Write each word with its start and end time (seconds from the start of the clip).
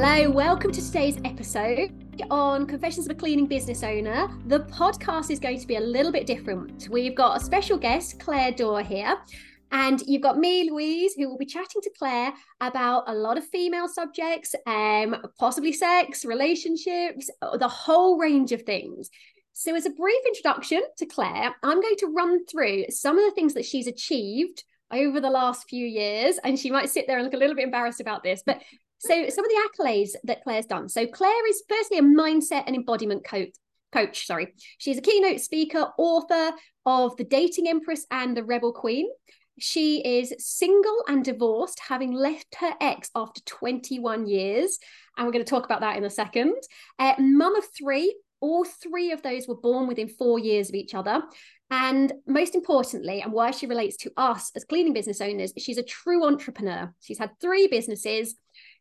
Hello, 0.00 0.30
welcome 0.30 0.70
to 0.70 0.80
today's 0.80 1.18
episode 1.24 1.90
on 2.30 2.66
Confessions 2.68 3.06
of 3.06 3.10
a 3.10 3.16
Cleaning 3.16 3.46
Business 3.46 3.82
Owner. 3.82 4.28
The 4.46 4.60
podcast 4.60 5.28
is 5.28 5.40
going 5.40 5.58
to 5.58 5.66
be 5.66 5.74
a 5.74 5.80
little 5.80 6.12
bit 6.12 6.24
different. 6.24 6.86
We've 6.88 7.16
got 7.16 7.36
a 7.36 7.44
special 7.44 7.76
guest, 7.76 8.20
Claire 8.20 8.52
Dore, 8.52 8.84
here. 8.84 9.16
And 9.72 10.00
you've 10.06 10.22
got 10.22 10.38
me, 10.38 10.70
Louise, 10.70 11.14
who 11.16 11.28
will 11.28 11.36
be 11.36 11.46
chatting 11.46 11.82
to 11.82 11.90
Claire 11.98 12.32
about 12.60 13.08
a 13.08 13.12
lot 13.12 13.38
of 13.38 13.48
female 13.48 13.88
subjects, 13.88 14.54
um, 14.68 15.16
possibly 15.36 15.72
sex, 15.72 16.24
relationships, 16.24 17.28
the 17.58 17.66
whole 17.66 18.20
range 18.20 18.52
of 18.52 18.62
things. 18.62 19.10
So, 19.52 19.74
as 19.74 19.84
a 19.84 19.90
brief 19.90 20.24
introduction 20.28 20.82
to 20.98 21.06
Claire, 21.06 21.56
I'm 21.64 21.80
going 21.80 21.96
to 21.96 22.14
run 22.16 22.46
through 22.46 22.84
some 22.90 23.18
of 23.18 23.24
the 23.24 23.34
things 23.34 23.54
that 23.54 23.64
she's 23.64 23.88
achieved 23.88 24.62
over 24.92 25.20
the 25.20 25.28
last 25.28 25.68
few 25.68 25.84
years. 25.84 26.38
And 26.44 26.56
she 26.56 26.70
might 26.70 26.88
sit 26.88 27.08
there 27.08 27.16
and 27.16 27.24
look 27.24 27.34
a 27.34 27.38
little 27.38 27.56
bit 27.56 27.64
embarrassed 27.64 28.00
about 28.00 28.22
this, 28.22 28.44
but 28.46 28.62
so 28.98 29.28
some 29.28 29.44
of 29.44 29.50
the 29.50 29.68
accolades 29.68 30.10
that 30.24 30.42
Claire's 30.42 30.66
done. 30.66 30.88
So 30.88 31.06
Claire 31.06 31.48
is 31.48 31.62
firstly 31.68 31.98
a 31.98 32.02
mindset 32.02 32.64
and 32.66 32.74
embodiment 32.74 33.24
coach. 33.24 33.50
Coach, 33.90 34.26
sorry. 34.26 34.54
She's 34.76 34.98
a 34.98 35.02
keynote 35.02 35.40
speaker, 35.40 35.92
author 35.96 36.52
of 36.84 37.16
The 37.16 37.24
Dating 37.24 37.68
Empress 37.68 38.06
and 38.10 38.36
The 38.36 38.44
Rebel 38.44 38.72
Queen. 38.72 39.08
She 39.58 40.00
is 40.04 40.34
single 40.38 41.04
and 41.08 41.24
divorced, 41.24 41.80
having 41.80 42.12
left 42.12 42.56
her 42.56 42.74
ex 42.80 43.10
after 43.14 43.40
21 43.42 44.26
years. 44.26 44.78
And 45.16 45.26
we're 45.26 45.32
going 45.32 45.44
to 45.44 45.50
talk 45.50 45.64
about 45.64 45.80
that 45.80 45.96
in 45.96 46.04
a 46.04 46.10
second. 46.10 46.54
Uh, 46.98 47.14
mum 47.18 47.56
of 47.56 47.64
three. 47.76 48.14
All 48.40 48.64
three 48.64 49.10
of 49.10 49.22
those 49.22 49.48
were 49.48 49.56
born 49.56 49.88
within 49.88 50.08
four 50.08 50.38
years 50.38 50.68
of 50.68 50.76
each 50.76 50.94
other. 50.94 51.22
And 51.70 52.12
most 52.26 52.54
importantly, 52.54 53.20
and 53.20 53.32
why 53.32 53.50
she 53.50 53.66
relates 53.66 53.96
to 53.98 54.12
us 54.16 54.52
as 54.54 54.64
cleaning 54.64 54.92
business 54.92 55.20
owners, 55.20 55.52
she's 55.58 55.76
a 55.76 55.82
true 55.82 56.24
entrepreneur. 56.24 56.94
She's 57.00 57.18
had 57.18 57.32
three 57.40 57.66
businesses. 57.66 58.36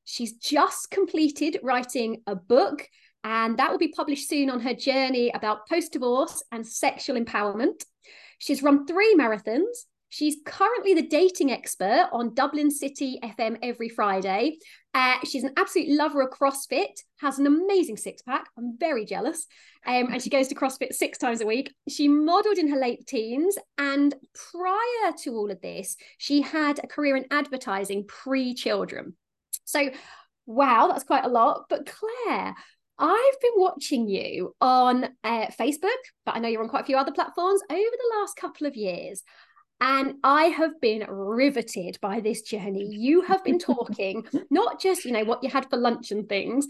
She's 0.10 0.32
just 0.32 0.90
completed 0.90 1.60
writing 1.64 2.22
a 2.28 2.34
book, 2.34 2.88
and 3.26 3.60
that 3.60 3.70
will 3.70 3.78
be 3.78 3.90
published 3.90 4.30
soon 4.30 4.50
on 4.50 4.62
her 4.62 4.74
journey 4.74 5.32
about 5.32 5.68
post 5.68 5.92
divorce 5.92 6.42
and 6.50 6.66
sexual 6.66 7.22
empowerment. 7.22 7.84
She's 8.40 8.64
run 8.64 8.88
three 8.88 9.16
marathons. 9.16 9.84
She's 10.08 10.38
currently 10.46 10.94
the 10.94 11.02
dating 11.02 11.52
expert 11.52 12.08
on 12.14 12.34
Dublin 12.34 12.72
City 12.72 13.20
FM 13.22 13.58
every 13.62 13.90
Friday. 13.90 14.60
Uh, 14.94 15.16
she's 15.26 15.44
an 15.44 15.52
absolute 15.58 15.90
lover 15.90 16.22
of 16.22 16.30
CrossFit, 16.30 17.02
has 17.20 17.38
an 17.38 17.46
amazing 17.46 17.98
six 17.98 18.22
pack. 18.22 18.46
I'm 18.58 18.78
very 18.80 19.04
jealous. 19.04 19.46
Um, 19.86 20.08
and 20.14 20.24
she 20.24 20.30
goes 20.30 20.48
to 20.48 20.56
CrossFit 20.56 20.94
six 20.94 21.18
times 21.18 21.42
a 21.42 21.46
week. 21.46 21.74
She 21.90 22.08
modeled 22.08 22.58
in 22.58 22.70
her 22.70 22.80
late 22.80 23.06
teens. 23.08 23.58
And 23.78 24.16
prior 24.54 25.12
to 25.24 25.34
all 25.34 25.52
of 25.52 25.60
this, 25.60 25.98
she 26.18 26.44
had 26.44 26.80
a 26.80 26.88
career 26.88 27.18
in 27.18 27.26
advertising 27.30 28.06
pre 28.08 28.54
children. 28.54 29.18
So, 29.68 29.92
wow, 30.46 30.88
that's 30.88 31.04
quite 31.04 31.26
a 31.26 31.30
lot. 31.30 31.66
But 31.70 31.86
Claire, 31.86 32.56
I've 32.98 33.42
been 33.42 33.52
watching 33.58 34.08
you 34.08 34.56
on 34.60 35.04
uh, 35.23 35.48
Facebook, 35.48 36.02
but 36.26 36.36
I 36.36 36.40
know 36.40 36.48
you're 36.48 36.64
on 36.64 36.70
quite 36.70 36.84
a 36.84 36.86
few 36.86 36.98
other 36.98 37.12
platforms 37.12 37.62
over 37.70 37.78
the 37.78 38.18
last 38.18 38.36
couple 38.38 38.66
of 38.66 38.76
years. 38.76 39.22
And 39.80 40.16
I 40.23 40.45
have 40.45 40.82
been 40.82 41.06
riveted 41.08 42.00
by 42.02 42.22
this 42.22 42.42
journey. 42.42 42.88
You 42.90 43.22
have 43.22 43.44
been 43.44 43.60
talking, 43.60 44.26
not 44.50 44.82
just, 44.82 45.06
you 45.06 45.12
know, 45.12 45.26
what 45.26 45.44
you 45.44 45.50
had 45.50 45.70
for 45.70 45.78
lunch 45.78 46.12
and 46.12 46.28
things. 46.28 46.66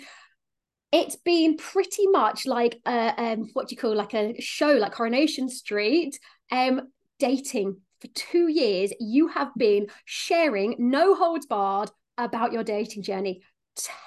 It's 0.92 1.16
been 1.16 1.56
pretty 1.56 2.08
much 2.08 2.45
like 2.45 2.80
a, 2.86 3.14
um, 3.18 3.50
what 3.53 3.68
do 3.68 3.75
you 3.75 3.81
call 3.81 3.95
like 3.95 4.14
a 4.14 4.42
show, 4.42 4.72
like 4.73 4.92
Coronation 4.92 5.50
Street, 5.50 6.20
um, 6.52 6.90
dating 7.20 7.78
for 8.02 8.08
two 8.08 8.50
years. 8.50 8.92
You 9.00 9.28
have 9.30 9.52
been 9.56 9.88
sharing, 10.03 10.75
no 10.78 11.16
holds 11.16 11.45
barred, 11.45 11.92
about 12.18 12.54
your 12.54 12.64
dating 12.64 13.04
journey. 13.04 13.42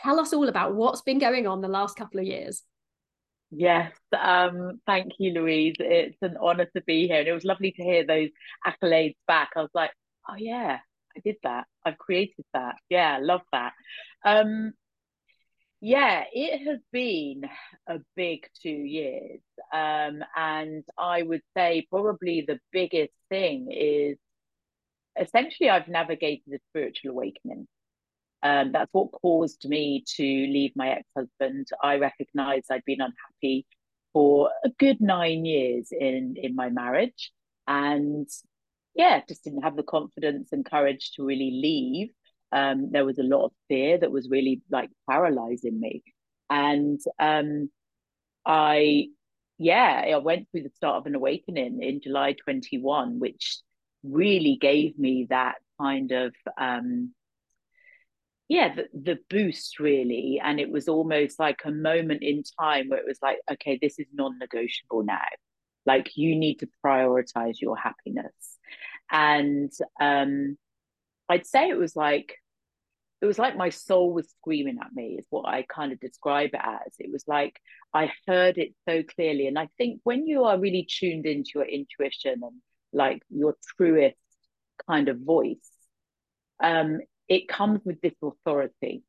Tell 0.03 0.19
us 0.19 0.33
all 0.33 0.49
about 0.49 0.75
what's 0.75 1.03
been 1.03 1.19
going 1.19 1.47
on 1.47 1.61
the 1.61 1.69
last 1.69 1.97
couple 1.97 2.21
of 2.21 2.27
years. 2.27 2.63
Yes, 3.51 3.93
um, 4.19 4.81
thank 4.87 5.13
you, 5.19 5.33
Louise. 5.33 5.75
It's 5.79 6.17
an 6.23 6.37
honor 6.41 6.67
to 6.77 6.83
be 6.83 7.09
here. 7.09 7.21
And 7.21 7.29
it 7.29 7.33
was 7.33 7.45
lovely 7.45 7.73
to 7.73 7.83
hear 7.83 8.07
those 8.07 8.31
accolades 8.67 9.17
back. 9.27 9.51
I 9.57 9.61
was 9.61 9.71
like, 9.75 9.91
oh, 10.29 10.37
yeah, 10.37 10.79
I 11.17 11.21
did 11.25 11.37
that. 11.43 11.67
I've 11.85 11.99
created 11.99 12.45
that. 12.55 12.77
Yeah, 12.89 13.19
love 13.21 13.43
that. 13.53 13.73
Um, 14.25 14.73
yeah, 15.81 16.25
it 16.33 16.69
has 16.69 16.79
been 16.93 17.43
a 17.89 17.99
big 18.15 18.47
two 18.63 18.69
years. 18.69 19.41
Um, 19.73 20.23
and 20.37 20.85
I 20.97 21.23
would 21.23 21.43
say 21.57 21.87
probably 21.91 22.45
the 22.47 22.61
biggest 22.71 23.15
thing 23.31 23.73
is 23.73 24.17
essentially 25.21 25.71
I've 25.71 25.89
navigated 25.89 26.53
a 26.55 26.59
spiritual 26.71 27.13
awakening. 27.13 27.67
Um, 28.43 28.73
that's 28.73 28.93
what 28.93 29.13
caused 29.13 29.69
me 29.69 30.05
to 30.17 30.23
leave 30.23 30.73
my 30.75 30.91
ex 30.91 31.09
husband. 31.17 31.69
I 31.83 31.97
recognized 31.97 32.71
I'd 32.71 32.85
been 32.85 33.01
unhappy 33.01 33.67
for 34.13 34.51
a 34.65 34.71
good 34.71 35.01
nine 35.01 35.45
years 35.45 35.89
in, 35.93 36.37
in 36.37 36.55
my 36.55 36.71
marriage. 36.71 37.33
And 37.67 38.29
yeah, 38.95 39.21
just 39.29 39.45
didn't 39.45 39.63
have 39.63 39.77
the 39.77 39.83
confidence 39.83 40.53
and 40.53 40.65
courage 40.65 41.13
to 41.17 41.25
really 41.25 41.51
leave. 41.63 42.11
Um, 42.53 42.91
there 42.91 43.05
was 43.05 43.19
a 43.19 43.23
lot 43.23 43.45
of 43.45 43.53
fear 43.69 43.99
that 43.99 44.11
was 44.11 44.29
really 44.29 44.63
like 44.71 44.91
paralyzing 45.09 45.79
me. 45.79 46.03
And 46.49 47.01
um, 47.19 47.71
I, 48.45 49.09
yeah, 49.59 50.05
I 50.13 50.17
went 50.19 50.49
through 50.51 50.65
the 50.65 50.73
start 50.75 50.97
of 50.97 51.07
an 51.07 51.15
awakening 51.15 51.83
in 51.83 52.01
July 52.01 52.33
21, 52.33 53.21
which 53.21 53.59
really 54.03 54.59
gave 54.61 54.99
me 54.99 55.27
that 55.31 55.57
kind 55.81 56.11
of 56.11 56.35
um, 56.59 57.15
yeah 58.51 58.75
the, 58.75 58.89
the 58.93 59.19
boost 59.31 59.79
really. 59.79 60.41
And 60.45 60.59
it 60.61 60.71
was 60.71 60.89
almost 60.89 61.39
like 61.39 61.61
a 61.65 61.71
moment 61.71 62.23
in 62.23 62.43
time 62.61 62.89
where 62.89 62.99
it 62.99 63.07
was 63.07 63.21
like 63.23 63.39
okay 63.51 63.79
this 63.81 63.99
is 63.99 64.07
non-negotiable 64.13 65.05
now. 65.05 65.25
Like 65.87 66.11
you 66.17 66.37
need 66.37 66.57
to 66.57 66.69
prioritize 66.85 67.61
your 67.63 67.77
happiness. 67.77 68.59
And 69.11 69.73
um 70.01 70.59
i'd 71.29 71.47
say 71.47 71.69
it 71.69 71.79
was 71.79 71.95
like 71.95 72.35
it 73.23 73.27
was 73.27 73.39
like 73.39 73.57
my 73.57 73.69
soul 73.69 74.13
was 74.13 74.29
screaming 74.41 74.79
at 74.83 74.93
me 74.93 75.17
is 75.19 75.27
what 75.31 75.47
i 75.47 75.65
kind 75.73 75.93
of 75.93 76.01
describe 76.01 76.51
it 76.53 76.61
as. 76.63 76.93
It 76.99 77.11
was 77.13 77.25
like 77.29 77.61
i 77.95 78.11
heard 78.27 78.59
it 78.59 78.75
so 78.89 79.05
clearly. 79.05 79.47
And 79.47 79.59
i 79.59 79.69
think 79.79 80.01
when 80.03 80.27
you 80.27 80.45
are 80.45 80.59
really 80.59 80.89
tuned 80.91 81.25
into 81.25 81.53
your 81.55 81.67
intuition 81.67 82.41
and 82.43 82.61
like 82.93 83.23
your 83.31 83.55
truest 83.77 84.17
kind 84.89 85.09
of 85.09 85.21
voice 85.21 85.71
um 86.63 86.99
it 87.31 87.49
comes 87.49 87.81
with 87.85 88.01
this 88.03 88.13
authority. 88.23 89.05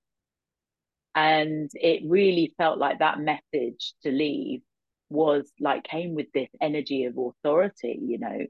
And 1.13 1.69
it 1.73 2.03
really 2.05 2.53
felt 2.57 2.77
like 2.77 2.99
that 2.99 3.19
message 3.19 3.93
to 4.03 4.11
leave 4.11 4.61
was 5.09 5.51
like 5.59 5.83
came 5.83 6.13
with 6.13 6.27
this 6.33 6.47
energy 6.61 7.03
of 7.05 7.17
authority, 7.17 7.99
you 8.01 8.19
know. 8.19 8.45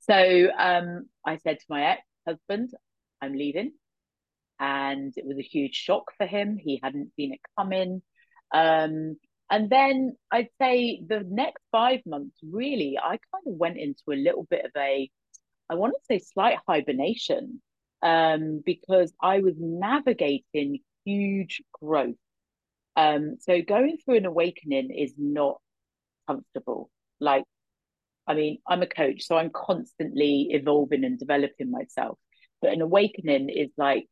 So 0.00 0.48
um, 0.58 1.06
I 1.24 1.36
said 1.36 1.60
to 1.60 1.66
my 1.68 1.84
ex 1.84 2.02
husband, 2.26 2.70
I'm 3.20 3.34
leaving. 3.34 3.72
And 4.58 5.12
it 5.16 5.26
was 5.26 5.38
a 5.38 5.42
huge 5.42 5.74
shock 5.74 6.12
for 6.16 6.26
him. 6.26 6.56
He 6.56 6.80
hadn't 6.82 7.12
seen 7.14 7.34
it 7.34 7.40
coming. 7.58 8.02
Um, 8.54 9.16
and 9.50 9.68
then 9.68 10.16
I'd 10.30 10.48
say 10.60 11.02
the 11.06 11.24
next 11.28 11.62
five 11.70 12.00
months, 12.06 12.38
really, 12.42 12.96
I 12.98 13.18
kind 13.32 13.46
of 13.46 13.54
went 13.54 13.76
into 13.76 14.02
a 14.10 14.14
little 14.14 14.46
bit 14.48 14.64
of 14.64 14.70
a, 14.76 15.10
I 15.68 15.74
want 15.74 15.92
to 15.94 16.04
say 16.06 16.18
slight 16.18 16.58
hibernation 16.66 17.60
um, 18.02 18.62
because 18.64 19.12
I 19.20 19.40
was 19.40 19.54
navigating 19.58 20.80
huge 21.04 21.62
growth. 21.72 22.16
Um, 22.96 23.36
so 23.40 23.62
going 23.62 23.98
through 23.98 24.16
an 24.16 24.26
awakening 24.26 24.90
is 24.90 25.14
not 25.16 25.60
comfortable. 26.26 26.90
Like, 27.20 27.44
I 28.26 28.34
mean, 28.34 28.58
I'm 28.68 28.82
a 28.82 28.86
coach, 28.86 29.22
so 29.24 29.36
I'm 29.36 29.50
constantly 29.50 30.48
evolving 30.50 31.04
and 31.04 31.18
developing 31.18 31.70
myself. 31.70 32.18
But 32.60 32.72
an 32.72 32.80
awakening 32.80 33.48
is 33.48 33.70
like 33.76 34.06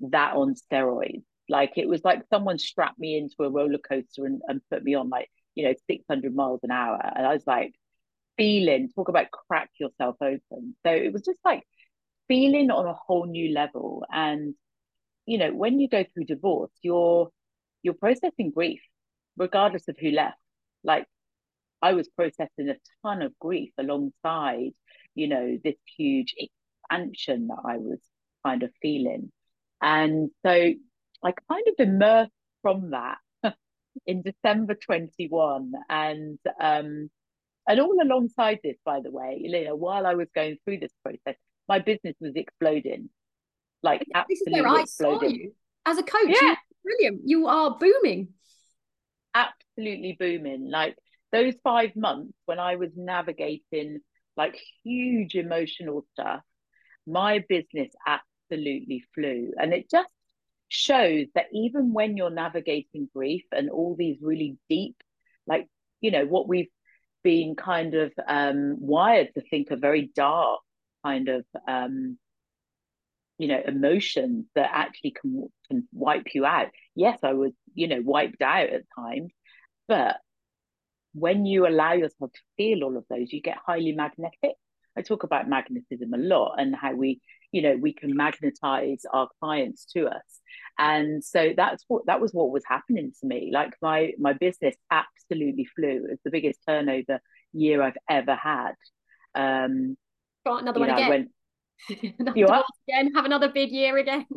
that 0.00 0.34
on 0.34 0.54
steroids. 0.54 1.24
Like 1.48 1.72
it 1.76 1.88
was 1.88 2.04
like 2.04 2.22
someone 2.30 2.58
strapped 2.58 2.98
me 2.98 3.16
into 3.16 3.36
a 3.40 3.50
roller 3.50 3.78
coaster 3.78 4.26
and, 4.26 4.42
and 4.46 4.60
put 4.70 4.84
me 4.84 4.94
on 4.94 5.08
like, 5.08 5.30
you 5.54 5.64
know, 5.64 5.74
600 5.88 6.34
miles 6.34 6.60
an 6.62 6.70
hour. 6.70 7.00
And 7.16 7.26
I 7.26 7.32
was 7.32 7.46
like, 7.46 7.72
feeling, 8.36 8.88
talk 8.94 9.08
about 9.08 9.30
crack 9.30 9.70
yourself 9.80 10.16
open. 10.22 10.76
So 10.86 10.92
it 10.92 11.12
was 11.12 11.22
just 11.22 11.40
like 11.44 11.64
feeling 12.28 12.70
on 12.70 12.86
a 12.86 12.94
whole 12.94 13.26
new 13.26 13.52
level. 13.52 14.04
And, 14.12 14.54
you 15.26 15.38
know, 15.38 15.52
when 15.52 15.80
you 15.80 15.88
go 15.88 16.04
through 16.04 16.24
divorce, 16.24 16.70
you're 16.82 17.30
you're 17.82 17.94
processing 17.94 18.50
grief, 18.50 18.80
regardless 19.36 19.88
of 19.88 19.96
who 19.98 20.10
left. 20.10 20.38
Like 20.84 21.06
I 21.82 21.92
was 21.92 22.08
processing 22.08 22.68
a 22.68 22.76
ton 23.02 23.22
of 23.22 23.38
grief 23.38 23.72
alongside, 23.78 24.72
you 25.14 25.28
know, 25.28 25.58
this 25.62 25.76
huge 25.96 26.34
expansion 26.36 27.48
that 27.48 27.62
I 27.64 27.76
was 27.78 27.98
kind 28.44 28.62
of 28.62 28.70
feeling. 28.82 29.32
And 29.80 30.30
so 30.44 30.50
I 30.50 31.32
kind 31.50 31.68
of 31.68 31.74
immersed 31.78 32.32
from 32.62 32.90
that 32.90 33.18
in 34.06 34.22
December 34.22 34.74
21. 34.74 35.72
And 35.88 36.38
um 36.60 37.10
and 37.68 37.80
all 37.80 38.02
alongside 38.02 38.60
this, 38.64 38.76
by 38.84 39.00
the 39.00 39.10
way, 39.10 39.38
you 39.42 39.64
know, 39.64 39.76
while 39.76 40.06
I 40.06 40.14
was 40.14 40.28
going 40.34 40.56
through 40.64 40.78
this 40.78 40.92
process, 41.04 41.38
my 41.68 41.78
business 41.78 42.14
was 42.20 42.32
exploding, 42.34 43.10
like 43.82 44.04
absolutely 44.14 44.80
exploding. 44.82 45.52
as 45.86 45.98
a 45.98 46.02
coach, 46.02 46.36
Yeah. 46.40 46.56
brilliant. 46.82 47.22
You 47.24 47.46
are 47.48 47.76
booming. 47.78 48.28
absolutely 49.34 50.16
booming. 50.18 50.70
Like 50.70 50.96
those 51.32 51.54
five 51.62 51.94
months 51.94 52.32
when 52.46 52.58
I 52.58 52.76
was 52.76 52.90
navigating 52.96 54.00
like 54.36 54.58
huge 54.84 55.34
emotional 55.34 56.06
stuff, 56.12 56.40
my 57.06 57.44
business 57.48 57.92
absolutely 58.06 59.04
flew. 59.14 59.52
And 59.58 59.72
it 59.72 59.90
just 59.90 60.10
shows 60.68 61.26
that 61.34 61.46
even 61.52 61.92
when 61.92 62.16
you're 62.16 62.30
navigating 62.30 63.08
grief 63.14 63.44
and 63.52 63.70
all 63.70 63.94
these 63.96 64.16
really 64.20 64.56
deep, 64.68 64.96
like, 65.46 65.66
you 66.00 66.10
know, 66.10 66.24
what 66.24 66.48
we've 66.48 66.68
been 67.24 67.54
kind 67.56 67.94
of 67.94 68.12
um, 68.26 68.76
wired 68.80 69.28
to 69.34 69.40
think 69.50 69.70
are 69.70 69.76
very 69.76 70.10
dark 70.14 70.60
kind 71.04 71.28
of 71.28 71.44
um, 71.66 72.18
you 73.38 73.48
know 73.48 73.60
emotions 73.66 74.46
that 74.54 74.70
actually 74.72 75.12
can 75.12 75.48
can 75.68 75.88
wipe 75.92 76.34
you 76.34 76.44
out. 76.44 76.68
Yes 76.94 77.18
i 77.22 77.32
was 77.32 77.52
you 77.74 77.86
know 77.88 78.00
wiped 78.02 78.42
out 78.42 78.68
at 78.70 78.82
times 78.98 79.30
but 79.86 80.16
when 81.14 81.46
you 81.46 81.66
allow 81.66 81.92
yourself 81.92 82.32
to 82.32 82.40
feel 82.56 82.84
all 82.84 82.96
of 82.96 83.04
those 83.08 83.32
you 83.32 83.40
get 83.40 83.56
highly 83.64 83.92
magnetic. 83.92 84.56
I 84.96 85.02
talk 85.02 85.22
about 85.22 85.48
magnetism 85.48 86.12
a 86.12 86.16
lot 86.18 86.56
and 86.58 86.74
how 86.74 86.92
we 86.92 87.20
you 87.52 87.62
know 87.62 87.76
we 87.76 87.92
can 87.94 88.16
magnetize 88.16 89.02
our 89.12 89.28
clients 89.40 89.86
to 89.94 90.08
us. 90.08 90.40
And 90.78 91.24
so 91.24 91.52
that's 91.56 91.84
what 91.88 92.06
that 92.06 92.20
was 92.20 92.32
what 92.32 92.50
was 92.50 92.64
happening 92.66 93.12
to 93.20 93.26
me. 93.26 93.50
Like 93.52 93.74
my 93.80 94.12
my 94.18 94.32
business 94.32 94.74
absolutely 94.90 95.66
flew. 95.76 96.06
It's 96.10 96.22
the 96.24 96.30
biggest 96.30 96.60
turnover 96.66 97.20
year 97.52 97.80
i've 97.82 97.96
ever 98.10 98.34
had. 98.34 98.74
Um 99.34 99.96
Got 100.48 100.62
another 100.62 100.80
you 100.80 100.86
one 100.86 100.96
know, 100.96 101.06
again. 101.06 101.30
Another 102.18 102.38
You 102.38 102.46
divorce 102.46 102.64
again. 102.88 103.12
Have 103.14 103.26
another 103.26 103.50
big 103.50 103.70
year 103.70 103.98
again. 103.98 104.26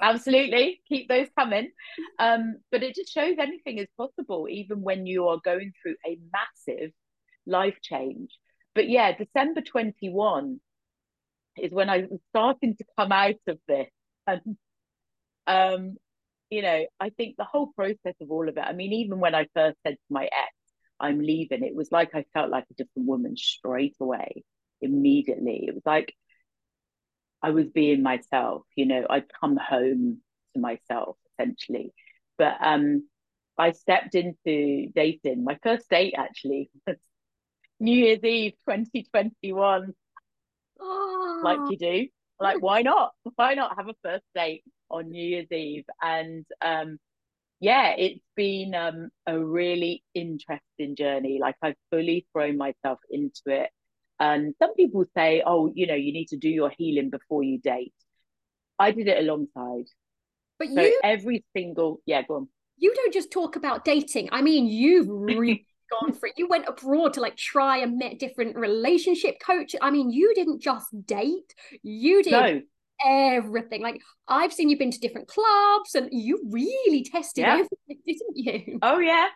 absolutely 0.00 0.82
keep 0.88 1.08
those 1.08 1.28
coming 1.38 1.70
um 2.18 2.56
but 2.72 2.82
it 2.82 2.94
just 2.96 3.12
shows 3.12 3.36
anything 3.38 3.78
is 3.78 3.86
possible 3.96 4.48
even 4.50 4.82
when 4.82 5.06
you 5.06 5.28
are 5.28 5.38
going 5.44 5.72
through 5.80 5.94
a 6.04 6.18
massive 6.32 6.90
life 7.46 7.76
change 7.80 8.30
but 8.74 8.88
yeah 8.88 9.16
december 9.16 9.60
21 9.60 10.60
is 11.56 11.70
when 11.70 11.88
i 11.88 11.98
was 11.98 12.18
starting 12.30 12.74
to 12.74 12.84
come 12.98 13.12
out 13.12 13.36
of 13.46 13.58
this 13.68 13.86
and 14.26 14.56
um 15.46 15.94
you 16.50 16.62
know 16.62 16.84
i 16.98 17.10
think 17.10 17.36
the 17.36 17.44
whole 17.44 17.68
process 17.68 18.16
of 18.20 18.28
all 18.28 18.48
of 18.48 18.56
it 18.56 18.64
i 18.64 18.72
mean 18.72 18.92
even 18.92 19.20
when 19.20 19.36
i 19.36 19.46
first 19.54 19.78
said 19.86 19.94
to 19.94 20.10
my 20.10 20.24
ex 20.24 20.54
i'm 20.98 21.20
leaving 21.20 21.62
it 21.62 21.76
was 21.76 21.92
like 21.92 22.10
i 22.14 22.24
felt 22.34 22.50
like 22.50 22.64
a 22.72 22.74
different 22.74 23.06
woman 23.06 23.36
straight 23.36 23.94
away 24.00 24.42
immediately 24.82 25.64
it 25.68 25.74
was 25.74 25.84
like 25.86 26.14
I 27.42 27.50
was 27.50 27.66
being 27.68 28.02
myself, 28.02 28.64
you 28.76 28.86
know, 28.86 29.06
I'd 29.08 29.32
come 29.40 29.56
home 29.56 30.20
to 30.54 30.60
myself 30.60 31.16
essentially. 31.38 31.92
But 32.38 32.56
um 32.60 33.08
I 33.58 33.72
stepped 33.72 34.14
into 34.14 34.88
dating. 34.94 35.44
My 35.44 35.58
first 35.62 35.88
date 35.90 36.14
actually 36.16 36.70
was 36.86 36.96
New 37.80 37.96
Year's 37.96 38.24
Eve 38.24 38.54
2021, 38.64 39.94
Oh, 40.80 41.40
like 41.42 41.60
you 41.68 41.76
do. 41.78 42.08
Like, 42.40 42.60
why 42.62 42.82
not? 42.82 43.12
Why 43.36 43.54
not 43.54 43.76
have 43.76 43.88
a 43.88 43.94
first 44.02 44.24
date 44.34 44.64
on 44.90 45.10
New 45.10 45.24
Year's 45.24 45.52
Eve? 45.52 45.84
And 46.02 46.46
um 46.62 46.98
yeah, 47.60 47.94
it's 47.98 48.24
been 48.36 48.74
um 48.74 49.10
a 49.26 49.38
really 49.38 50.04
interesting 50.14 50.96
journey. 50.96 51.38
Like 51.40 51.56
I've 51.62 51.76
fully 51.90 52.26
thrown 52.32 52.56
myself 52.58 53.00
into 53.10 53.42
it. 53.46 53.70
And 54.22 54.54
some 54.60 54.74
people 54.74 55.04
say, 55.16 55.42
oh, 55.44 55.72
you 55.74 55.86
know, 55.88 55.94
you 55.96 56.12
need 56.12 56.28
to 56.28 56.36
do 56.36 56.48
your 56.48 56.70
healing 56.78 57.10
before 57.10 57.42
you 57.42 57.58
date. 57.58 57.94
I 58.78 58.92
did 58.92 59.08
it 59.08 59.18
alongside. 59.18 59.86
but 60.58 60.68
So 60.68 60.80
you 60.80 61.00
every 61.02 61.44
single, 61.56 62.00
yeah, 62.06 62.22
go 62.22 62.36
on. 62.36 62.48
you 62.76 62.94
don't 62.94 63.12
just 63.12 63.32
talk 63.32 63.56
about 63.56 63.84
dating. 63.84 64.28
I 64.30 64.40
mean, 64.42 64.66
you've 64.66 65.08
really 65.08 65.66
gone 65.90 66.12
for 66.12 66.26
it. 66.28 66.34
You 66.36 66.46
went 66.48 66.66
abroad 66.68 67.14
to 67.14 67.20
like 67.20 67.36
try 67.36 67.78
and 67.78 67.98
met 67.98 68.20
different 68.20 68.56
relationship 68.56 69.36
coaches. 69.44 69.80
I 69.82 69.90
mean, 69.90 70.10
you 70.10 70.32
didn't 70.34 70.62
just 70.62 70.86
date. 71.06 71.50
You 71.82 72.22
did 72.22 72.32
No, 72.32 72.60
everything. 73.04 73.82
Like 73.82 74.00
I've 74.28 74.52
seen 74.52 74.68
you've 74.68 74.78
been 74.78 74.92
to 74.92 75.00
different 75.00 75.28
clubs 75.28 75.94
and 75.96 76.08
you 76.12 76.40
really 76.48 77.02
tested 77.04 77.42
Yeah. 77.42 77.54
everything, 77.54 77.98
didn't 78.06 78.36
you? 78.36 78.78
oh 78.82 78.98
yeah. 79.00 79.28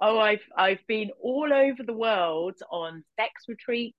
Oh, 0.00 0.18
I've 0.18 0.46
I've 0.56 0.86
been 0.86 1.10
all 1.20 1.52
over 1.52 1.82
the 1.82 1.92
world 1.92 2.56
on 2.70 3.04
sex 3.18 3.32
retreats. 3.48 3.96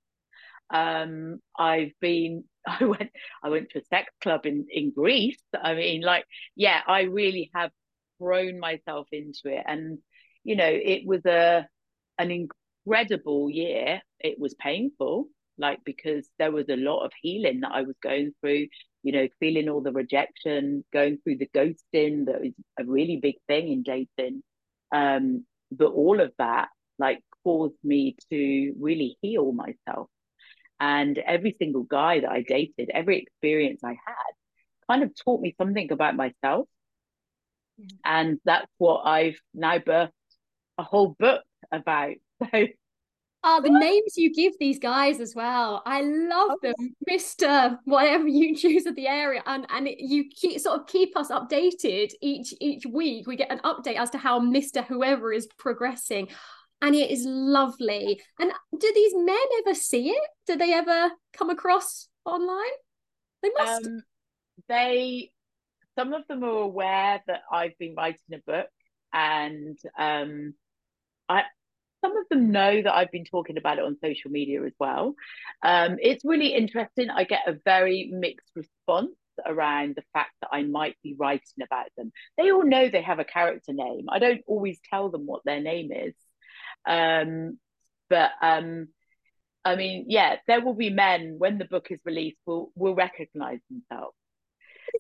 Um, 0.72 1.40
I've 1.58 1.92
been 2.00 2.46
I 2.68 2.86
went 2.86 3.12
I 3.44 3.50
went 3.50 3.70
to 3.72 3.80
a 3.80 3.86
sex 3.86 4.12
club 4.22 4.46
in 4.46 4.68
in 4.72 4.92
Greece. 4.92 5.42
I 5.62 5.74
mean, 5.76 6.02
like, 6.02 6.26
yeah, 6.56 6.82
I 6.88 7.04
really 7.04 7.52
have 7.56 7.72
thrown 8.20 8.60
myself 8.60 9.08
into 9.12 9.42
it, 9.46 9.64
and 9.68 10.00
you 10.44 10.56
know, 10.56 10.70
it 10.70 11.06
was 11.06 11.26
a 11.26 11.68
an 12.18 12.32
incredible 12.32 13.50
year. 13.50 14.02
It 14.20 14.40
was 14.40 14.54
painful, 14.56 15.28
like 15.58 15.80
because 15.86 16.28
there 16.40 16.52
was 16.52 16.70
a 16.70 16.76
lot 16.76 17.06
of 17.06 17.12
healing 17.22 17.62
that 17.62 17.72
I 17.74 17.82
was 17.84 17.96
going 18.02 18.34
through. 18.42 18.68
You 19.04 19.14
know, 19.14 19.28
feeling 19.40 19.68
all 19.68 19.82
the 19.82 19.92
rejection, 19.92 20.86
going 20.94 21.18
through 21.24 21.38
the 21.38 21.50
ghosting 21.56 22.26
that 22.28 22.42
was 22.42 22.54
a 22.80 22.86
really 22.86 23.18
big 23.18 23.36
thing 23.48 23.70
in 23.72 23.82
dating. 23.84 24.44
Um, 24.92 25.46
but 25.72 25.92
all 25.92 26.20
of 26.22 26.34
that 26.38 26.68
like 27.00 27.20
caused 27.44 27.84
me 27.84 28.16
to 28.30 28.74
really 28.80 29.18
heal 29.22 29.52
myself. 29.52 30.10
And 30.82 31.18
every 31.20 31.56
single 31.60 31.84
guy 31.84 32.22
that 32.22 32.32
I 32.32 32.42
dated, 32.42 32.90
every 32.92 33.20
experience 33.20 33.82
I 33.84 33.92
had, 33.92 34.34
kind 34.90 35.04
of 35.04 35.12
taught 35.16 35.40
me 35.40 35.54
something 35.58 35.92
about 35.92 36.16
myself. 36.16 36.68
Yeah. 37.78 37.86
And 38.04 38.40
that's 38.46 38.68
what 38.80 39.04
I've 39.06 39.40
now 39.54 39.78
birthed 39.78 40.10
a 40.80 40.84
whole 40.84 41.16
book 41.20 41.44
about. 41.72 42.16
So 42.52 42.66
Oh, 43.44 43.60
the 43.62 43.70
names 43.80 44.18
you 44.18 44.34
give 44.34 44.54
these 44.60 44.80
guys 44.80 45.20
as 45.20 45.34
well. 45.36 45.82
I 45.86 46.02
love 46.02 46.52
Oh, 46.52 46.58
them, 46.62 46.96
Mister. 47.08 47.80
Whatever 47.86 48.28
you 48.28 48.56
choose 48.56 48.86
of 48.86 48.96
the 48.96 49.08
area, 49.08 49.42
and 49.46 49.66
and 49.70 49.90
you 49.98 50.26
keep 50.30 50.60
sort 50.60 50.80
of 50.80 50.88
keep 50.88 51.18
us 51.18 51.30
updated 51.30 52.12
each 52.22 52.54
each 52.60 52.86
week. 52.86 53.28
We 53.28 53.36
get 53.36 53.52
an 53.52 53.60
update 53.60 53.98
as 53.98 54.10
to 54.12 54.18
how 54.20 54.40
Mister 54.40 54.82
whoever 54.84 55.32
is 55.34 55.48
progressing, 55.58 56.28
and 56.82 56.96
it 56.96 57.12
is 57.12 57.26
lovely. 57.26 58.22
And 58.40 58.52
do 58.78 58.92
these 58.94 59.14
men 59.16 59.38
ever 59.60 59.76
see 59.76 60.10
it? 60.10 60.30
Do 60.48 60.58
they 60.58 60.74
ever 60.74 61.12
come 61.34 61.50
across 61.50 62.08
online? 62.26 62.72
They 63.44 63.50
must. 63.58 63.86
um, 63.86 64.04
they, 64.68 65.32
some 65.98 66.14
of 66.14 66.28
them 66.28 66.44
are 66.44 66.48
aware 66.48 67.22
that 67.28 67.42
I've 67.52 67.78
been 67.78 67.96
writing 67.96 68.20
a 68.34 68.52
book, 68.52 68.68
and 69.14 69.78
um, 69.98 70.54
I, 71.30 71.44
some 72.04 72.18
of 72.18 72.26
them 72.30 72.52
know 72.52 72.82
that 72.82 72.96
I've 72.96 73.12
been 73.12 73.26
talking 73.26 73.58
about 73.58 73.78
it 73.78 73.86
on 73.86 73.98
social 74.04 74.32
media 74.32 74.64
as 74.64 74.74
well. 74.80 75.16
Um, 75.64 75.98
it's 76.02 76.26
really 76.26 76.54
interesting. 76.54 77.10
I 77.10 77.24
get 77.24 77.48
a 77.48 77.58
very 77.64 78.10
mixed 78.12 78.50
response 78.56 79.16
around 79.46 79.96
the 79.96 80.04
fact 80.14 80.32
that 80.42 80.50
I 80.52 80.64
might 80.64 80.96
be 81.04 81.16
writing 81.18 81.64
about 81.64 81.88
them. 81.98 82.12
They 82.38 82.52
all 82.52 82.66
know 82.66 82.90
they 82.90 83.02
have 83.02 83.20
a 83.20 83.24
character 83.26 83.74
name. 83.74 84.06
I 84.10 84.20
don't 84.20 84.42
always 84.48 84.80
tell 84.90 85.10
them 85.10 85.26
what 85.26 85.42
their 85.46 85.62
name 85.62 85.92
is. 85.92 86.14
Um, 86.86 87.60
but 88.10 88.32
um, 88.42 88.90
I 89.64 89.76
mean, 89.76 90.06
yeah, 90.08 90.38
there 90.48 90.62
will 90.64 90.74
be 90.74 90.90
men 90.90 91.36
when 91.38 91.58
the 91.58 91.66
book 91.66 91.88
is 91.90 92.00
released 92.06 92.38
will 92.46 92.72
will 92.76 92.96
recognize 92.96 93.60
themselves. 93.70 94.16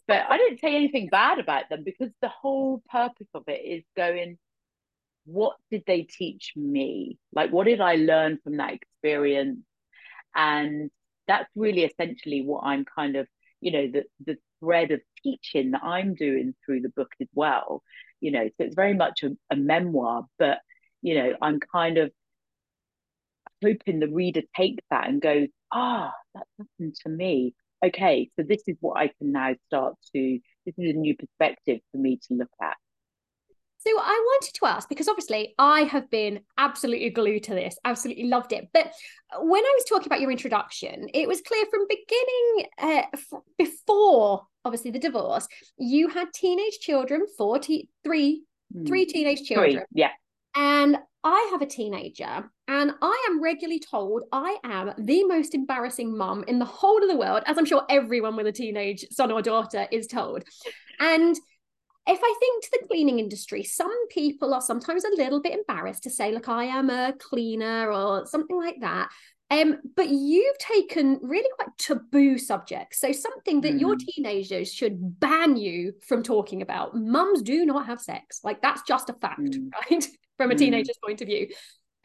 But 0.07 0.25
I 0.29 0.37
don't 0.37 0.59
say 0.59 0.75
anything 0.75 1.09
bad 1.09 1.39
about 1.39 1.69
them 1.69 1.83
because 1.83 2.09
the 2.21 2.29
whole 2.29 2.81
purpose 2.89 3.27
of 3.33 3.43
it 3.47 3.61
is 3.65 3.83
going, 3.97 4.37
what 5.25 5.57
did 5.69 5.83
they 5.85 6.03
teach 6.03 6.53
me? 6.55 7.17
Like, 7.33 7.51
what 7.51 7.65
did 7.65 7.81
I 7.81 7.95
learn 7.95 8.39
from 8.43 8.57
that 8.57 8.73
experience? 8.73 9.59
And 10.35 10.89
that's 11.27 11.49
really 11.55 11.83
essentially 11.83 12.41
what 12.41 12.63
I'm 12.63 12.85
kind 12.85 13.15
of, 13.15 13.27
you 13.59 13.71
know, 13.71 13.87
the 13.91 14.03
the 14.25 14.37
thread 14.59 14.91
of 14.91 15.01
teaching 15.23 15.71
that 15.71 15.83
I'm 15.83 16.13
doing 16.15 16.55
through 16.65 16.81
the 16.81 16.89
book 16.89 17.11
as 17.19 17.27
well. 17.33 17.83
You 18.19 18.31
know, 18.31 18.47
so 18.47 18.63
it's 18.63 18.75
very 18.75 18.93
much 18.93 19.23
a, 19.23 19.31
a 19.49 19.55
memoir, 19.55 20.25
but 20.37 20.59
you 21.01 21.15
know, 21.15 21.33
I'm 21.41 21.59
kind 21.59 21.97
of 21.97 22.11
hoping 23.63 23.99
the 23.99 24.07
reader 24.07 24.41
takes 24.55 24.83
that 24.89 25.07
and 25.07 25.21
goes, 25.21 25.47
ah, 25.71 26.11
that 26.35 26.43
happened 26.57 26.95
to 27.03 27.09
me. 27.09 27.53
Okay, 27.83 28.29
so 28.35 28.45
this 28.47 28.61
is 28.67 28.75
what 28.79 28.97
I 28.97 29.07
can 29.07 29.31
now 29.31 29.55
start 29.67 29.95
to, 30.15 30.39
this 30.65 30.75
is 30.77 30.95
a 30.95 30.97
new 30.97 31.15
perspective 31.15 31.79
for 31.91 31.97
me 31.97 32.19
to 32.27 32.35
look 32.35 32.51
at. 32.61 32.75
So 33.79 33.89
I 33.99 34.23
wanted 34.23 34.53
to 34.53 34.65
ask 34.67 34.87
because 34.87 35.07
obviously 35.07 35.55
I 35.57 35.81
have 35.81 36.07
been 36.11 36.41
absolutely 36.59 37.09
glued 37.09 37.43
to 37.45 37.55
this, 37.55 37.75
absolutely 37.83 38.25
loved 38.27 38.53
it. 38.53 38.69
But 38.71 38.91
when 39.39 39.63
I 39.63 39.73
was 39.75 39.85
talking 39.89 40.05
about 40.05 40.21
your 40.21 40.29
introduction, 40.29 41.07
it 41.15 41.27
was 41.27 41.41
clear 41.41 41.65
from 41.71 41.87
beginning 41.89 42.67
uh, 42.77 43.07
f- 43.13 43.41
before 43.57 44.43
obviously 44.63 44.91
the 44.91 44.99
divorce, 44.99 45.47
you 45.79 46.09
had 46.09 46.27
teenage 46.31 46.77
children, 46.79 47.25
four, 47.37 47.57
te- 47.57 47.89
three, 48.03 48.43
Hmm. 48.71 48.85
three 48.85 49.05
teenage 49.05 49.41
children, 49.43 49.71
Three, 49.71 49.83
yeah. 49.93 50.11
And 50.55 50.97
I 51.23 51.49
have 51.51 51.61
a 51.61 51.67
teenager, 51.67 52.49
and 52.67 52.91
I 53.01 53.27
am 53.29 53.43
regularly 53.43 53.79
told 53.79 54.23
I 54.31 54.57
am 54.63 54.93
the 54.97 55.23
most 55.25 55.53
embarrassing 55.53 56.17
mum 56.17 56.43
in 56.47 56.57
the 56.57 56.65
whole 56.65 57.01
of 57.01 57.09
the 57.09 57.17
world, 57.17 57.43
as 57.45 57.57
I'm 57.57 57.65
sure 57.65 57.85
everyone 57.89 58.35
with 58.35 58.47
a 58.47 58.51
teenage 58.51 59.05
son 59.11 59.31
or 59.31 59.41
daughter 59.41 59.87
is 59.91 60.07
told. 60.07 60.43
And 60.99 61.35
if 62.07 62.19
I 62.23 62.35
think 62.39 62.63
to 62.63 62.69
the 62.71 62.87
cleaning 62.87 63.19
industry, 63.19 63.63
some 63.63 64.07
people 64.07 64.53
are 64.55 64.61
sometimes 64.61 65.03
a 65.03 65.15
little 65.15 65.41
bit 65.41 65.53
embarrassed 65.53 66.03
to 66.03 66.09
say, 66.09 66.31
look, 66.31 66.49
I 66.49 66.63
am 66.63 66.89
a 66.89 67.13
cleaner 67.19 67.91
or 67.91 68.25
something 68.25 68.57
like 68.57 68.79
that. 68.81 69.09
Um, 69.51 69.79
but 69.97 70.07
you've 70.07 70.57
taken 70.59 71.19
really 71.21 71.49
quite 71.57 71.77
taboo 71.77 72.37
subjects. 72.37 73.01
So 73.01 73.11
something 73.11 73.59
that 73.61 73.73
mm. 73.73 73.81
your 73.81 73.97
teenagers 73.97 74.73
should 74.73 75.19
ban 75.19 75.57
you 75.57 75.93
from 76.07 76.23
talking 76.23 76.61
about. 76.61 76.95
Mums 76.95 77.41
do 77.41 77.65
not 77.65 77.85
have 77.85 77.99
sex. 77.99 78.39
Like 78.45 78.61
that's 78.61 78.81
just 78.83 79.09
a 79.09 79.13
fact, 79.13 79.41
mm. 79.41 79.69
right? 79.91 80.07
from 80.37 80.51
a 80.51 80.55
mm. 80.55 80.57
teenager's 80.57 80.97
point 81.05 81.21
of 81.21 81.27
view. 81.27 81.49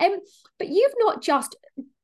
Um, 0.00 0.18
but 0.58 0.68
you've 0.68 0.94
not 0.98 1.22
just, 1.22 1.56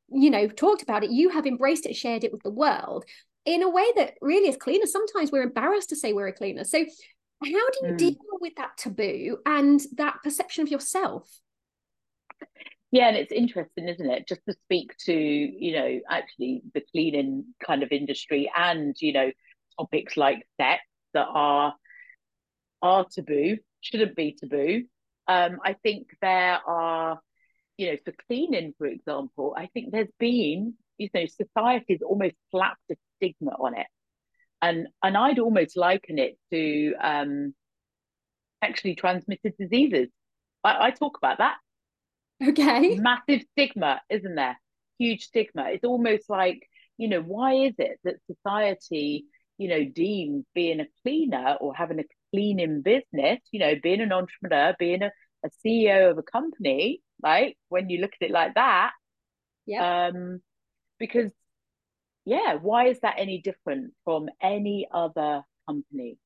you 0.09 0.31
know, 0.31 0.47
talked 0.47 0.83
about 0.83 1.03
it, 1.03 1.11
you 1.11 1.31
have 1.31 1.45
embraced 1.45 1.87
it, 1.87 1.97
shared 1.97 2.23
it 2.23 2.33
with 2.33 2.43
the 2.45 2.51
world 2.51 3.05
in 3.45 3.63
a 3.63 3.69
way 3.69 3.87
that 3.97 4.15
really 4.21 4.49
is 4.49 4.57
cleaner. 4.57 4.87
sometimes 4.87 5.33
we're 5.33 5.43
embarrassed 5.43 5.89
to 5.89 5.97
say 5.97 6.13
we're 6.13 6.29
a 6.29 6.33
cleaner. 6.33 6.63
So 6.65 6.79
how 6.79 7.51
do 7.51 7.51
you 7.83 7.93
mm. 7.93 7.99
deal 7.99 8.17
with 8.41 8.55
that 8.57 8.77
taboo 8.79 9.39
and 9.45 9.81
that 9.97 10.23
perception 10.23 10.63
of 10.63 10.71
yourself? 10.71 11.29
Yeah, 12.93 13.09
and 13.09 13.17
it's 13.17 13.33
interesting, 13.33 13.89
isn't 13.89 14.11
it? 14.11 14.29
Just 14.29 14.43
to 14.49 14.55
speak 14.65 14.95
to, 15.07 15.15
you 15.15 15.73
know, 15.73 16.01
actually 16.09 16.63
the 16.75 16.83
cleaning 16.93 17.47
kind 17.67 17.83
of 17.83 17.91
industry 17.91 18.51
and, 18.57 18.95
you 19.01 19.13
know, 19.15 19.33
topics 19.79 20.17
like 20.17 20.47
sex 20.61 20.83
that 21.15 21.27
are 21.29 21.75
are 22.83 23.07
taboo, 23.11 23.59
shouldn't 23.81 24.17
be 24.17 24.37
taboo. 24.39 24.85
Um, 25.29 25.59
I 25.65 25.75
think 25.83 26.09
there 26.21 26.61
are, 26.67 27.21
you 27.79 27.93
know, 27.93 27.97
for 28.05 28.13
cleaning, 28.29 28.75
for 28.79 28.87
example, 28.87 29.55
I 29.57 29.67
think 29.75 29.93
there's 29.93 30.13
been, 30.19 30.75
you 30.99 31.09
know, 31.15 31.27
society's 31.27 32.03
almost 32.03 32.37
slapped 32.51 32.83
a 32.91 32.97
stigma 33.17 33.53
on 33.53 33.77
it 33.79 33.87
and 34.63 34.87
and 35.03 35.17
I'd 35.17 35.41
almost 35.41 35.77
liken 35.77 36.19
it 36.19 36.39
to 36.53 36.95
um, 37.03 37.55
actually 38.63 38.95
transmitted 38.95 39.55
diseases. 39.59 40.09
I, 40.65 40.87
I 40.87 40.91
talk 40.93 41.19
about 41.19 41.39
that. 41.39 41.57
Okay. 42.49 42.97
Massive 42.97 43.43
stigma, 43.53 44.01
isn't 44.11 44.35
there? 44.35 44.59
Huge 44.99 45.25
stigma. 45.25 45.71
It's 45.71 45.85
almost 45.85 46.29
like 46.29 46.69
you 46.99 47.09
know 47.09 47.21
why 47.21 47.55
is 47.55 47.75
it 47.79 47.99
that 48.05 48.17
society 48.27 49.27
you 49.59 49.69
know 49.69 49.85
deems 49.85 50.45
being 50.55 50.81
a 50.81 50.87
cleaner 51.03 51.57
or 51.61 51.75
having 51.75 52.01
a 52.01 52.05
cleaning 52.33 52.83
business, 52.83 53.41
you 53.53 53.61
know, 53.61 53.75
being 53.83 54.01
an 54.01 54.13
entrepreneur, 54.13 54.75
being 54.79 55.03
a, 55.03 55.11
a 55.45 55.51
CEO 55.65 56.11
of 56.11 56.19
a 56.19 56.23
company, 56.23 57.03
right? 57.23 57.57
When 57.69 57.91
you 57.91 58.01
look 58.01 58.13
at 58.21 58.27
it 58.27 58.33
like 58.33 58.55
that, 58.55 58.93
yeah. 59.67 60.09
Um, 60.09 60.41
because 60.99 61.31
yeah, 62.25 62.55
why 62.55 62.89
is 62.89 63.01
that 63.01 63.17
any 63.19 63.41
different 63.41 63.93
from 64.05 64.29
any 64.41 64.89
other 64.93 65.43
company? 65.69 66.19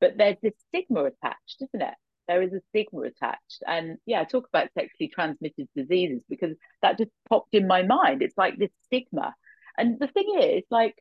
But 0.00 0.16
there's 0.18 0.36
this 0.42 0.54
stigma 0.68 1.04
attached, 1.04 1.62
isn't 1.62 1.82
it? 1.82 1.94
There 2.28 2.42
is 2.42 2.52
a 2.52 2.60
stigma 2.70 3.02
attached. 3.02 3.62
And 3.66 3.98
yeah, 4.06 4.20
I 4.20 4.24
talk 4.24 4.48
about 4.48 4.68
sexually 4.74 5.08
transmitted 5.08 5.68
diseases 5.76 6.22
because 6.28 6.56
that 6.82 6.98
just 6.98 7.10
popped 7.28 7.54
in 7.54 7.66
my 7.66 7.82
mind. 7.82 8.22
It's 8.22 8.38
like 8.38 8.56
this 8.56 8.70
stigma. 8.86 9.34
And 9.76 9.98
the 9.98 10.06
thing 10.06 10.38
is, 10.40 10.64
like, 10.70 10.94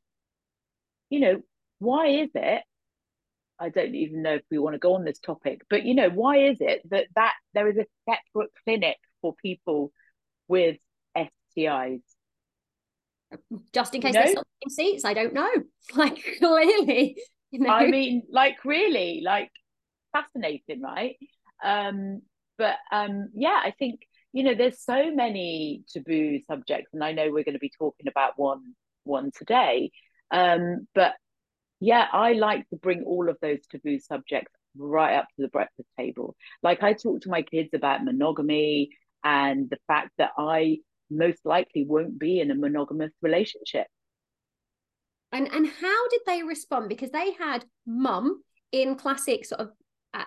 you 1.09 1.19
know, 1.19 1.41
why 1.79 2.07
is 2.07 2.29
it? 2.35 2.63
I 3.59 3.69
don't 3.69 3.95
even 3.95 4.23
know 4.23 4.35
if 4.35 4.41
we 4.49 4.57
want 4.57 4.73
to 4.73 4.79
go 4.79 4.95
on 4.95 5.05
this 5.05 5.19
topic, 5.19 5.61
but 5.69 5.83
you 5.85 5.93
know, 5.93 6.09
why 6.09 6.37
is 6.37 6.57
it 6.59 6.81
that 6.89 7.05
that 7.15 7.33
there 7.53 7.69
is 7.69 7.77
a 7.77 7.85
separate 8.09 8.51
clinic 8.65 8.97
for 9.21 9.35
people 9.35 9.91
with 10.47 10.77
STIs? 11.15 12.01
just 13.73 13.95
in 13.95 14.01
case 14.01 14.13
you 14.13 14.19
know? 14.19 14.25
there's 14.25 14.35
some 14.35 14.69
seats 14.69 15.05
i 15.05 15.13
don't 15.13 15.33
know 15.33 15.49
like 15.95 16.23
clearly 16.37 17.17
you 17.51 17.59
know 17.59 17.69
i 17.69 17.87
mean 17.87 18.23
like 18.31 18.63
really 18.65 19.21
like 19.23 19.51
fascinating 20.13 20.81
right 20.81 21.17
um 21.63 22.21
but 22.57 22.75
um 22.91 23.29
yeah 23.33 23.59
i 23.63 23.73
think 23.77 23.99
you 24.31 24.43
know 24.43 24.55
there's 24.55 24.83
so 24.83 25.13
many 25.13 25.83
taboo 25.91 26.39
subjects 26.47 26.91
and 26.93 27.03
i 27.03 27.11
know 27.11 27.25
we're 27.25 27.43
going 27.43 27.53
to 27.53 27.59
be 27.59 27.71
talking 27.77 28.07
about 28.07 28.33
one 28.37 28.73
one 29.03 29.31
today 29.37 29.91
um 30.31 30.87
but 30.95 31.13
yeah 31.79 32.07
i 32.13 32.33
like 32.33 32.67
to 32.69 32.77
bring 32.77 33.03
all 33.03 33.29
of 33.29 33.37
those 33.41 33.59
taboo 33.69 33.99
subjects 33.99 34.53
right 34.77 35.15
up 35.17 35.25
to 35.35 35.41
the 35.41 35.49
breakfast 35.49 35.89
table 35.97 36.35
like 36.61 36.81
i 36.81 36.93
talk 36.93 37.21
to 37.21 37.29
my 37.29 37.41
kids 37.41 37.69
about 37.73 38.03
monogamy 38.03 38.89
and 39.23 39.69
the 39.69 39.77
fact 39.87 40.11
that 40.17 40.31
i 40.37 40.77
most 41.13 41.45
likely 41.45 41.85
won't 41.85 42.19
be 42.19 42.39
in 42.39 42.51
a 42.51 42.55
monogamous 42.55 43.11
relationship. 43.21 43.87
And 45.31 45.51
and 45.51 45.67
how 45.67 46.07
did 46.09 46.21
they 46.25 46.43
respond? 46.43 46.89
Because 46.89 47.11
they 47.11 47.33
had 47.33 47.65
mum 47.85 48.43
in 48.71 48.95
classic 48.95 49.45
sort 49.45 49.61
of 49.61 49.69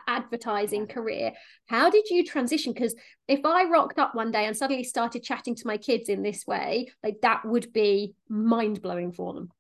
advertising 0.07 0.87
career. 0.87 1.33
How 1.67 1.91
did 1.91 2.09
you 2.11 2.25
transition? 2.25 2.73
Because 2.73 2.95
if 3.29 3.45
I 3.45 3.65
rocked 3.65 3.99
up 3.99 4.15
one 4.15 4.31
day 4.31 4.47
and 4.47 4.57
suddenly 4.57 4.85
started 4.85 5.23
chatting 5.23 5.55
to 5.57 5.67
my 5.67 5.77
kids 5.77 6.09
in 6.09 6.23
this 6.23 6.47
way, 6.47 6.89
like 7.03 7.21
that 7.23 7.45
would 7.45 7.73
be 7.73 8.15
mind 8.29 8.83
blowing 8.83 9.13
for 9.13 9.35
them. 9.35 9.51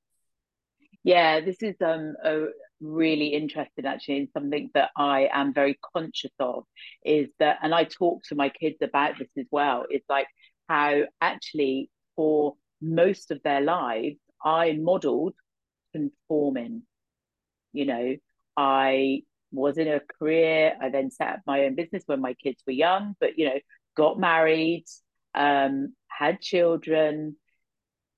Yeah, 1.05 1.41
this 1.41 1.63
is 1.63 1.77
um 1.81 2.15
a 2.25 2.47
really 2.81 3.29
interesting 3.29 3.87
actually 3.87 4.19
in 4.19 4.29
something 4.33 4.71
that 4.75 4.91
I 4.97 5.29
am 5.33 5.55
very 5.55 5.79
conscious 5.95 6.33
of 6.39 6.65
is 7.05 7.29
that 7.39 7.59
and 7.63 7.75
I 7.75 7.85
talk 7.85 8.23
to 8.25 8.35
my 8.35 8.49
kids 8.51 8.77
about 8.83 9.19
this 9.19 9.29
as 9.39 9.47
well. 9.51 9.87
It's 9.89 10.09
like 10.09 10.27
how 10.69 11.03
actually 11.21 11.91
for 12.17 12.57
most 12.83 13.31
of 13.31 13.41
their 13.43 13.61
lives 13.61 14.17
I 14.45 14.73
modeled 14.73 15.35
conforming. 15.93 16.83
You 17.73 17.87
know, 17.87 18.17
I 18.57 19.23
was 19.57 19.79
in 19.79 19.89
a 19.89 20.01
career, 20.19 20.77
I 20.81 20.91
then 20.91 21.11
set 21.11 21.29
up 21.29 21.41
my 21.47 21.65
own 21.65 21.75
business 21.75 22.05
when 22.07 22.21
my 22.21 22.35
kids 22.35 22.63
were 22.67 22.73
young, 22.73 23.17
but 23.21 23.39
you 23.39 23.47
know, 23.47 23.59
got 23.97 24.19
married, 24.19 24.85
um, 25.35 25.95
had 26.09 26.41
children, 26.41 27.37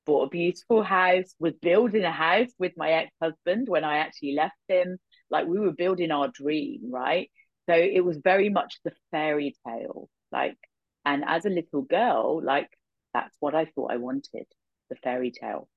bought 0.07 0.27
a 0.27 0.31
beautiful 0.31 0.83
house, 0.83 1.35
was 1.39 1.55
building 1.61 2.05
a 2.05 2.13
house 2.13 2.51
with 2.59 2.73
my 2.77 2.91
ex-husband 2.91 3.69
when 3.69 3.85
I 3.85 3.99
actually 3.99 4.33
left 4.33 4.57
him. 4.69 4.99
Like 5.31 5.47
we 5.47 5.59
were 5.61 5.73
building 5.73 6.11
our 6.11 6.29
dream, 6.29 6.91
right? 6.91 7.31
So 7.69 7.75
it 7.75 8.05
was 8.05 8.19
very 8.25 8.49
much 8.49 8.79
the 8.85 8.93
fairy 9.11 9.55
tale. 9.67 10.09
Like 10.33 10.57
and 11.05 11.25
as 11.27 11.45
a 11.45 11.51
little 11.51 11.83
girl, 11.83 12.43
like 12.43 12.69
that's 13.15 13.35
what 13.41 13.55
I 13.55 13.67
thought 13.67 13.93
I 13.93 13.97
wanted 13.97 14.47
the 14.91 14.97
fairy 14.97 15.31
tale. 15.31 15.69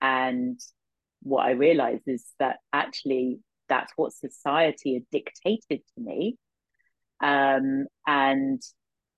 And 0.00 0.58
what 1.22 1.44
I 1.46 1.52
realized 1.52 2.04
is 2.06 2.24
that 2.38 2.58
actually 2.72 3.40
that's 3.68 3.92
what 3.96 4.12
society 4.12 4.94
had 4.94 5.04
dictated 5.10 5.82
to 5.94 6.00
me. 6.00 6.36
Um, 7.22 7.86
and 8.06 8.62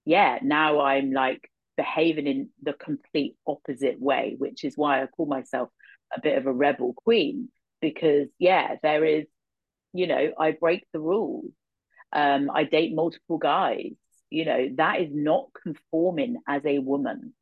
yeah, 0.05 0.39
now 0.43 0.81
I'm 0.81 1.13
like 1.13 1.51
behaving 1.77 2.27
in 2.27 2.49
the 2.63 2.73
complete 2.73 3.37
opposite 3.47 4.01
way, 4.01 4.35
which 4.39 4.65
is 4.65 4.77
why 4.77 5.03
I 5.03 5.07
call 5.07 5.27
myself 5.27 5.69
a 6.15 6.21
bit 6.21 6.39
of 6.39 6.47
a 6.47 6.53
rebel 6.53 6.95
queen 6.95 7.49
because 7.81 8.29
yeah, 8.39 8.77
there 8.83 9.05
is, 9.05 9.27
you 9.93 10.07
know, 10.07 10.33
I 10.39 10.53
break 10.53 10.85
the 10.93 11.01
rules. 11.01 11.53
Um, 12.13 12.51
I 12.53 12.65
date 12.65 12.95
multiple 12.95 13.39
guys 13.39 13.93
you 14.31 14.45
know 14.45 14.69
that 14.77 15.01
is 15.01 15.11
not 15.13 15.49
conforming 15.63 16.37
as 16.47 16.63
a 16.65 16.79
woman 16.79 17.33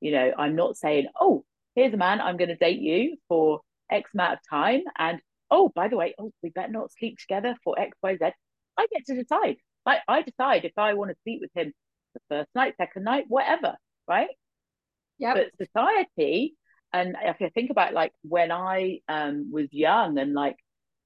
you 0.00 0.12
know 0.12 0.32
i'm 0.38 0.56
not 0.56 0.76
saying 0.76 1.06
oh 1.20 1.44
here's 1.74 1.94
a 1.94 1.98
man 1.98 2.20
i'm 2.20 2.36
going 2.36 2.48
to 2.48 2.56
date 2.56 2.80
you 2.80 3.16
for 3.28 3.60
x 3.90 4.10
amount 4.14 4.34
of 4.34 4.38
time 4.48 4.82
and 4.98 5.20
oh 5.52 5.70
by 5.74 5.86
the 5.86 5.96
way 5.96 6.14
oh 6.18 6.32
we 6.42 6.50
better 6.50 6.72
not 6.72 6.90
sleep 6.98 7.16
together 7.18 7.54
for 7.62 7.78
x 7.78 7.96
y 8.02 8.16
z 8.16 8.30
i 8.76 8.86
get 8.90 9.04
to 9.06 9.14
decide 9.14 9.56
like 9.86 10.00
i 10.08 10.22
decide 10.22 10.64
if 10.64 10.72
i 10.76 10.94
want 10.94 11.10
to 11.10 11.16
sleep 11.22 11.40
with 11.40 11.50
him 11.54 11.72
the 12.14 12.20
first 12.28 12.48
night 12.54 12.74
second 12.76 13.04
night 13.04 13.24
whatever 13.28 13.76
right 14.08 14.30
yeah 15.18 15.34
but 15.34 15.66
society 15.66 16.54
and 16.92 17.14
if 17.22 17.36
i 17.40 17.48
think 17.50 17.70
about 17.70 17.92
like 17.92 18.12
when 18.22 18.50
i 18.50 18.98
um 19.08 19.50
was 19.52 19.68
young 19.70 20.18
and 20.18 20.34
like 20.34 20.56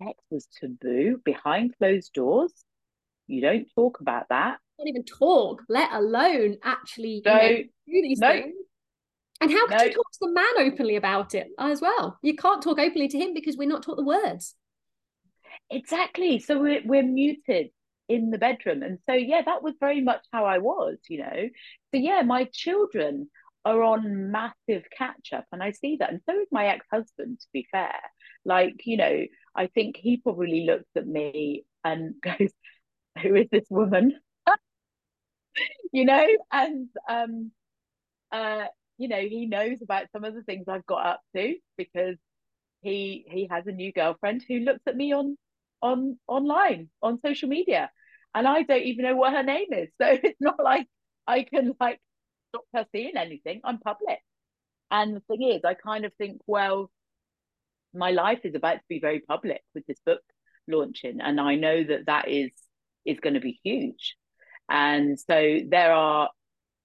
sex 0.02 0.18
was 0.30 0.48
taboo 0.58 1.20
behind 1.24 1.74
closed 1.76 2.12
doors 2.14 2.52
you 3.26 3.42
don't 3.42 3.66
talk 3.76 4.00
about 4.00 4.24
that 4.30 4.58
can't 4.78 4.88
even 4.88 5.04
talk, 5.04 5.62
let 5.68 5.92
alone 5.92 6.58
actually 6.62 7.22
no, 7.24 7.40
you 7.40 7.40
know, 7.40 7.56
do 7.56 8.02
these 8.02 8.18
no. 8.18 8.32
things. 8.32 8.54
And 9.40 9.50
how 9.50 9.66
could 9.66 9.78
no. 9.78 9.84
you 9.84 9.92
talk 9.92 10.12
to 10.12 10.18
the 10.22 10.32
man 10.32 10.72
openly 10.72 10.96
about 10.96 11.34
it 11.34 11.48
as 11.58 11.80
well? 11.80 12.18
You 12.22 12.36
can't 12.36 12.62
talk 12.62 12.78
openly 12.78 13.08
to 13.08 13.18
him 13.18 13.34
because 13.34 13.56
we're 13.56 13.68
not 13.68 13.82
taught 13.82 13.96
the 13.96 14.04
words. 14.04 14.54
Exactly. 15.70 16.38
So 16.38 16.60
we're, 16.60 16.82
we're 16.84 17.02
muted 17.02 17.68
in 18.08 18.30
the 18.30 18.38
bedroom. 18.38 18.82
And 18.82 18.98
so, 19.08 19.14
yeah, 19.14 19.42
that 19.44 19.62
was 19.62 19.74
very 19.80 20.00
much 20.00 20.24
how 20.32 20.44
I 20.44 20.58
was, 20.58 20.96
you 21.08 21.18
know. 21.18 21.48
So, 21.94 22.00
yeah, 22.00 22.22
my 22.22 22.44
children 22.52 23.28
are 23.64 23.82
on 23.82 24.30
massive 24.30 24.84
catch 24.96 25.32
up. 25.32 25.44
And 25.52 25.62
I 25.62 25.72
see 25.72 25.96
that. 25.96 26.10
And 26.10 26.20
so 26.28 26.38
is 26.40 26.48
my 26.52 26.66
ex 26.66 26.86
husband, 26.90 27.40
to 27.40 27.46
be 27.52 27.66
fair. 27.70 27.94
Like, 28.44 28.82
you 28.84 28.96
know, 28.96 29.24
I 29.54 29.66
think 29.66 29.96
he 29.96 30.18
probably 30.18 30.64
looks 30.64 30.90
at 30.94 31.06
me 31.06 31.64
and 31.84 32.14
goes, 32.22 32.52
Who 33.22 33.34
is 33.34 33.48
this 33.50 33.66
woman? 33.68 34.18
you 35.92 36.04
know, 36.04 36.26
and 36.52 36.88
um, 37.08 37.50
uh, 38.30 38.66
you 38.98 39.08
know, 39.08 39.20
he 39.20 39.46
knows 39.46 39.78
about 39.82 40.06
some 40.12 40.24
of 40.24 40.34
the 40.34 40.42
things 40.42 40.66
I've 40.68 40.86
got 40.86 41.06
up 41.06 41.20
to 41.34 41.54
because 41.76 42.16
he 42.82 43.24
he 43.28 43.48
has 43.50 43.66
a 43.66 43.72
new 43.72 43.92
girlfriend 43.92 44.44
who 44.46 44.60
looks 44.60 44.82
at 44.86 44.96
me 44.96 45.12
on 45.12 45.36
on 45.82 46.18
online 46.26 46.88
on 47.02 47.20
social 47.24 47.48
media, 47.48 47.90
and 48.34 48.46
I 48.46 48.62
don't 48.62 48.82
even 48.82 49.04
know 49.04 49.16
what 49.16 49.32
her 49.32 49.42
name 49.42 49.72
is. 49.72 49.88
So 50.00 50.08
it's 50.22 50.40
not 50.40 50.62
like 50.62 50.86
I 51.26 51.42
can 51.42 51.74
like 51.80 52.00
stop 52.50 52.64
her 52.74 52.86
seeing 52.92 53.16
anything. 53.16 53.60
I'm 53.64 53.78
public, 53.78 54.20
and 54.90 55.16
the 55.16 55.20
thing 55.20 55.42
is, 55.42 55.62
I 55.64 55.74
kind 55.74 56.04
of 56.04 56.12
think, 56.14 56.40
well, 56.46 56.90
my 57.94 58.10
life 58.10 58.40
is 58.44 58.54
about 58.54 58.74
to 58.74 58.84
be 58.88 59.00
very 59.00 59.20
public 59.20 59.62
with 59.74 59.86
this 59.86 60.00
book 60.06 60.22
launching, 60.68 61.20
and 61.20 61.40
I 61.40 61.56
know 61.56 61.82
that 61.84 62.06
that 62.06 62.28
is 62.28 62.50
is 63.04 63.20
going 63.20 63.34
to 63.34 63.40
be 63.40 63.60
huge. 63.62 64.16
And 64.68 65.18
so 65.18 65.60
there 65.68 65.92
are, 65.92 66.28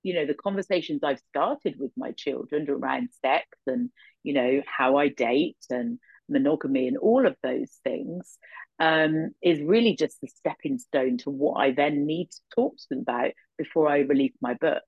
you 0.03 0.13
know, 0.13 0.25
the 0.25 0.33
conversations 0.33 1.03
I've 1.03 1.21
started 1.29 1.75
with 1.79 1.91
my 1.95 2.11
children 2.11 2.69
around 2.69 3.09
sex 3.21 3.45
and, 3.67 3.89
you 4.23 4.33
know, 4.33 4.61
how 4.65 4.97
I 4.97 5.09
date 5.09 5.57
and 5.69 5.99
monogamy 6.29 6.87
and 6.87 6.97
all 6.97 7.25
of 7.27 7.35
those 7.43 7.71
things 7.83 8.37
um, 8.79 9.31
is 9.41 9.61
really 9.61 9.95
just 9.95 10.19
the 10.21 10.27
stepping 10.27 10.79
stone 10.79 11.17
to 11.19 11.29
what 11.29 11.55
I 11.55 11.71
then 11.71 12.05
need 12.05 12.31
to 12.31 12.39
talk 12.55 12.77
to 12.77 12.85
them 12.89 12.99
about 12.99 13.31
before 13.57 13.87
I 13.87 13.99
release 13.99 14.33
my 14.41 14.55
book. 14.55 14.81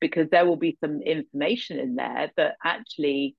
Because 0.00 0.28
there 0.30 0.46
will 0.46 0.56
be 0.56 0.78
some 0.82 1.02
information 1.02 1.78
in 1.78 1.94
there 1.94 2.30
that 2.36 2.56
actually 2.64 3.36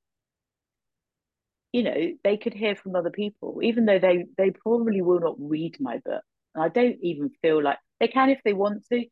you 1.71 1.83
know 1.83 2.11
they 2.23 2.37
could 2.37 2.53
hear 2.53 2.75
from 2.75 2.95
other 2.95 3.09
people 3.09 3.59
even 3.63 3.85
though 3.85 3.99
they 3.99 4.25
they 4.37 4.51
probably 4.51 5.01
will 5.01 5.19
not 5.19 5.35
read 5.39 5.77
my 5.79 5.97
book 6.03 6.21
and 6.53 6.63
i 6.63 6.67
don't 6.67 6.97
even 7.01 7.29
feel 7.41 7.63
like 7.63 7.77
they 7.99 8.07
can 8.07 8.29
if 8.29 8.41
they 8.43 8.53
want 8.53 8.83
to 8.91 9.05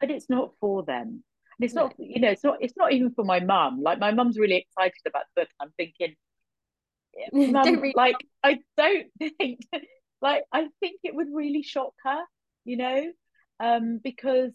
but 0.00 0.10
it's 0.10 0.28
not 0.28 0.50
for 0.60 0.82
them 0.82 1.22
it's 1.60 1.74
not 1.74 1.94
you 1.98 2.20
know 2.20 2.30
it's 2.30 2.44
not 2.44 2.58
it's 2.60 2.76
not 2.76 2.92
even 2.92 3.12
for 3.12 3.24
my 3.24 3.40
mum. 3.40 3.82
Like 3.82 3.98
my 3.98 4.12
mum's 4.12 4.38
really 4.38 4.56
excited 4.56 5.02
about 5.06 5.24
the 5.34 5.42
book. 5.42 5.48
I'm 5.60 5.72
thinking 5.76 6.14
mum, 7.32 7.82
like 7.94 8.14
i 8.44 8.60
don't 8.76 9.08
think 9.38 9.60
like 10.22 10.44
i 10.52 10.68
think 10.78 11.00
it 11.02 11.12
would 11.12 11.26
really 11.32 11.62
shock 11.62 11.92
her 12.04 12.22
you 12.64 12.76
know 12.76 13.10
um 13.58 13.98
because 14.02 14.54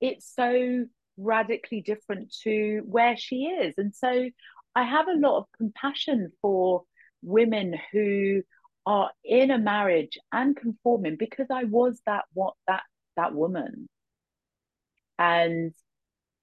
it's 0.00 0.32
so 0.34 0.86
radically 1.16 1.80
different 1.80 2.34
to 2.42 2.82
where 2.86 3.16
she 3.16 3.44
is. 3.44 3.74
And 3.78 3.94
so 3.94 4.30
I 4.74 4.82
have 4.82 5.08
a 5.08 5.18
lot 5.18 5.38
of 5.38 5.44
compassion 5.56 6.32
for 6.42 6.82
women 7.22 7.74
who 7.92 8.42
are 8.86 9.10
in 9.24 9.50
a 9.50 9.58
marriage 9.58 10.18
and 10.32 10.56
conforming 10.56 11.16
because 11.16 11.46
I 11.50 11.64
was 11.64 12.00
that 12.06 12.24
what 12.32 12.54
that 12.66 12.82
that 13.16 13.34
woman. 13.34 13.88
And 15.18 15.72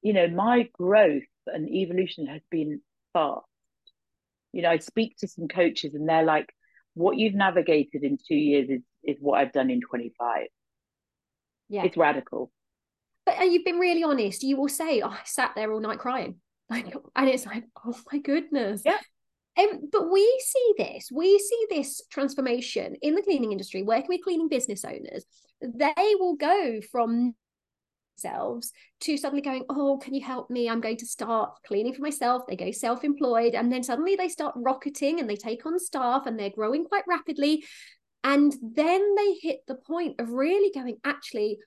you 0.01 0.13
know, 0.13 0.27
my 0.27 0.69
growth 0.73 1.23
and 1.47 1.69
evolution 1.69 2.27
has 2.27 2.41
been 2.49 2.81
fast. 3.13 3.45
You 4.51 4.63
know, 4.63 4.69
I 4.69 4.77
speak 4.77 5.17
to 5.17 5.27
some 5.27 5.47
coaches 5.47 5.93
and 5.93 6.07
they're 6.07 6.23
like, 6.23 6.49
what 6.93 7.17
you've 7.17 7.35
navigated 7.35 8.03
in 8.03 8.17
two 8.17 8.35
years 8.35 8.69
is 8.69 8.81
is 9.03 9.17
what 9.19 9.39
I've 9.39 9.53
done 9.53 9.71
in 9.71 9.81
25. 9.81 10.47
Yeah. 11.69 11.83
It's 11.83 11.97
radical. 11.97 12.51
But 13.25 13.39
you've 13.49 13.65
been 13.65 13.79
really 13.79 14.03
honest. 14.03 14.43
You 14.43 14.57
will 14.57 14.69
say, 14.69 15.01
oh, 15.01 15.09
I 15.09 15.21
sat 15.25 15.53
there 15.55 15.71
all 15.71 15.79
night 15.79 15.99
crying. 15.99 16.35
Like, 16.69 16.93
and 17.17 17.27
it's 17.27 17.45
like, 17.45 17.65
oh 17.85 17.99
my 18.13 18.19
goodness. 18.19 18.83
Yeah. 18.85 18.97
Um, 19.59 19.89
but 19.91 20.09
we 20.09 20.41
see 20.41 20.73
this, 20.77 21.09
we 21.13 21.37
see 21.37 21.65
this 21.69 22.01
transformation 22.09 22.95
in 23.01 23.13
the 23.13 23.21
cleaning 23.21 23.51
industry, 23.51 23.83
working 23.83 24.07
with 24.07 24.23
cleaning 24.23 24.47
business 24.47 24.85
owners. 24.85 25.25
They 25.61 26.15
will 26.17 26.37
go 26.37 26.79
from 26.89 27.35
themselves 28.21 28.71
to 29.01 29.17
suddenly 29.17 29.41
going, 29.41 29.65
Oh, 29.69 29.97
can 29.97 30.13
you 30.13 30.23
help 30.23 30.49
me? 30.49 30.69
I'm 30.69 30.81
going 30.81 30.97
to 30.97 31.05
start 31.05 31.51
cleaning 31.65 31.93
for 31.93 32.01
myself. 32.01 32.43
They 32.47 32.55
go 32.55 32.71
self 32.71 33.03
employed, 33.03 33.55
and 33.55 33.71
then 33.71 33.83
suddenly 33.83 34.15
they 34.15 34.29
start 34.29 34.53
rocketing 34.57 35.19
and 35.19 35.29
they 35.29 35.35
take 35.35 35.65
on 35.65 35.79
staff 35.79 36.25
and 36.25 36.39
they're 36.39 36.49
growing 36.49 36.85
quite 36.85 37.03
rapidly. 37.07 37.63
And 38.23 38.53
then 38.61 39.15
they 39.15 39.33
hit 39.41 39.61
the 39.67 39.75
point 39.75 40.19
of 40.19 40.29
really 40.29 40.71
going, 40.73 40.97
Actually, 41.03 41.57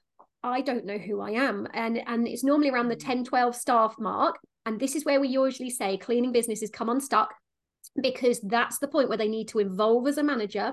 I 0.43 0.61
don't 0.61 0.87
know 0.87 0.99
who 0.99 1.21
I 1.21 1.33
am. 1.33 1.67
And, 1.73 2.03
and 2.07 2.29
it's 2.29 2.45
normally 2.45 2.71
around 2.71 2.89
the 2.89 2.97
mm. 2.97 3.07
10, 3.07 3.25
12 3.25 3.57
staff 3.57 3.95
mark. 3.99 4.37
And 4.67 4.81
this 4.81 4.95
is 4.95 5.05
where 5.05 5.21
we 5.21 5.29
usually 5.29 5.71
say 5.71 5.99
cleaning 5.99 6.33
businesses 6.33 6.71
come 6.71 6.89
unstuck 6.89 7.35
because 8.01 8.41
that's 8.41 8.79
the 8.79 8.89
point 8.89 9.09
where 9.09 9.19
they 9.19 9.29
need 9.29 9.49
to 9.49 9.59
evolve 9.59 10.09
as 10.09 10.17
a 10.17 10.23
manager 10.23 10.73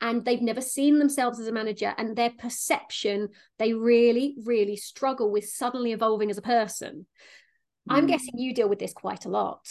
and 0.00 0.24
they've 0.24 0.42
never 0.42 0.60
seen 0.60 0.98
themselves 0.98 1.40
as 1.40 1.48
a 1.48 1.52
manager 1.52 1.94
and 1.96 2.16
their 2.16 2.30
perception 2.30 3.28
they 3.58 3.72
really 3.72 4.36
really 4.44 4.76
struggle 4.76 5.30
with 5.30 5.48
suddenly 5.48 5.92
evolving 5.92 6.30
as 6.30 6.38
a 6.38 6.42
person. 6.42 7.06
Mm. 7.88 7.96
i'm 7.96 8.06
guessing 8.06 8.38
you 8.38 8.54
deal 8.54 8.68
with 8.68 8.78
this 8.78 8.92
quite 8.92 9.24
a 9.24 9.30
lot. 9.30 9.66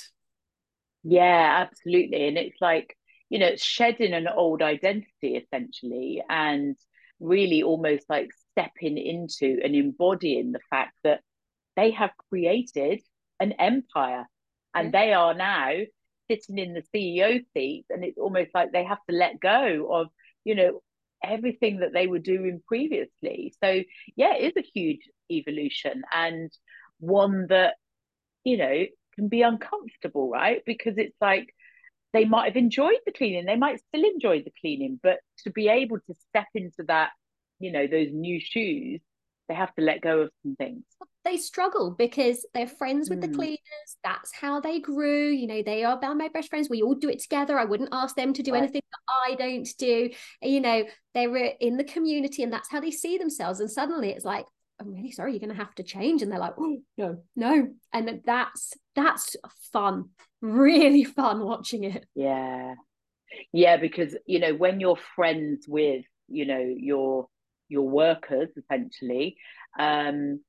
Yeah 1.04 1.68
absolutely. 1.68 2.28
And 2.28 2.38
it's 2.38 2.60
like 2.60 2.98
you 3.30 3.40
know 3.40 3.56
shedding 3.56 4.14
an 4.14 4.28
old 4.28 4.62
identity 4.62 5.38
essentially 5.38 6.24
and 6.30 6.76
really 7.20 7.64
almost 7.64 8.06
like 8.10 8.30
stepping 8.52 8.98
into 8.98 9.60
and 9.64 9.76
embodying 9.76 10.52
the 10.52 10.60
fact 10.70 10.98
that 11.04 11.22
they 11.76 11.92
have 11.92 12.12
created 12.30 13.02
an 13.40 13.54
empire 13.54 14.26
and 14.74 14.94
they 14.94 15.14
are 15.14 15.34
now 15.34 15.72
sitting 16.30 16.58
in 16.58 16.74
the 16.74 16.84
CEO 16.94 17.44
seat 17.54 17.86
and 17.90 18.04
it's 18.04 18.18
almost 18.18 18.50
like 18.54 18.72
they 18.72 18.84
have 18.84 19.04
to 19.10 19.16
let 19.16 19.40
go 19.40 19.88
of 19.92 20.08
you 20.46 20.56
know 20.56 20.82
everything 21.24 21.80
that 21.80 21.94
they 21.94 22.08
were 22.08 22.20
doing 22.20 22.62
previously. 22.68 23.54
So 23.64 23.82
yeah 24.16 24.36
it 24.36 24.56
is 24.56 24.64
a 24.64 24.72
huge 24.74 25.02
evolution 25.32 26.04
and 26.14 26.52
one 27.00 27.48
that 27.50 27.76
you 28.46 28.58
know 28.58 28.86
can 29.16 29.28
be 29.28 29.42
uncomfortable 29.42 30.30
right? 30.30 30.62
Because 30.66 30.98
it's 30.98 31.18
like 31.20 31.54
they 32.14 32.26
might 32.26 32.46
have 32.48 32.56
enjoyed 32.56 33.00
the 33.06 33.12
cleaning 33.12 33.46
they 33.46 33.58
might 33.58 33.82
still 33.90 34.06
enjoy 34.06 34.42
the 34.42 34.54
cleaning 34.62 35.00
but 35.04 35.18
to 35.44 35.52
be 35.52 35.68
able 35.68 35.98
to 35.98 36.14
step 36.30 36.48
into 36.56 36.84
that 36.88 37.10
you 37.60 37.72
know 37.72 37.88
those 37.88 38.08
new 38.12 38.40
shoes 38.40 39.02
they 39.50 39.54
have 39.54 39.74
to 39.76 39.84
let 39.84 40.02
go 40.02 40.22
of 40.22 40.32
some 40.42 40.56
things 40.56 40.84
they 41.26 41.38
struggle 41.38 41.92
because 41.92 42.46
they're 42.54 42.68
friends 42.68 43.10
with 43.10 43.20
mm. 43.20 43.24
the 43.24 43.28
hmm. 43.28 43.36
cleaners. 43.36 43.98
That's 44.04 44.34
how 44.34 44.62
they 44.62 44.80
grew. 44.80 45.30
You 45.30 45.48
know 45.48 45.62
they 45.62 45.84
are 45.84 46.00
my 46.16 46.30
best 46.30 46.50
friends. 46.50 46.70
We 46.70 46.84
all 46.84 46.96
do 46.96 47.10
it 47.10 47.20
together. 47.20 47.60
I 47.60 47.66
wouldn't 47.66 47.90
ask 47.92 48.16
them 48.16 48.32
to 48.34 48.44
do 48.44 48.54
right. 48.54 48.64
anything 48.64 48.82
that 48.92 49.32
i 49.32 49.36
don't 49.36 49.68
do. 49.78 50.10
You 50.42 50.62
know 50.62 50.84
they 51.14 51.28
were 51.28 51.52
in 51.60 51.78
the 51.78 51.84
community 51.84 52.44
and 52.44 52.54
that's 52.54 52.70
how 52.70 52.80
they 52.80 52.92
see 52.92 53.18
themselves. 53.18 53.60
And 53.60 53.70
suddenly 53.70 54.12
it's 54.12 54.26
like 54.26 54.46
i'm 54.80 54.94
really 54.94 55.12
sorry 55.12 55.32
you're 55.32 55.40
going 55.40 55.50
to 55.50 55.56
have 55.56 55.76
to 55.76 55.84
change. 55.84 56.22
And 56.22 56.32
they're 56.32 56.40
like 56.40 56.56
oh 56.60 56.78
no 56.98 57.24
no. 57.36 57.68
And 57.92 58.22
that's 58.26 58.74
that's 58.96 59.36
fun. 59.74 60.10
Really 60.42 61.04
fun 61.04 61.44
watching 61.44 61.84
it. 61.84 62.06
Yeah. 62.16 62.76
Yeah 63.52 63.78
because 63.78 64.16
you 64.26 64.40
know 64.40 64.54
when 64.54 64.80
you're 64.80 65.00
friends 65.16 65.66
with 65.68 66.06
you 66.28 66.46
know 66.46 66.74
your 66.78 67.28
your 67.68 67.88
workers 67.88 68.50
essentially 68.58 69.38
um, 69.80 70.40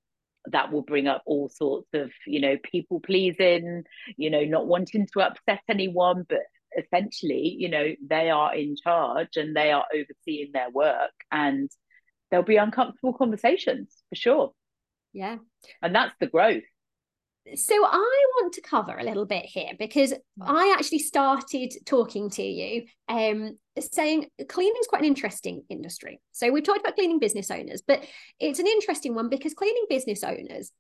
that 0.53 0.73
will 0.73 0.83
bring 0.83 1.07
up 1.07 1.23
all 1.27 1.49
sorts 1.49 1.89
of 1.95 2.11
you 2.27 2.41
know 2.41 2.57
people 2.63 3.01
pleasing 3.01 3.85
you 4.17 4.31
know 4.31 4.45
not 4.45 4.67
wanting 4.67 5.07
to 5.13 5.21
upset 5.21 5.61
anyone 5.69 6.25
but 6.29 6.41
essentially 6.79 7.57
you 7.59 7.69
know 7.69 7.95
they 8.07 8.31
are 8.31 8.55
in 8.55 8.77
charge 8.77 9.37
and 9.37 9.57
they 9.57 9.73
are 9.73 9.87
overseeing 9.95 10.51
their 10.53 10.71
work 10.71 11.13
and 11.31 11.71
there'll 12.31 12.45
be 12.45 12.57
uncomfortable 12.57 13.13
conversations 13.13 13.95
for 14.09 14.17
sure. 14.17 14.53
Yeah. 15.13 15.37
And 15.83 15.95
that's 15.95 16.15
the 16.21 16.27
growth 16.27 16.63
so 17.55 17.75
I 17.75 18.25
want 18.41 18.55
to 18.55 18.61
cover 18.61 18.97
a 18.97 19.05
little 19.05 19.27
bit 19.27 19.45
here 19.45 19.71
because. 19.79 20.13
I 20.41 20.75
actually 20.79 20.99
started 20.99 21.73
talking 21.87 22.31
to 22.31 22.43
you 22.43 22.85
um, 23.09 23.57
saying 23.79 24.27
cleaning 24.49 24.81
is 24.81 24.87
quite 24.87 25.03
an 25.03 25.07
interesting 25.07 25.63
industry. 25.69 26.21
So 26.33 26.51
we've 26.51 26.63
talked 26.63 26.81
about 26.81 26.95
cleaning 26.95 27.19
business 27.19 27.51
owners, 27.51 27.83
but 27.87 28.05
it's 28.39 28.59
an 28.59 28.67
interesting 28.67 29.15
one 29.15 29.29
because 29.29 29.55
cleaning 29.55 29.87
business 29.89 30.23
owners 30.23 30.73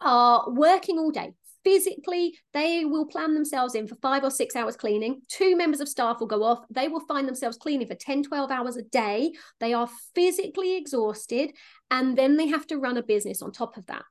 are 0.00 0.50
working 0.50 0.98
all 0.98 1.10
day 1.10 1.32
physically 1.64 2.36
they 2.52 2.84
will 2.84 3.06
plan 3.06 3.34
themselves 3.34 3.74
in 3.74 3.86
for 3.86 3.96
five 3.96 4.24
or 4.24 4.30
six 4.30 4.56
hours 4.56 4.76
cleaning 4.76 5.20
two 5.28 5.56
members 5.56 5.80
of 5.80 5.88
staff 5.88 6.18
will 6.20 6.26
go 6.26 6.42
off 6.42 6.64
they 6.70 6.88
will 6.88 7.04
find 7.06 7.26
themselves 7.26 7.56
cleaning 7.56 7.86
for 7.86 7.94
10 7.94 8.24
12 8.24 8.50
hours 8.50 8.76
a 8.76 8.82
day 8.82 9.32
they 9.58 9.72
are 9.72 9.88
physically 10.14 10.76
exhausted 10.76 11.52
and 11.90 12.16
then 12.16 12.36
they 12.36 12.46
have 12.46 12.66
to 12.66 12.78
run 12.78 12.96
a 12.96 13.02
business 13.02 13.42
on 13.42 13.52
top 13.52 13.76
of 13.76 13.86
that 13.86 14.04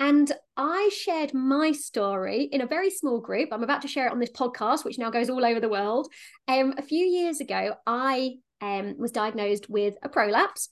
and 0.00 0.32
I 0.56 0.90
shared 0.92 1.32
my 1.32 1.70
story 1.70 2.44
in 2.44 2.60
a 2.60 2.66
very 2.66 2.90
small 2.90 3.20
group. 3.20 3.50
I'm 3.52 3.62
about 3.62 3.82
to 3.82 3.88
share 3.88 4.06
it 4.06 4.12
on 4.12 4.18
this 4.18 4.32
podcast, 4.32 4.84
which 4.84 4.98
now 4.98 5.10
goes 5.10 5.30
all 5.30 5.44
over 5.44 5.60
the 5.60 5.68
world. 5.68 6.08
Um, 6.48 6.74
a 6.76 6.82
few 6.82 7.06
years 7.06 7.40
ago, 7.40 7.74
I 7.86 8.34
um, 8.62 8.94
was 8.96 9.10
diagnosed 9.10 9.68
with 9.68 9.94
a 10.02 10.08
prolapse. 10.08 10.70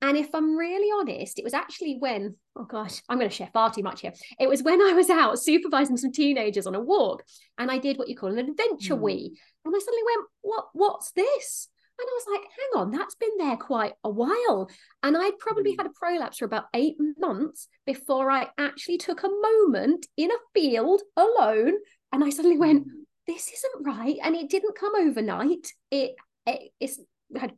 And 0.00 0.16
if 0.16 0.28
I'm 0.32 0.56
really 0.56 0.88
honest, 1.00 1.38
it 1.38 1.44
was 1.44 1.54
actually 1.54 1.96
when, 1.98 2.36
oh 2.56 2.64
gosh, 2.64 3.02
I'm 3.08 3.18
going 3.18 3.28
to 3.28 3.34
share 3.34 3.50
far 3.52 3.70
too 3.70 3.82
much 3.82 4.00
here. 4.00 4.12
It 4.38 4.48
was 4.48 4.62
when 4.62 4.80
I 4.82 4.92
was 4.92 5.10
out 5.10 5.38
supervising 5.38 5.96
some 5.96 6.12
teenagers 6.12 6.66
on 6.66 6.74
a 6.74 6.80
walk 6.80 7.24
and 7.58 7.70
I 7.70 7.78
did 7.78 7.98
what 7.98 8.08
you 8.08 8.16
call 8.16 8.30
an 8.30 8.38
adventure 8.38 8.94
mm. 8.94 9.00
wee. 9.00 9.38
And 9.64 9.74
I 9.74 9.78
suddenly 9.78 10.02
went, 10.06 10.28
what, 10.42 10.66
what's 10.72 11.10
this? 11.12 11.68
And 11.98 12.08
I 12.08 12.14
was 12.14 12.24
like, 12.32 12.50
hang 12.50 12.80
on, 12.80 12.90
that's 12.90 13.14
been 13.16 13.36
there 13.38 13.56
quite 13.56 13.92
a 14.02 14.10
while. 14.10 14.68
And 15.02 15.16
I'd 15.16 15.38
probably 15.38 15.74
mm. 15.74 15.76
had 15.78 15.86
a 15.86 15.90
prolapse 15.90 16.38
for 16.38 16.44
about 16.44 16.64
eight 16.74 16.96
months 17.18 17.68
before 17.86 18.30
I 18.30 18.48
actually 18.58 18.98
took 18.98 19.24
a 19.24 19.28
moment 19.28 20.06
in 20.16 20.30
a 20.30 20.34
field 20.54 21.02
alone. 21.16 21.74
And 22.12 22.24
I 22.24 22.30
suddenly 22.30 22.58
went, 22.58 22.86
mm. 22.86 22.90
this 23.26 23.48
isn't 23.48 23.84
right. 23.84 24.16
And 24.22 24.36
it 24.36 24.48
didn't 24.48 24.78
come 24.78 24.94
overnight. 24.96 25.72
It, 25.90 26.14
it 26.46 26.72
it's 26.80 26.98
had 27.36 27.52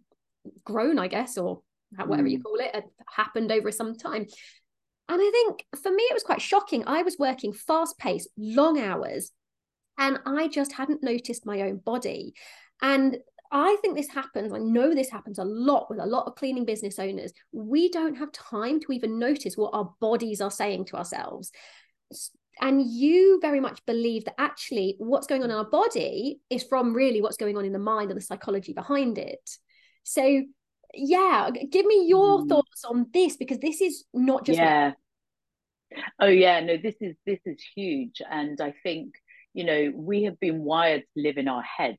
grown, 0.65 0.99
I 0.99 1.09
guess, 1.09 1.39
or 1.39 1.63
whatever 1.97 2.29
mm. 2.29 2.33
you 2.33 2.43
call 2.43 2.57
it, 2.57 2.75
had 2.75 2.85
happened 3.09 3.53
over 3.53 3.71
some 3.71 3.97
time. 3.97 4.27
And 5.09 5.21
I 5.21 5.31
think 5.31 5.67
for 5.83 5.91
me, 5.91 6.03
it 6.05 6.15
was 6.15 6.23
quite 6.23 6.41
shocking. 6.41 6.85
I 6.87 7.03
was 7.03 7.19
working 7.19 7.53
fast 7.53 7.99
paced, 7.99 8.29
long 8.39 8.81
hours, 8.81 9.31
and 9.99 10.19
I 10.25 10.49
just 10.49 10.73
hadn't 10.73 11.03
noticed 11.03 11.47
my 11.47 11.63
own 11.63 11.77
body. 11.79 12.35
And 12.83 13.19
I 13.53 13.77
think 13.83 13.97
this 13.97 14.09
happens. 14.09 14.53
I 14.53 14.59
know 14.59 14.95
this 14.95 15.11
happens 15.11 15.39
a 15.39 15.45
lot 15.45 15.89
with 15.89 16.01
a 16.01 16.07
lot 16.07 16.27
of 16.27 16.35
cleaning 16.35 16.65
business 16.65 16.99
owners. 16.99 17.33
We 17.53 17.89
don't 17.91 18.17
have 18.17 18.33
time 18.33 18.81
to 18.81 18.93
even 18.93 19.19
notice 19.19 19.57
what 19.57 19.75
our 19.75 19.93
bodies 20.01 20.41
are 20.41 20.51
saying 20.51 20.87
to 20.87 20.97
ourselves. 20.97 21.53
And 22.61 22.85
you 22.85 23.39
very 23.41 23.61
much 23.61 23.85
believe 23.87 24.25
that 24.25 24.41
actually 24.41 24.97
what's 24.99 25.27
going 25.27 25.43
on 25.43 25.51
in 25.51 25.57
our 25.57 25.69
body 25.69 26.41
is 26.51 26.65
from 26.65 26.95
really 26.95 27.21
what's 27.21 27.37
going 27.37 27.57
on 27.57 27.65
in 27.65 27.73
the 27.73 27.79
mind 27.79 28.11
and 28.11 28.21
the 28.21 28.25
psychology 28.25 28.73
behind 28.73 29.19
it. 29.19 29.59
So, 30.05 30.43
yeah, 30.95 31.51
give 31.71 31.85
me 31.85 32.07
your 32.07 32.41
mm. 32.41 32.49
thoughts 32.49 32.85
on 32.85 33.07
this 33.13 33.37
because 33.37 33.59
this 33.59 33.81
is 33.81 34.05
not 34.15 34.47
just. 34.47 34.59
Yeah. 34.59 34.93
Oh 36.21 36.27
yeah, 36.27 36.61
no, 36.61 36.77
this 36.77 36.97
is 37.01 37.17
this 37.27 37.41
is 37.45 37.63
huge, 37.75 38.21
and 38.29 38.61
I 38.61 38.75
think 38.83 39.15
you 39.53 39.65
know 39.65 39.93
we 39.95 40.25
have 40.25 40.39
been 40.41 40.63
wired 40.63 41.03
to 41.03 41.23
live 41.23 41.39
in 41.39 41.49
our 41.49 41.63
heads 41.63 41.99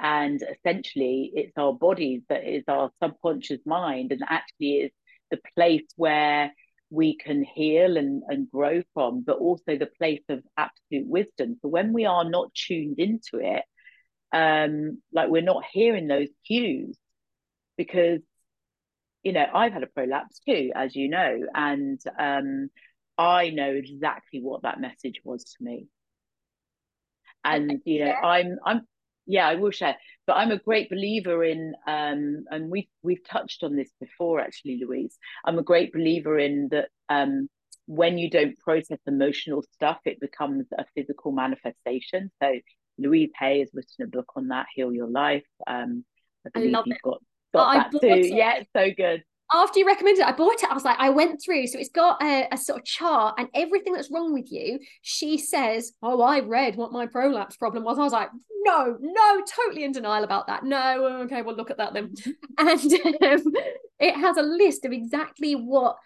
and 0.00 0.42
essentially 0.42 1.32
it's 1.34 1.56
our 1.56 1.72
bodies 1.72 2.22
that 2.28 2.44
is 2.44 2.64
our 2.68 2.90
subconscious 3.02 3.60
mind 3.66 4.12
and 4.12 4.22
actually 4.28 4.76
is 4.76 4.92
the 5.30 5.38
place 5.56 5.86
where 5.96 6.52
we 6.90 7.16
can 7.16 7.44
heal 7.44 7.96
and, 7.96 8.22
and 8.28 8.50
grow 8.50 8.82
from 8.94 9.22
but 9.22 9.38
also 9.38 9.76
the 9.76 9.90
place 9.98 10.22
of 10.28 10.42
absolute 10.56 11.06
wisdom 11.06 11.56
so 11.60 11.68
when 11.68 11.92
we 11.92 12.06
are 12.06 12.28
not 12.28 12.54
tuned 12.54 12.98
into 12.98 13.38
it 13.44 13.64
um 14.32 15.00
like 15.12 15.28
we're 15.28 15.42
not 15.42 15.64
hearing 15.72 16.06
those 16.06 16.28
cues 16.46 16.98
because 17.76 18.20
you 19.22 19.32
know 19.32 19.46
i've 19.54 19.72
had 19.72 19.82
a 19.82 19.86
prolapse 19.86 20.40
too 20.46 20.70
as 20.74 20.94
you 20.94 21.08
know 21.08 21.40
and 21.54 22.00
um 22.18 22.68
i 23.16 23.50
know 23.50 23.70
exactly 23.70 24.40
what 24.40 24.62
that 24.62 24.80
message 24.80 25.20
was 25.24 25.44
to 25.44 25.64
me 25.64 25.86
and 27.44 27.80
you 27.84 28.04
know 28.04 28.12
i'm 28.12 28.58
i'm 28.64 28.82
yeah, 29.28 29.46
I 29.46 29.56
will 29.56 29.70
share. 29.70 29.94
But 30.26 30.38
I'm 30.38 30.50
a 30.50 30.58
great 30.58 30.90
believer 30.90 31.44
in, 31.44 31.74
um, 31.86 32.46
and 32.50 32.70
we've 32.70 32.88
we've 33.02 33.22
touched 33.24 33.62
on 33.62 33.76
this 33.76 33.90
before, 34.00 34.40
actually, 34.40 34.80
Louise. 34.82 35.16
I'm 35.44 35.58
a 35.58 35.62
great 35.62 35.92
believer 35.92 36.38
in 36.38 36.68
that. 36.72 36.88
Um, 37.08 37.48
when 37.86 38.18
you 38.18 38.28
don't 38.28 38.58
process 38.58 38.98
emotional 39.06 39.64
stuff, 39.72 39.98
it 40.04 40.20
becomes 40.20 40.66
a 40.76 40.84
physical 40.94 41.32
manifestation. 41.32 42.30
So 42.42 42.52
Louise 42.98 43.30
Hay 43.38 43.60
has 43.60 43.70
written 43.72 44.04
a 44.04 44.06
book 44.06 44.32
on 44.36 44.48
that, 44.48 44.66
Heal 44.74 44.92
Your 44.92 45.08
Life. 45.08 45.46
Um, 45.66 46.04
I 46.46 46.50
believe 46.50 46.74
I 46.74 46.82
you've 46.86 46.96
it. 46.96 47.02
got 47.02 47.22
got 47.54 47.76
oh, 47.76 47.78
that 47.78 48.00
too. 48.00 48.06
It. 48.06 48.34
Yeah, 48.34 48.62
so 48.74 48.90
good 48.96 49.22
after 49.52 49.78
you 49.78 49.86
recommended 49.86 50.20
it, 50.20 50.26
I 50.26 50.32
bought 50.32 50.62
it. 50.62 50.70
I 50.70 50.74
was 50.74 50.84
like, 50.84 50.98
I 50.98 51.10
went 51.10 51.40
through. 51.42 51.66
So 51.68 51.78
it's 51.78 51.88
got 51.88 52.22
a, 52.22 52.48
a, 52.52 52.56
sort 52.56 52.80
of 52.80 52.84
chart 52.84 53.36
and 53.38 53.48
everything 53.54 53.94
that's 53.94 54.10
wrong 54.10 54.34
with 54.34 54.52
you. 54.52 54.78
She 55.02 55.38
says, 55.38 55.92
Oh, 56.02 56.20
I 56.20 56.40
read 56.40 56.76
what 56.76 56.92
my 56.92 57.06
prolapse 57.06 57.56
problem 57.56 57.84
was. 57.84 57.98
I 57.98 58.02
was 58.02 58.12
like, 58.12 58.28
No, 58.64 58.96
no, 59.00 59.42
totally 59.44 59.84
in 59.84 59.92
denial 59.92 60.24
about 60.24 60.48
that. 60.48 60.64
No, 60.64 61.22
okay, 61.24 61.42
we'll 61.42 61.56
look 61.56 61.70
at 61.70 61.78
that 61.78 61.94
then. 61.94 62.14
and 62.58 62.92
um, 63.22 63.52
it 63.98 64.14
has 64.16 64.36
a 64.36 64.42
list 64.42 64.84
of 64.84 64.92
exactly 64.92 65.54
what 65.54 65.96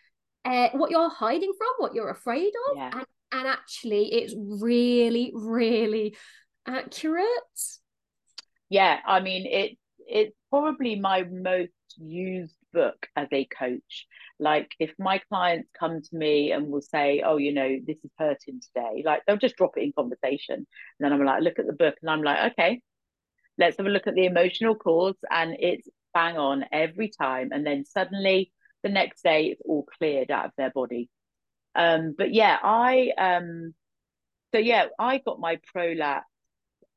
uh, 0.45 0.69
what 0.73 0.91
you're 0.91 1.11
hiding 1.11 1.53
from, 1.57 1.69
what 1.79 1.95
you're 1.95 2.11
afraid 2.11 2.53
of. 2.71 2.77
Yeah. 2.77 2.91
And, 2.93 3.07
and 3.33 3.49
actually, 3.49 4.13
it's 4.13 4.35
really, 4.37 5.33
really 5.35 6.17
accurate. 6.67 7.27
Yeah, 8.69 8.99
I 9.07 9.21
mean, 9.21 9.47
it 9.47 9.79
it's 9.99 10.35
probably 10.51 10.99
my 10.99 11.23
most 11.25 11.71
used 11.99 12.55
book 12.73 13.07
as 13.17 13.29
a 13.33 13.47
coach. 13.47 14.07
Like 14.39 14.73
if 14.79 14.93
my 14.99 15.19
clients 15.29 15.69
come 15.79 16.01
to 16.01 16.17
me 16.17 16.53
and 16.53 16.69
will 16.69 16.83
say, 16.83 17.23
"Oh, 17.25 17.37
you 17.37 17.53
know, 17.53 17.79
this 17.87 17.99
is 18.05 18.11
hurting 18.19 18.61
today," 18.61 19.03
like 19.05 19.23
they'll 19.27 19.37
just 19.37 19.57
drop 19.57 19.77
it 19.77 19.83
in 19.83 19.93
conversation, 19.93 20.57
and 20.57 20.67
then 21.01 21.13
I'm 21.13 21.25
like, 21.25 21.43
look 21.43 21.59
at 21.59 21.67
the 21.67 21.73
book, 21.73 21.97
and 22.03 22.11
I'm 22.11 22.23
like, 22.23 22.53
okay, 22.53 22.83
let's 23.59 23.77
have 23.77 23.87
a 23.87 23.91
look 23.91 24.07
at 24.07 24.15
the 24.15 24.27
emotional 24.27 24.75
cause, 24.75 25.17
and 25.31 25.57
it's 25.59 25.89
bang 26.15 26.39
on 26.39 26.65
every 26.73 27.11
time, 27.11 27.51
and 27.53 27.67
then 27.67 27.85
suddenly 27.85 28.53
the 28.83 28.89
next 28.89 29.23
day 29.23 29.47
it's 29.47 29.63
all 29.65 29.87
cleared 29.99 30.31
out 30.31 30.47
of 30.47 30.53
their 30.57 30.71
body. 30.71 31.09
Um, 31.75 32.15
but 32.17 32.33
yeah, 32.35 32.59
I 32.63 33.11
um, 33.19 33.75
so 34.53 34.59
yeah, 34.59 34.87
I 34.99 35.19
got 35.19 35.41
my 35.41 35.61
prolapse. 35.73 36.27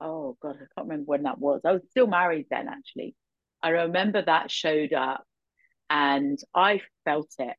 Oh 0.02 0.38
God, 0.42 0.56
I 0.56 0.66
can't 0.76 0.88
remember 0.88 1.06
when 1.06 1.24
that 1.24 1.40
was. 1.40 1.62
I 1.66 1.72
was 1.72 1.82
still 1.90 2.08
married 2.08 2.48
then, 2.50 2.68
actually. 2.68 3.16
I 3.64 3.70
remember 3.70 4.22
that 4.22 4.52
showed 4.52 4.94
up 4.94 5.24
and 5.90 6.38
I 6.54 6.82
felt 7.06 7.34
it. 7.40 7.56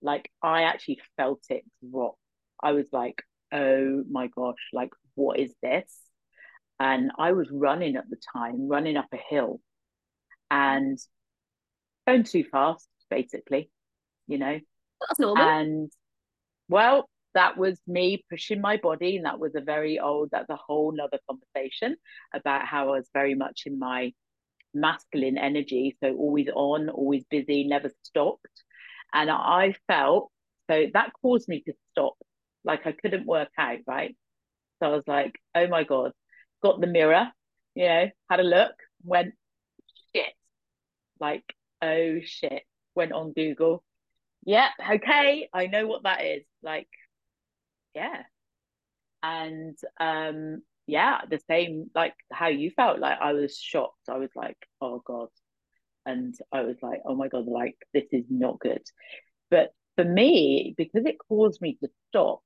Like 0.00 0.30
I 0.42 0.62
actually 0.62 1.00
felt 1.16 1.42
it 1.50 1.64
drop. 1.90 2.14
I 2.62 2.72
was 2.72 2.86
like, 2.92 3.22
oh 3.52 4.04
my 4.10 4.28
gosh, 4.28 4.56
like 4.72 4.90
what 5.14 5.38
is 5.38 5.54
this? 5.62 5.94
And 6.80 7.12
I 7.18 7.32
was 7.32 7.48
running 7.52 7.96
at 7.96 8.08
the 8.08 8.16
time, 8.34 8.68
running 8.68 8.96
up 8.96 9.08
a 9.12 9.18
hill 9.28 9.60
and 10.50 10.98
going 12.06 12.24
too 12.24 12.44
fast, 12.44 12.88
basically, 13.10 13.70
you 14.26 14.38
know. 14.38 14.58
That's 15.00 15.20
normal. 15.20 15.44
And 15.44 15.92
well, 16.68 17.08
that 17.34 17.56
was 17.56 17.80
me 17.86 18.24
pushing 18.30 18.60
my 18.60 18.76
body, 18.76 19.16
and 19.16 19.26
that 19.26 19.38
was 19.38 19.54
a 19.54 19.60
very 19.60 19.98
old, 19.98 20.30
that's 20.32 20.50
a 20.50 20.56
whole 20.56 20.92
nother 20.92 21.18
conversation 21.28 21.96
about 22.34 22.66
how 22.66 22.88
I 22.88 22.98
was 22.98 23.08
very 23.12 23.34
much 23.34 23.62
in 23.66 23.78
my 23.78 24.12
masculine 24.74 25.38
energy, 25.38 25.96
so 26.02 26.14
always 26.14 26.48
on, 26.54 26.88
always 26.88 27.24
busy, 27.30 27.64
never 27.64 27.90
stopped. 28.02 28.46
And 29.12 29.30
I 29.30 29.74
felt 29.88 30.30
so 30.70 30.86
that 30.94 31.12
caused 31.20 31.48
me 31.48 31.62
to 31.66 31.72
stop. 31.90 32.14
Like 32.64 32.86
I 32.86 32.92
couldn't 32.92 33.26
work 33.26 33.50
out, 33.58 33.78
right? 33.86 34.16
So 34.78 34.86
I 34.86 34.94
was 34.94 35.06
like, 35.06 35.34
oh 35.54 35.66
my 35.68 35.84
God, 35.84 36.12
got 36.62 36.80
the 36.80 36.86
mirror, 36.86 37.30
you 37.74 37.86
know, 37.86 38.10
had 38.30 38.40
a 38.40 38.44
look, 38.44 38.72
went, 39.04 39.34
shit. 40.14 40.32
Like, 41.20 41.44
oh 41.82 42.18
shit. 42.22 42.62
Went 42.94 43.12
on 43.12 43.32
Google. 43.32 43.82
yep 44.44 44.70
okay, 44.90 45.48
I 45.52 45.66
know 45.66 45.86
what 45.86 46.02
that 46.02 46.24
is. 46.24 46.44
Like, 46.62 46.88
yeah. 47.94 48.22
And 49.22 49.76
um 50.00 50.62
yeah, 50.86 51.20
the 51.30 51.38
same 51.48 51.90
like 51.94 52.14
how 52.32 52.48
you 52.48 52.70
felt. 52.70 52.98
Like 52.98 53.18
I 53.20 53.32
was 53.32 53.56
shocked. 53.58 54.08
I 54.08 54.18
was 54.18 54.30
like, 54.34 54.58
oh 54.80 55.02
God. 55.04 55.28
And 56.04 56.34
I 56.52 56.62
was 56.62 56.76
like, 56.82 57.02
oh 57.06 57.14
my 57.14 57.28
God, 57.28 57.46
like 57.46 57.76
this 57.94 58.06
is 58.12 58.24
not 58.28 58.58
good. 58.58 58.82
But 59.50 59.72
for 59.96 60.04
me, 60.04 60.74
because 60.76 61.04
it 61.04 61.16
caused 61.28 61.60
me 61.60 61.78
to 61.82 61.88
stop, 62.08 62.40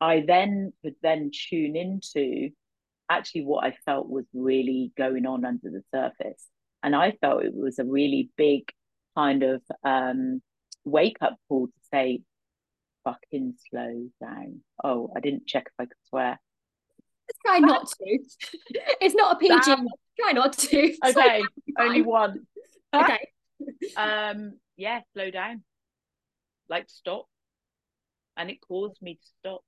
I 0.00 0.24
then 0.26 0.72
could 0.82 0.96
then 1.02 1.30
tune 1.32 1.76
into 1.76 2.50
actually 3.08 3.44
what 3.44 3.64
I 3.64 3.76
felt 3.84 4.08
was 4.08 4.24
really 4.34 4.92
going 4.96 5.26
on 5.26 5.44
under 5.44 5.70
the 5.70 5.82
surface. 5.94 6.44
And 6.82 6.94
I 6.94 7.12
felt 7.20 7.44
it 7.44 7.54
was 7.54 7.78
a 7.78 7.84
really 7.84 8.30
big 8.36 8.68
kind 9.16 9.42
of 9.42 9.62
um, 9.84 10.42
wake 10.84 11.16
up 11.20 11.36
call 11.48 11.66
to 11.66 11.72
say, 11.92 12.22
fucking 13.06 13.54
slow 13.70 14.08
down. 14.20 14.60
Oh, 14.82 15.10
I 15.16 15.20
didn't 15.20 15.46
check 15.46 15.66
if 15.66 15.72
I 15.78 15.84
could 15.84 15.96
swear. 16.08 16.40
Let's 17.28 17.38
Try 17.44 17.58
not 17.58 17.88
to. 17.88 18.18
it's 19.00 19.14
not 19.14 19.36
a 19.36 19.38
PG. 19.38 19.54
Damn. 19.64 19.86
Try 20.20 20.32
not 20.32 20.52
to. 20.58 20.94
Okay, 21.04 21.42
only 21.78 22.02
one. 22.02 22.46
Okay. 22.94 23.28
um. 23.96 24.54
Yeah. 24.76 25.00
Slow 25.12 25.30
down. 25.30 25.62
Like 26.68 26.88
stop. 26.88 27.26
And 28.36 28.48
it 28.48 28.58
caused 28.66 29.02
me 29.02 29.14
to 29.14 29.26
stop. 29.40 29.60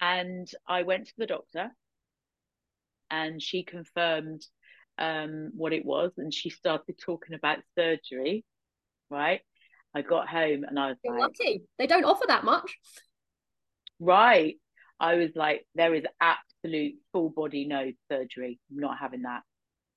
And 0.00 0.48
I 0.66 0.84
went 0.84 1.06
to 1.06 1.12
the 1.18 1.26
doctor, 1.26 1.70
and 3.10 3.42
she 3.42 3.62
confirmed 3.64 4.42
um 4.98 5.50
what 5.54 5.72
it 5.72 5.84
was, 5.84 6.12
and 6.16 6.32
she 6.32 6.50
started 6.50 6.96
talking 6.98 7.34
about 7.34 7.58
surgery. 7.76 8.44
Right. 9.10 9.42
I 9.94 10.02
got 10.02 10.28
home 10.28 10.64
and 10.64 10.78
I 10.78 10.88
was 10.88 10.96
You're 11.04 11.14
like, 11.14 11.22
lucky. 11.40 11.62
They 11.78 11.86
don't 11.86 12.04
offer 12.04 12.24
that 12.28 12.44
much. 12.44 12.76
Right. 14.00 14.56
I 14.98 15.16
was 15.16 15.30
like, 15.34 15.66
there 15.74 15.94
is 15.94 16.04
absolute 16.20 16.94
full 17.12 17.30
body 17.30 17.66
no 17.66 17.90
surgery. 18.10 18.58
I'm 18.70 18.78
not 18.78 18.98
having 18.98 19.22
that. 19.22 19.42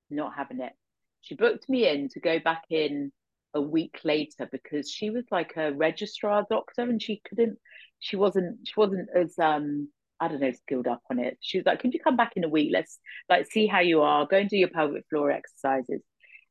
Not 0.09 0.33
having 0.35 0.59
it. 0.59 0.73
She 1.21 1.35
booked 1.35 1.69
me 1.69 1.87
in 1.87 2.09
to 2.09 2.19
go 2.19 2.39
back 2.39 2.63
in 2.69 3.11
a 3.53 3.61
week 3.61 3.99
later 4.03 4.49
because 4.51 4.91
she 4.91 5.09
was 5.09 5.23
like 5.31 5.53
a 5.55 5.71
registrar 5.71 6.45
doctor 6.49 6.81
and 6.81 7.01
she 7.01 7.21
couldn't 7.27 7.57
she 7.99 8.17
wasn't 8.17 8.59
she 8.67 8.73
wasn't 8.75 9.07
as 9.15 9.33
um 9.39 9.87
I 10.19 10.27
don't 10.27 10.39
know 10.39 10.51
skilled 10.51 10.87
up 10.87 11.01
on 11.09 11.19
it. 11.19 11.37
She 11.41 11.57
was 11.57 11.65
like, 11.65 11.79
Could 11.79 11.93
you 11.93 11.99
come 11.99 12.15
back 12.15 12.33
in 12.35 12.43
a 12.43 12.49
week? 12.49 12.69
Let's 12.71 12.99
like 13.29 13.51
see 13.51 13.67
how 13.67 13.79
you 13.79 14.01
are. 14.01 14.25
Go 14.25 14.37
and 14.37 14.49
do 14.49 14.57
your 14.57 14.69
pelvic 14.69 15.05
floor 15.09 15.31
exercises. 15.31 16.01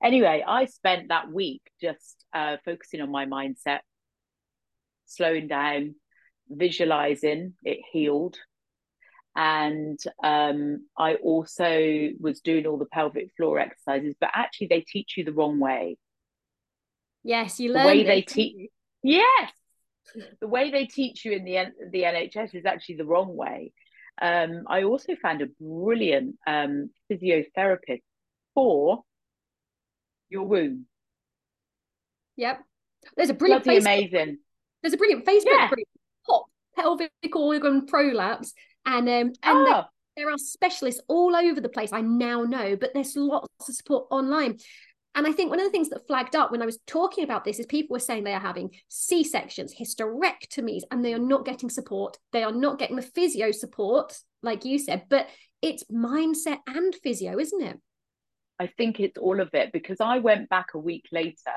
Anyway, 0.04 0.44
I 0.46 0.66
spent 0.66 1.08
that 1.08 1.30
week 1.30 1.62
just 1.80 2.24
uh, 2.34 2.58
focusing 2.64 3.00
on 3.00 3.10
my 3.10 3.26
mindset, 3.26 3.80
slowing 5.06 5.48
down, 5.48 5.94
visualizing 6.48 7.54
it 7.64 7.78
healed 7.90 8.36
and 9.36 9.98
um, 10.22 10.86
I 10.96 11.14
also 11.16 12.10
was 12.20 12.40
doing 12.40 12.66
all 12.66 12.78
the 12.78 12.86
pelvic 12.86 13.30
floor 13.36 13.58
exercises, 13.58 14.14
but 14.20 14.30
actually 14.32 14.68
they 14.68 14.80
teach 14.80 15.16
you 15.16 15.24
the 15.24 15.32
wrong 15.32 15.58
way. 15.58 15.96
Yes, 17.24 17.58
you 17.58 17.72
learn 17.72 17.82
the 17.82 17.88
way 17.88 18.02
they 18.04 18.22
teach. 18.22 18.70
Yes, 19.02 19.50
the 20.40 20.46
way 20.46 20.70
they 20.70 20.86
teach 20.86 21.24
you 21.24 21.32
in 21.32 21.44
the 21.44 21.66
the 21.90 22.02
NHS 22.02 22.54
is 22.54 22.64
actually 22.64 22.96
the 22.96 23.06
wrong 23.06 23.34
way. 23.34 23.72
Um, 24.22 24.64
I 24.68 24.84
also 24.84 25.16
found 25.20 25.42
a 25.42 25.48
brilliant 25.60 26.36
um, 26.46 26.90
physiotherapist 27.10 28.02
for 28.54 29.02
your 30.28 30.44
womb. 30.44 30.86
Yep. 32.36 32.60
There's 33.16 33.30
a 33.30 33.34
brilliant 33.34 33.64
Bloody 33.64 33.80
Facebook, 33.80 33.82
amazing. 33.82 34.38
There's 34.82 34.94
a 34.94 34.96
brilliant 34.96 35.24
Facebook 35.24 35.44
Yeah. 35.46 35.68
group, 35.68 35.86
Pop 36.26 36.46
Pelvic 36.76 37.10
Organ 37.34 37.86
Prolapse, 37.86 38.52
and 38.86 39.08
um, 39.08 39.12
and 39.12 39.34
Oh, 39.42 39.64
there, 39.64 39.84
there 40.16 40.30
are 40.30 40.38
specialists 40.38 41.00
all 41.08 41.36
over 41.36 41.60
the 41.60 41.68
place. 41.68 41.92
I 41.92 42.00
now 42.00 42.42
know, 42.42 42.76
but 42.76 42.92
there's 42.94 43.16
lots 43.16 43.48
of 43.68 43.74
support 43.74 44.06
online. 44.10 44.58
And 45.16 45.28
I 45.28 45.32
think 45.32 45.50
one 45.50 45.60
of 45.60 45.64
the 45.64 45.70
things 45.70 45.90
that 45.90 46.08
flagged 46.08 46.34
up 46.34 46.50
when 46.50 46.60
I 46.60 46.66
was 46.66 46.80
talking 46.88 47.22
about 47.22 47.44
this 47.44 47.60
is 47.60 47.66
people 47.66 47.94
were 47.94 48.00
saying 48.00 48.24
they 48.24 48.34
are 48.34 48.40
having 48.40 48.70
C 48.88 49.22
sections, 49.22 49.72
hysterectomies, 49.72 50.82
and 50.90 51.04
they 51.04 51.14
are 51.14 51.20
not 51.20 51.44
getting 51.44 51.70
support. 51.70 52.18
They 52.32 52.42
are 52.42 52.50
not 52.50 52.80
getting 52.80 52.96
the 52.96 53.02
physio 53.02 53.52
support, 53.52 54.18
like 54.42 54.64
you 54.64 54.76
said, 54.76 55.04
but 55.08 55.28
it's 55.62 55.84
mindset 55.84 56.58
and 56.66 56.92
physio, 56.96 57.38
isn't 57.38 57.62
it? 57.62 57.78
I 58.60 58.68
think 58.68 59.00
it's 59.00 59.18
all 59.18 59.40
of 59.40 59.50
it 59.52 59.72
because 59.72 60.00
I 60.00 60.18
went 60.18 60.48
back 60.48 60.68
a 60.74 60.78
week 60.78 61.04
later 61.10 61.52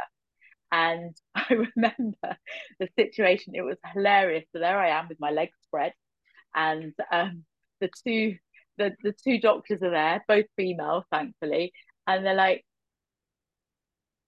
and 0.72 1.16
I 1.36 1.46
remember 1.76 2.38
the 2.80 2.90
situation. 2.98 3.54
It 3.56 3.62
was 3.62 3.78
hilarious. 3.94 4.46
So 4.54 4.60
there 4.60 4.80
I 4.80 4.90
am 4.90 5.08
with 5.08 5.20
my 5.20 5.32
legs 5.32 5.54
spread, 5.66 5.94
and 6.56 6.94
um, 7.12 7.44
the 7.82 7.90
two 8.06 8.36
the, 8.78 8.94
the 9.04 9.14
two 9.24 9.40
doctors 9.40 9.82
are 9.82 9.90
there, 9.90 10.24
both 10.28 10.46
female, 10.56 11.04
thankfully, 11.12 11.72
and 12.06 12.26
they're 12.26 12.36
like, 12.36 12.66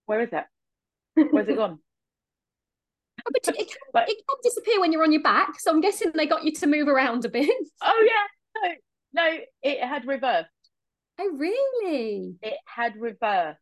"Where 0.06 0.20
is 0.22 0.30
it? 0.32 0.44
Where's 1.30 1.48
it 1.48 1.56
gone?" 1.56 1.78
Oh, 3.26 3.30
but 3.44 3.54
it 3.54 3.68
can, 3.68 3.76
Like- 3.94 4.10
it 4.10 4.16
can 4.28 4.36
disappear 4.42 4.80
when 4.80 4.92
you're 4.92 5.04
on 5.04 5.12
your 5.12 5.22
back. 5.22 5.60
So 5.60 5.70
I'm 5.70 5.80
guessing 5.80 6.12
they 6.14 6.26
got 6.26 6.44
you 6.44 6.52
to 6.52 6.66
move 6.66 6.88
around 6.88 7.24
a 7.24 7.28
bit. 7.28 7.50
Oh 7.82 8.06
yeah, 8.06 8.62
no, 9.14 9.22
no, 9.24 9.38
it 9.62 9.80
had 9.86 10.06
reversed. 10.06 10.48
Oh, 11.20 11.28
really? 11.36 12.36
It 12.42 12.56
had 12.64 12.96
reversed, 12.96 13.60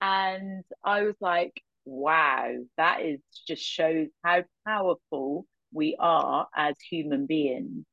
and 0.00 0.64
I 0.84 1.02
was 1.02 1.16
like, 1.20 1.62
"Wow, 1.84 2.54
that 2.76 3.02
is 3.02 3.20
just 3.46 3.62
shows 3.62 4.08
how 4.24 4.44
powerful 4.66 5.46
we 5.72 5.96
are 5.98 6.48
as 6.56 6.76
human 6.80 7.26
beings, 7.26 7.84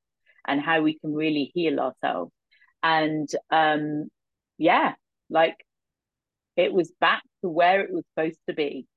and 0.47 0.62
how 0.62 0.82
we 0.82 1.00
can 1.00 1.13
really 1.13 1.52
heal 1.54 1.80
ourselves." 1.80 2.32
And 2.84 3.30
um, 3.52 4.10
yeah, 4.58 4.95
like 5.30 5.58
it 6.56 6.73
was 6.73 6.91
back 7.00 7.23
to 7.43 7.50
where 7.50 7.82
it 7.82 7.91
was 7.91 8.04
supposed 8.13 8.39
to 8.47 8.54
be, 8.56 8.88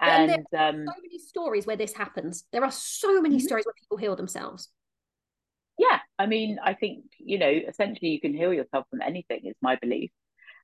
And 0.00 0.30
and 0.32 0.46
um, 0.58 0.86
So 0.86 1.00
many 1.02 1.18
stories 1.18 1.66
where 1.66 1.76
this 1.76 1.92
happens. 1.94 2.44
There 2.52 2.64
are 2.64 2.70
so 2.72 3.20
many 3.20 3.36
Mhm. 3.36 3.46
stories 3.46 3.66
where 3.66 3.74
people 3.74 3.98
heal 3.98 4.16
themselves. 4.16 4.68
Yeah 5.78 5.98
i 6.18 6.26
mean 6.26 6.58
i 6.62 6.74
think 6.74 7.04
you 7.18 7.38
know 7.38 7.50
essentially 7.68 8.10
you 8.10 8.20
can 8.20 8.34
heal 8.34 8.52
yourself 8.52 8.86
from 8.90 9.02
anything 9.02 9.40
is 9.44 9.56
my 9.62 9.76
belief. 9.76 10.10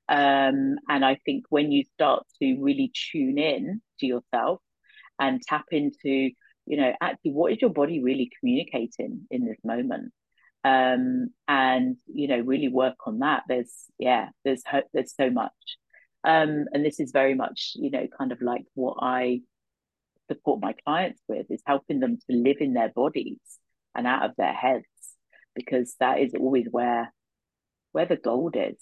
Um 0.07 0.77
and 0.87 1.05
i 1.05 1.15
think 1.25 1.45
when 1.49 1.71
you 1.71 1.83
start 1.93 2.25
to 2.41 2.57
really 2.59 2.91
tune 3.11 3.37
in 3.37 3.81
to 3.99 4.05
yourself 4.05 4.61
and 5.19 5.41
tap 5.41 5.65
into 5.71 6.31
you 6.65 6.77
know 6.77 6.93
actually 7.01 7.31
what 7.31 7.51
is 7.51 7.61
your 7.61 7.71
body 7.71 8.01
really 8.01 8.31
communicating 8.39 9.27
in 9.31 9.45
this 9.45 9.59
moment? 9.63 10.11
Um 10.63 11.29
and 11.47 11.97
you 12.07 12.27
know 12.27 12.39
really 12.39 12.69
work 12.69 12.95
on 13.05 13.19
that. 13.19 13.43
There's 13.47 13.73
yeah 13.97 14.29
there's 14.43 14.63
ho- 14.65 14.89
there's 14.93 15.13
so 15.15 15.29
much. 15.29 15.51
Um 16.23 16.65
and 16.73 16.83
this 16.85 16.99
is 16.99 17.11
very 17.11 17.35
much 17.35 17.73
you 17.75 17.91
know 17.91 18.07
kind 18.17 18.31
of 18.31 18.41
like 18.41 18.65
what 18.73 18.97
i 19.01 19.41
support 20.29 20.61
my 20.61 20.73
clients 20.85 21.21
with 21.27 21.47
is 21.49 21.61
helping 21.65 21.99
them 21.99 22.17
to 22.17 22.35
live 22.35 22.57
in 22.59 22.73
their 22.73 22.89
bodies 22.89 23.39
and 23.95 24.07
out 24.07 24.23
of 24.29 24.35
their 24.37 24.53
heads 24.53 24.85
because 25.55 25.95
that 25.99 26.19
is 26.19 26.33
always 26.33 26.67
where 26.71 27.13
where 27.91 28.05
the 28.05 28.15
gold 28.15 28.55
is 28.55 28.77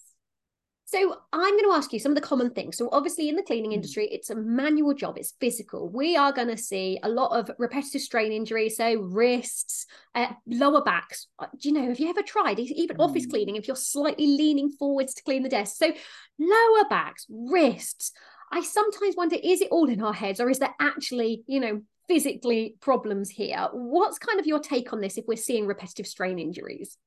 So 0.86 1.18
I'm 1.34 1.52
going 1.58 1.66
to 1.70 1.76
ask 1.76 1.92
you 1.92 2.00
some 2.00 2.14
of 2.14 2.16
the 2.16 2.22
common 2.22 2.52
things. 2.52 2.78
So 2.78 2.88
obviously 2.94 3.28
in 3.28 3.36
the 3.36 3.44
cleaning 3.44 3.72
Mm. 3.72 3.76
industry, 3.76 4.08
it's 4.10 4.30
a 4.30 4.36
manual 4.36 4.94
job. 4.94 5.18
It's 5.18 5.34
physical. 5.40 5.90
We 5.90 6.16
are 6.16 6.32
going 6.32 6.48
to 6.48 6.58
see 6.58 6.98
a 7.04 7.10
lot 7.10 7.38
of 7.38 7.52
repetitive 7.58 8.02
strain 8.02 8.32
injuries, 8.32 8.78
so 8.78 8.94
wrists, 8.96 9.86
uh, 10.16 10.28
lower 10.46 10.82
backs. 10.82 11.28
Uh, 11.40 11.48
Do 11.60 11.68
you 11.70 11.76
know? 11.76 11.88
Have 11.90 12.00
you 12.00 12.10
ever 12.10 12.24
tried 12.24 12.60
even 12.60 12.96
office 13.00 13.26
Mm. 13.26 13.30
cleaning? 13.32 13.56
If 13.58 13.68
you're 13.68 13.76
slightly 13.76 14.28
leaning 14.28 14.70
forwards 14.72 15.14
to 15.16 15.24
clean 15.24 15.44
the 15.44 15.50
desk, 15.50 15.76
so 15.76 15.92
lower 16.40 16.86
backs, 16.90 17.26
wrists. 17.30 18.14
I 18.52 18.62
sometimes 18.62 19.16
wonder: 19.16 19.38
is 19.42 19.62
it 19.62 19.70
all 19.72 19.90
in 19.90 20.02
our 20.02 20.14
heads, 20.14 20.40
or 20.40 20.50
is 20.50 20.60
there 20.60 20.76
actually, 20.80 21.44
you 21.48 21.60
know, 21.60 21.82
physically 22.08 22.76
problems 22.80 23.30
here? 23.30 23.68
What's 23.74 24.20
kind 24.20 24.40
of 24.40 24.48
your 24.48 24.60
take 24.60 24.94
on 24.94 25.02
this? 25.02 25.18
If 25.18 25.26
we're 25.28 25.36
seeing 25.38 25.68
repetitive 25.68 26.08
strain 26.08 26.40
injuries? 26.40 26.98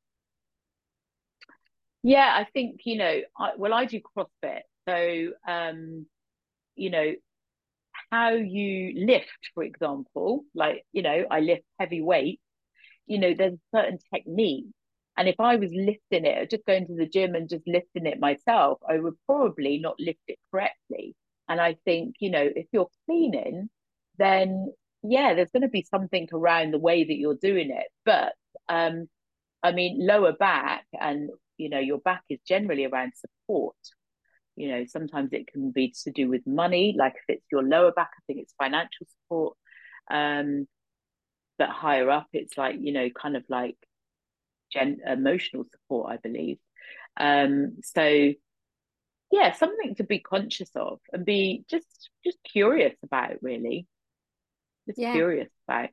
yeah 2.03 2.33
i 2.35 2.45
think 2.53 2.81
you 2.85 2.97
know 2.97 3.21
I, 3.39 3.53
well 3.57 3.75
i 3.75 3.85
do 3.85 4.01
crossfit 4.01 4.61
so 4.89 5.33
um 5.47 6.07
you 6.75 6.91
know 6.91 7.13
how 8.11 8.31
you 8.31 9.07
lift 9.07 9.51
for 9.55 9.63
example 9.63 10.45
like 10.55 10.85
you 10.93 11.03
know 11.03 11.25
i 11.31 11.41
lift 11.41 11.63
heavy 11.79 12.01
weight 12.01 12.41
you 13.07 13.19
know 13.19 13.35
there's 13.35 13.55
a 13.55 13.77
certain 13.77 13.99
technique 14.15 14.67
and 15.17 15.29
if 15.29 15.39
i 15.39 15.57
was 15.57 15.71
lifting 15.73 16.25
it 16.25 16.51
just 16.51 16.65
going 16.65 16.87
to 16.87 16.97
the 16.97 17.07
gym 17.07 17.35
and 17.35 17.51
just 17.51 17.67
lifting 17.67 18.07
it 18.07 18.19
myself 18.19 18.79
i 18.89 18.99
would 18.99 19.15
probably 19.27 19.79
not 19.79 19.97
lift 19.99 20.21
it 20.29 20.39
correctly 20.51 21.15
and 21.51 21.61
i 21.61 21.77
think 21.85 22.15
you 22.21 22.31
know 22.31 22.49
if 22.57 22.67
you're 22.73 22.89
cleaning 23.07 23.69
then 24.19 24.73
yeah 25.03 25.35
there's 25.35 25.51
going 25.51 25.63
to 25.63 25.69
be 25.69 25.87
something 25.91 26.29
around 26.33 26.73
the 26.73 26.79
way 26.79 27.05
that 27.05 27.17
you're 27.17 27.35
doing 27.35 27.71
it. 27.71 27.87
But 28.05 28.35
um 28.69 29.09
i 29.63 29.73
mean 29.73 30.07
lower 30.07 30.33
back 30.33 30.85
and 30.99 31.31
you 31.57 31.69
know 31.69 31.79
your 31.79 31.99
back 31.99 32.23
is 32.29 32.39
generally 32.47 32.85
around 32.85 33.13
support. 33.17 33.77
You 34.57 34.69
know 34.71 34.85
sometimes 34.87 35.33
it 35.33 35.47
can 35.47 35.71
be 35.71 35.95
to 36.05 36.11
do 36.11 36.29
with 36.29 36.47
money 36.47 36.95
like 36.97 37.15
if 37.17 37.37
it's 37.37 37.47
your 37.51 37.63
lower 37.63 37.93
back 37.93 38.11
i 38.17 38.21
think 38.27 38.41
it's 38.41 38.55
financial 38.59 39.07
support. 39.25 39.57
Um 40.11 40.67
but 41.59 41.69
higher 41.69 42.11
up 42.11 42.29
it's 42.33 42.57
like 42.57 42.77
you 42.81 42.93
know 42.93 43.09
kind 43.11 43.37
of 43.37 43.45
like 43.49 43.77
gen 44.73 44.99
emotional 45.07 45.65
support 45.65 46.13
i 46.13 46.17
believe. 46.17 46.59
Um 47.19 47.79
so 47.83 48.33
yeah 49.31 49.53
something 49.53 49.95
to 49.97 50.05
be 50.05 50.19
conscious 50.19 50.71
of 50.75 50.99
and 51.13 51.25
be 51.25 51.65
just 51.69 52.11
just 52.25 52.39
curious 52.45 52.95
about 53.03 53.43
really. 53.43 53.87
Just 54.87 54.99
Yeah. 54.99 55.13
curious 55.13 55.49
about 55.69 55.91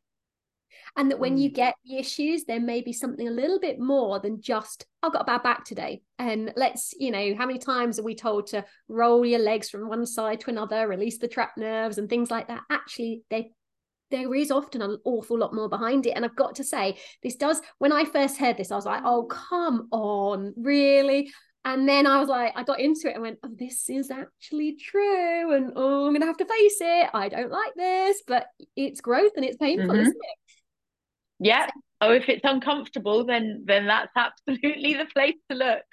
and 0.96 1.12
that 1.12 1.20
when 1.20 1.38
you 1.38 1.50
Mm. 1.50 1.54
get 1.56 1.76
the 1.86 1.98
issues 1.98 2.44
there 2.46 2.60
may 2.60 2.82
be 2.82 2.92
something 2.94 3.28
a 3.28 3.32
little 3.32 3.60
bit 3.60 3.80
more 3.80 4.20
than 4.20 4.42
just 4.42 4.86
i've 5.04 5.14
got 5.14 5.22
a 5.22 5.26
bad 5.26 5.44
back 5.44 5.64
today. 5.66 6.02
And 6.20 6.52
let's 6.56 6.94
you 6.98 7.12
know 7.12 7.36
how 7.36 7.46
many 7.46 7.60
times 7.60 8.00
are 8.00 8.04
we 8.04 8.16
told 8.16 8.48
to 8.48 8.66
roll 8.88 9.26
your 9.26 9.40
legs 9.40 9.70
from 9.70 9.88
one 9.88 10.06
side 10.06 10.40
to 10.42 10.50
another 10.50 10.88
release 10.88 11.20
the 11.20 11.28
trapped 11.28 11.58
nerves 11.58 11.98
and 11.98 12.10
things 12.10 12.32
like 12.32 12.48
that? 12.48 12.64
Actually 12.70 13.24
they 13.30 13.52
there 14.10 14.34
is 14.34 14.52
often 14.52 14.82
an 14.82 14.98
awful 15.04 15.38
lot 15.38 15.54
more 15.54 15.70
behind 15.70 16.06
it. 16.06 16.12
And 16.12 16.24
i've 16.26 16.36
got 16.36 16.56
to 16.56 16.64
say 16.64 16.98
this 17.22 17.36
does 17.36 17.62
when 17.78 17.92
i 17.92 18.04
first 18.06 18.38
heard 18.38 18.58
this 18.58 18.72
i 18.72 18.76
was 18.76 18.86
like 18.86 19.04
oh 19.06 19.24
come 19.26 19.88
on 19.92 20.54
really 20.58 21.32
and 21.68 21.88
then 21.88 22.08
I 22.08 22.20
was 22.20 22.30
like, 22.30 22.54
I 22.56 22.64
got 22.64 22.80
into 22.80 23.08
it 23.10 23.14
and 23.14 23.22
went, 23.22 23.40
oh, 23.44 23.50
this 23.60 23.90
is 23.90 24.10
actually 24.10 24.76
true. 24.76 25.54
And 25.54 25.74
oh, 25.76 26.06
I'm 26.08 26.12
going 26.14 26.22
to 26.22 26.28
have 26.28 26.38
to 26.38 26.46
face 26.46 26.78
it. 26.80 27.10
I 27.14 27.30
don't 27.30 27.52
like 27.52 27.74
this, 27.76 28.24
but 28.26 28.48
it's 28.76 29.02
growth 29.02 29.34
and 29.36 29.46
it's 29.46 29.58
painful, 29.58 29.90
Mhm. 29.96 30.02
isn't 30.02 30.16
it? 30.16 30.38
yeah 31.40 31.68
oh 32.02 32.12
if 32.12 32.28
it's 32.30 32.42
uncomfortable 32.44 33.24
then 33.24 33.62
then 33.66 33.86
that's 33.86 34.12
absolutely 34.16 34.96
the 34.96 35.06
place 35.14 35.36
to 35.52 35.56
look 35.56 35.84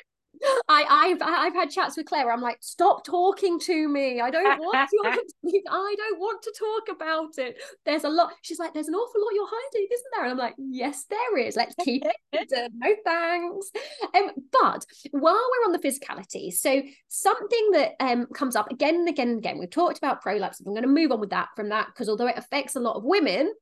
I, 0.68 0.84
I've 0.88 1.22
I've 1.22 1.54
had 1.54 1.70
chats 1.70 1.96
with 1.96 2.06
Claire 2.06 2.30
I'm 2.30 2.40
like, 2.40 2.58
stop 2.60 3.04
talking 3.04 3.58
to 3.60 3.88
me. 3.88 4.20
I 4.20 4.30
don't 4.30 4.58
want 4.58 4.90
to. 4.90 5.62
I 5.70 5.94
don't 5.96 6.18
want 6.18 6.42
to 6.42 6.54
talk 6.58 6.96
about 6.96 7.38
it. 7.38 7.56
There's 7.84 8.04
a 8.04 8.08
lot. 8.08 8.32
She's 8.42 8.58
like, 8.58 8.74
there's 8.74 8.88
an 8.88 8.94
awful 8.94 9.20
lot 9.20 9.34
you're 9.34 9.48
hiding, 9.48 9.88
isn't 9.92 10.06
there? 10.14 10.24
And 10.24 10.32
I'm 10.32 10.38
like, 10.38 10.54
yes, 10.58 11.04
there 11.08 11.38
is. 11.38 11.56
Let's 11.56 11.74
keep 11.82 12.04
it. 12.04 12.16
No 12.76 12.94
thanks. 13.04 13.70
Um, 14.14 14.30
but 14.52 14.84
while 15.12 15.34
we're 15.34 15.66
on 15.66 15.72
the 15.72 15.78
physicality, 15.78 16.52
so 16.52 16.82
something 17.08 17.70
that 17.72 17.92
um 18.00 18.26
comes 18.34 18.56
up 18.56 18.70
again 18.70 18.96
and 18.96 19.08
again 19.08 19.28
and 19.28 19.38
again. 19.38 19.58
We've 19.58 19.70
talked 19.70 19.98
about 19.98 20.22
prolapse. 20.22 20.60
I'm 20.60 20.72
going 20.72 20.82
to 20.82 20.88
move 20.88 21.12
on 21.12 21.20
with 21.20 21.30
that 21.30 21.48
from 21.56 21.68
that 21.70 21.86
because 21.86 22.08
although 22.08 22.26
it 22.26 22.38
affects 22.38 22.76
a 22.76 22.80
lot 22.80 22.96
of 22.96 23.04
women, 23.04 23.52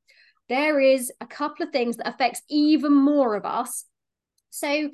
there 0.49 0.79
is 0.79 1.11
a 1.21 1.27
couple 1.27 1.65
of 1.65 1.71
things 1.71 1.97
that 1.97 2.07
affects 2.07 2.41
even 2.49 2.93
more 2.93 3.35
of 3.35 3.45
us. 3.45 3.85
So, 4.49 4.89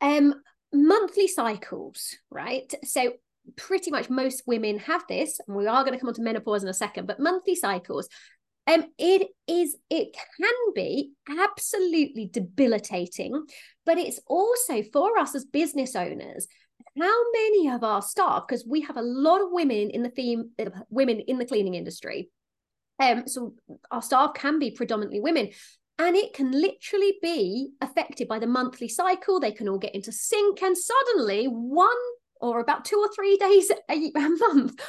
um 0.00 0.34
monthly 0.74 1.28
cycles, 1.28 2.16
right? 2.30 2.72
So 2.84 3.14
pretty 3.56 3.90
much 3.90 4.10
most 4.10 4.42
women 4.46 4.78
have 4.78 5.04
this, 5.08 5.40
and 5.46 5.56
we 5.56 5.66
are 5.66 5.84
going 5.84 5.94
to 5.94 6.00
come 6.00 6.08
on 6.08 6.14
to 6.14 6.22
menopause 6.22 6.62
in 6.62 6.68
a 6.68 6.74
second, 6.74 7.06
but 7.06 7.20
monthly 7.20 7.54
cycles. 7.54 8.08
Um, 8.66 8.84
it 8.98 9.28
is, 9.46 9.76
it 9.90 10.16
can 10.38 10.54
be 10.74 11.12
absolutely 11.28 12.30
debilitating, 12.32 13.44
but 13.84 13.98
it's 13.98 14.20
also 14.26 14.82
for 14.90 15.18
us 15.18 15.34
as 15.34 15.44
business 15.44 15.94
owners 15.94 16.46
how 16.98 17.22
many 17.32 17.68
of 17.70 17.82
our 17.82 18.02
staff, 18.02 18.44
because 18.46 18.64
we 18.66 18.82
have 18.82 18.96
a 18.96 19.02
lot 19.02 19.40
of 19.40 19.48
women 19.50 19.90
in 19.90 20.02
the 20.02 20.10
theme, 20.10 20.50
women 20.90 21.20
in 21.20 21.38
the 21.38 21.44
cleaning 21.44 21.74
industry. 21.74 22.28
Um, 23.00 23.26
so 23.26 23.54
our 23.90 24.02
staff 24.02 24.34
can 24.34 24.58
be 24.58 24.70
predominantly 24.70 25.20
women. 25.20 25.50
And 25.98 26.16
it 26.16 26.34
can 26.34 26.50
literally 26.50 27.14
be 27.22 27.70
affected 27.80 28.26
by 28.26 28.40
the 28.40 28.48
monthly 28.48 28.88
cycle. 28.88 29.38
They 29.38 29.52
can 29.52 29.68
all 29.68 29.78
get 29.78 29.94
into 29.94 30.10
sync, 30.10 30.62
and 30.62 30.76
suddenly, 30.76 31.46
one 31.46 31.94
or 32.40 32.60
about 32.60 32.84
two 32.84 32.96
or 32.96 33.08
three 33.14 33.36
days 33.36 33.70
a, 33.70 33.94
a 34.16 34.28
month, 34.28 34.80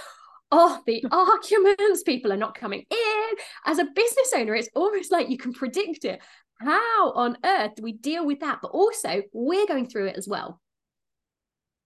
oh, 0.52 0.82
the 0.86 1.04
arguments, 1.12 2.04
people 2.04 2.34
are 2.34 2.38
not 2.38 2.58
coming 2.58 2.86
in. 2.90 3.36
As 3.66 3.80
a 3.80 3.86
business 3.86 4.34
owner, 4.36 4.56
it's 4.56 4.70
almost 4.76 5.12
like 5.12 5.30
you 5.30 5.38
can 5.38 5.54
predict 5.54 6.06
it. 6.06 6.22
How 6.60 7.12
on 7.12 7.38
earth 7.44 7.76
do 7.76 7.84
we 7.84 7.94
deal 7.94 8.26
with 8.26 8.40
that? 8.40 8.60
But 8.62 8.72
also, 8.72 9.22
we're 9.34 9.68
going 9.68 9.88
through 9.88 10.08
it 10.08 10.18
as 10.18 10.28
well. 10.28 10.62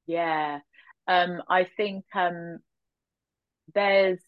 Yeah. 0.06 0.60
Um, 1.08 1.42
I 1.50 1.68
think 1.76 2.06
um, 2.14 2.60
there's 3.74 4.20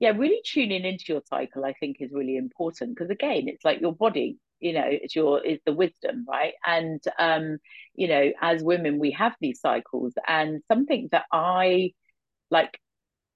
yeah, 0.00 0.10
really 0.10 0.40
tuning 0.44 0.84
into 0.84 1.04
your 1.08 1.22
cycle, 1.28 1.64
I 1.64 1.72
think, 1.72 1.96
is 2.00 2.12
really 2.12 2.36
important 2.36 2.94
because 2.94 3.10
again, 3.10 3.48
it's 3.48 3.64
like 3.64 3.80
your 3.80 3.94
body, 3.94 4.38
you 4.60 4.72
know, 4.72 4.84
it's 4.86 5.14
your 5.16 5.44
is 5.44 5.58
the 5.66 5.72
wisdom, 5.72 6.24
right? 6.28 6.54
And 6.64 7.02
um, 7.18 7.58
you 7.94 8.08
know, 8.08 8.32
as 8.40 8.62
women, 8.62 8.98
we 8.98 9.10
have 9.12 9.34
these 9.40 9.60
cycles, 9.60 10.14
and 10.26 10.62
something 10.68 11.08
that 11.12 11.24
I 11.32 11.92
like, 12.50 12.78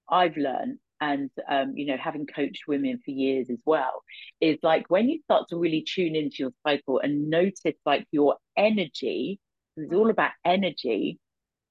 I've 0.09 0.37
learned, 0.37 0.79
and 1.01 1.29
um, 1.49 1.73
you 1.75 1.85
know, 1.85 1.97
having 1.97 2.27
coached 2.27 2.63
women 2.67 2.99
for 3.03 3.11
years 3.11 3.49
as 3.49 3.59
well, 3.65 4.01
is 4.39 4.57
like 4.63 4.89
when 4.89 5.09
you 5.09 5.19
start 5.23 5.49
to 5.49 5.57
really 5.57 5.81
tune 5.81 6.15
into 6.15 6.37
your 6.39 6.53
cycle 6.65 6.99
and 6.99 7.29
notice 7.29 7.75
like 7.85 8.07
your 8.11 8.37
energy, 8.55 9.39
it's 9.75 9.93
all 9.93 10.09
about 10.09 10.31
energy. 10.45 11.19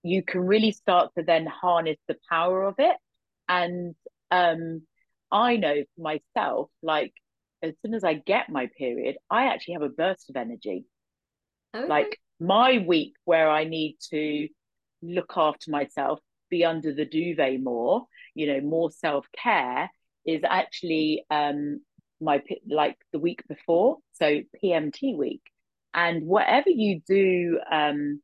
You 0.03 0.23
can 0.23 0.43
really 0.43 0.73
start 0.73 1.13
to 1.17 1.23
then 1.25 1.47
harness 1.47 1.99
the 2.09 2.17
power 2.29 2.65
of 2.65 2.75
it 2.79 2.97
and 3.49 3.95
um, 4.33 4.83
I 5.31 5.57
know 5.57 5.83
for 5.95 6.03
myself, 6.03 6.71
like 6.83 7.13
as 7.63 7.75
soon 7.85 7.95
as 7.95 8.03
I 8.03 8.15
get 8.15 8.49
my 8.49 8.69
period, 8.77 9.17
I 9.31 9.47
actually 9.47 9.75
have 9.75 9.83
a 9.83 9.89
burst 9.89 10.31
of 10.31 10.37
energy. 10.37 10.87
Okay. 11.77 11.87
Like 11.87 12.19
my 12.41 12.85
week 12.87 13.15
where 13.25 13.49
I 13.49 13.65
need 13.65 13.99
to 14.11 14.49
look 15.03 15.35
after 15.37 15.71
myself, 15.71 16.19
be 16.51 16.65
under 16.65 16.93
the 16.93 17.05
duvet 17.05 17.63
more, 17.63 18.07
you 18.35 18.47
know, 18.47 18.61
more 18.61 18.91
self 18.91 19.27
care 19.37 19.91
is 20.27 20.43
actually 20.45 21.25
um 21.31 21.81
my 22.21 22.43
like 22.69 22.97
the 23.13 23.19
week 23.19 23.43
before, 23.49 23.99
so 24.13 24.41
PMT 24.63 25.17
week, 25.17 25.43
and 25.93 26.27
whatever 26.27 26.71
you 26.71 27.01
do 27.07 27.59
um 27.71 28.21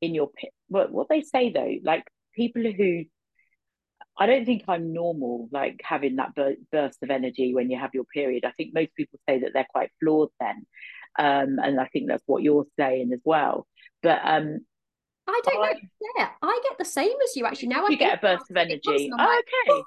in 0.00 0.14
your 0.14 0.30
what 0.68 0.92
what 0.92 1.08
they 1.08 1.22
say 1.22 1.50
though, 1.50 1.74
like 1.82 2.04
people 2.34 2.62
who 2.62 3.04
I 4.18 4.26
don't 4.26 4.46
think 4.46 4.64
I'm 4.66 4.92
normal, 4.92 5.48
like 5.52 5.80
having 5.84 6.16
that 6.16 6.34
burst 6.34 7.02
of 7.02 7.10
energy 7.10 7.54
when 7.54 7.70
you 7.70 7.78
have 7.78 7.94
your 7.94 8.04
period. 8.04 8.44
I 8.44 8.52
think 8.52 8.74
most 8.74 8.94
people 8.96 9.18
say 9.28 9.40
that 9.40 9.52
they're 9.52 9.66
quite 9.70 9.90
floored 10.00 10.30
then. 10.40 10.66
Um, 11.18 11.58
and 11.62 11.80
I 11.80 11.86
think 11.86 12.08
that's 12.08 12.22
what 12.26 12.42
you're 12.42 12.66
saying 12.78 13.12
as 13.12 13.20
well. 13.24 13.66
But 14.02 14.20
um, 14.24 14.60
I 15.28 15.40
don't 15.44 15.62
I, 15.62 15.72
know. 15.72 15.78
Yeah, 16.16 16.28
I 16.42 16.60
get 16.68 16.78
the 16.78 16.84
same 16.84 17.12
as 17.24 17.36
you 17.36 17.46
actually. 17.46 17.68
Now 17.68 17.86
you 17.88 17.94
I 17.94 17.98
get 17.98 18.18
a 18.18 18.20
burst 18.20 18.50
of 18.50 18.56
energy. 18.56 19.10
Oh, 19.12 19.16
like, 19.16 19.44
okay. 19.68 19.82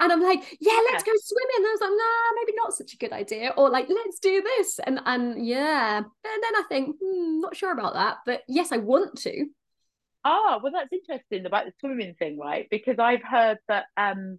And 0.00 0.12
I'm 0.12 0.22
like, 0.22 0.40
yeah, 0.60 0.72
yeah, 0.72 0.80
let's 0.90 1.04
go 1.04 1.12
swimming. 1.16 1.56
And 1.56 1.66
I 1.66 1.70
was 1.70 1.80
like, 1.80 1.90
nah, 1.90 2.40
maybe 2.40 2.52
not 2.56 2.74
such 2.74 2.94
a 2.94 2.96
good 2.96 3.12
idea. 3.12 3.52
Or 3.56 3.70
like, 3.70 3.88
let's 3.88 4.18
do 4.20 4.42
this. 4.42 4.78
And 4.80 5.00
and 5.06 5.46
yeah. 5.46 5.98
And 5.98 6.06
then 6.24 6.56
I 6.56 6.62
think, 6.68 6.96
hmm, 7.02 7.40
not 7.40 7.56
sure 7.56 7.72
about 7.72 7.94
that. 7.94 8.18
But 8.24 8.42
yes, 8.48 8.72
I 8.72 8.78
want 8.78 9.18
to. 9.18 9.46
Ah, 10.24 10.60
well, 10.62 10.72
that's 10.72 10.92
interesting 10.92 11.46
about 11.46 11.66
the 11.66 11.72
swimming 11.80 12.14
thing, 12.14 12.38
right? 12.38 12.66
Because 12.70 12.98
I've 12.98 13.22
heard 13.22 13.58
that, 13.68 13.86
um, 13.96 14.38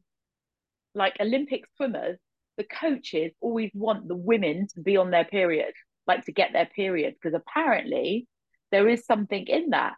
like 0.93 1.17
Olympic 1.19 1.63
swimmers, 1.75 2.19
the 2.57 2.63
coaches 2.65 3.31
always 3.41 3.71
want 3.73 4.07
the 4.07 4.15
women 4.15 4.67
to 4.75 4.81
be 4.81 4.97
on 4.97 5.09
their 5.09 5.25
period, 5.25 5.73
like 6.05 6.25
to 6.25 6.31
get 6.31 6.53
their 6.53 6.67
period, 6.67 7.15
because 7.15 7.33
apparently 7.33 8.27
there 8.71 8.87
is 8.87 9.05
something 9.05 9.47
in 9.47 9.71
that. 9.71 9.95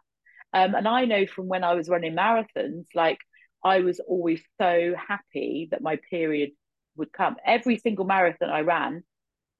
Um, 0.54 0.74
and 0.74 0.88
I 0.88 1.04
know 1.04 1.26
from 1.26 1.48
when 1.48 1.64
I 1.64 1.74
was 1.74 1.88
running 1.88 2.14
marathons, 2.14 2.86
like 2.94 3.18
I 3.62 3.80
was 3.80 4.00
always 4.00 4.42
so 4.60 4.94
happy 4.96 5.68
that 5.70 5.82
my 5.82 5.98
period 6.10 6.50
would 6.96 7.12
come. 7.12 7.36
Every 7.44 7.78
single 7.78 8.04
marathon 8.04 8.50
I 8.50 8.60
ran, 8.60 9.02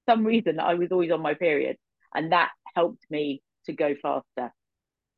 some 0.08 0.24
reason 0.24 0.60
I 0.60 0.74
was 0.74 0.92
always 0.92 1.10
on 1.10 1.20
my 1.20 1.34
period, 1.34 1.76
and 2.14 2.32
that 2.32 2.50
helped 2.74 3.04
me 3.10 3.42
to 3.66 3.72
go 3.72 3.94
faster. 4.00 4.52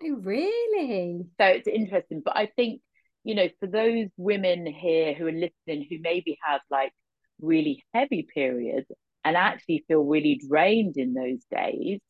Oh, 0.02 0.16
really? 0.22 1.26
So 1.40 1.46
it's 1.46 1.68
interesting. 1.68 2.22
But 2.24 2.36
I 2.36 2.46
think, 2.56 2.80
you 3.24 3.34
know, 3.34 3.48
for 3.60 3.66
those 3.66 4.08
women 4.16 4.66
here 4.66 5.14
who 5.14 5.26
are 5.26 5.32
listening 5.32 5.86
who 5.88 5.98
maybe 6.00 6.38
have 6.42 6.60
like 6.70 6.92
really 7.40 7.84
heavy 7.94 8.26
periods 8.32 8.86
and 9.24 9.36
actually 9.36 9.84
feel 9.88 10.02
really 10.02 10.40
drained 10.48 10.96
in 10.96 11.14
those 11.14 11.44
days, 11.50 12.00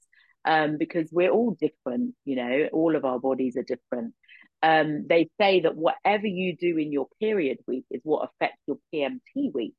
um, 0.45 0.79
because 0.79 1.09
we're 1.13 1.31
all 1.31 1.57
different, 1.61 2.15
you 2.25 2.37
know, 2.37 2.69
all 2.73 2.97
of 2.97 3.05
our 3.05 3.19
bodies 3.19 3.57
are 3.57 3.63
different. 3.63 4.15
Um, 4.63 5.07
they 5.09 5.29
say 5.41 5.61
that 5.61 5.77
whatever 5.77 6.27
you 6.27 6.57
do 6.57 6.77
in 6.79 6.93
your 6.93 7.09
period 7.21 7.59
week 7.67 7.85
is 7.91 8.01
what 8.05 8.29
affects 8.29 8.61
your 8.67 8.79
PMT 8.93 9.53
week. 9.53 9.75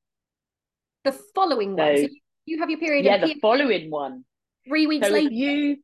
The 1.04 1.18
following 1.34 1.76
so, 1.78 1.84
one. 1.84 1.98
So 1.98 2.08
you 2.46 2.60
have 2.60 2.70
your 2.70 2.80
period. 2.80 3.06
Yeah, 3.06 3.18
the 3.18 3.36
following 3.42 3.90
one. 3.90 4.24
Three 4.68 4.88
weeks 4.88 5.08
so 5.08 5.14
later. 5.14 5.30
you 5.32 5.78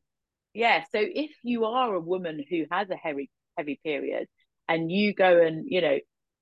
yeah 0.54 0.82
so 0.92 0.98
if 1.00 1.32
you 1.42 1.64
are 1.64 1.94
a 1.94 2.00
woman 2.00 2.42
who 2.48 2.64
has 2.70 2.88
a 2.90 2.96
heavy 2.96 3.30
heavy 3.58 3.78
period 3.84 4.26
and 4.68 4.90
you 4.90 5.12
go 5.12 5.42
and 5.42 5.64
you 5.68 5.80
know 5.80 5.98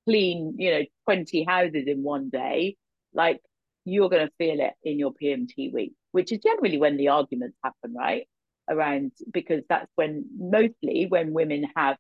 clean 0.07 0.55
you 0.59 0.71
know 0.71 0.83
20 1.07 1.45
houses 1.45 1.85
in 1.87 2.03
one 2.03 2.31
day 2.31 2.77
like 3.15 3.41
you're 3.85 4.09
going 4.09 4.27
to 4.27 4.33
feel 4.39 4.61
it 4.61 4.75
in 4.85 4.99
your 4.99 5.13
pmt 5.13 5.73
week 5.73 5.93
which 6.13 6.31
is 6.31 6.39
generally 6.39 6.79
when 6.79 6.97
the 6.97 7.09
arguments 7.09 7.57
happen 7.65 7.95
right? 7.95 8.29
Around 8.71 9.13
because 9.31 9.65
that's 9.69 9.91
when 9.97 10.25
mostly 10.39 11.07
when 11.09 11.33
women 11.33 11.67
have 11.75 11.97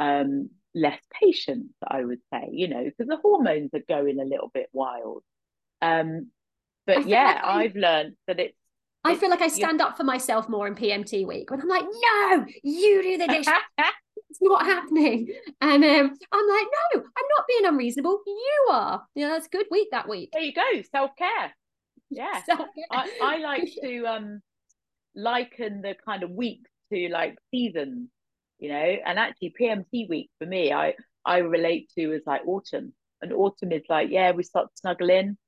um 0.00 0.50
less 0.74 1.00
patience 1.22 1.72
i 1.86 2.02
would 2.04 2.18
say 2.32 2.48
you 2.50 2.66
know 2.66 2.82
because 2.82 3.06
the 3.06 3.16
hormones 3.16 3.70
are 3.74 3.84
going 3.88 4.18
a 4.18 4.24
little 4.24 4.50
bit 4.52 4.68
wild. 4.72 5.22
Um 5.80 6.30
but 6.84 7.06
yeah 7.06 7.26
like 7.26 7.44
i've 7.44 7.76
learned 7.76 8.16
that 8.26 8.40
it's 8.40 8.58
I 9.04 9.14
feel 9.16 9.30
like 9.30 9.42
I 9.42 9.48
stand 9.48 9.80
up 9.80 9.96
for 9.96 10.04
myself 10.04 10.48
more 10.48 10.66
in 10.66 10.74
PMT 10.74 11.26
week 11.26 11.50
when 11.50 11.60
I'm 11.60 11.68
like, 11.68 11.84
no, 11.84 12.46
you 12.62 13.02
do 13.02 13.18
the 13.18 13.26
dish. 13.26 13.46
it's 14.30 14.40
not 14.40 14.64
happening. 14.64 15.28
And 15.60 15.84
um, 15.84 16.16
I'm 16.32 16.48
like, 16.48 16.66
no, 16.94 17.00
I'm 17.00 17.26
not 17.36 17.46
being 17.46 17.66
unreasonable. 17.66 18.20
You 18.26 18.68
are. 18.72 19.02
Yeah, 19.14 19.28
that's 19.28 19.46
a 19.46 19.50
good 19.50 19.66
week 19.70 19.88
that 19.90 20.08
week. 20.08 20.30
There 20.32 20.42
you 20.42 20.54
go. 20.54 20.82
Self 20.90 21.10
care. 21.16 21.52
Yeah. 22.10 22.42
Self-care. 22.46 22.84
I, 22.90 23.10
I 23.22 23.38
like 23.38 23.68
to 23.82 24.04
um 24.06 24.40
liken 25.14 25.82
the 25.82 25.94
kind 26.04 26.22
of 26.22 26.30
weeks 26.30 26.70
to 26.92 27.08
like 27.10 27.36
seasons, 27.50 28.08
you 28.58 28.68
know, 28.70 28.96
and 29.06 29.18
actually 29.18 29.54
PMT 29.60 30.08
week 30.08 30.30
for 30.38 30.46
me, 30.46 30.72
I 30.72 30.94
I 31.24 31.38
relate 31.38 31.90
to 31.98 32.12
as 32.14 32.22
like 32.26 32.42
autumn. 32.46 32.94
And 33.22 33.32
autumn 33.32 33.72
is 33.72 33.84
like, 33.88 34.10
yeah, 34.10 34.32
we 34.32 34.42
start 34.42 34.66
to 34.66 34.76
snuggle 34.76 35.08
in, 35.08 35.38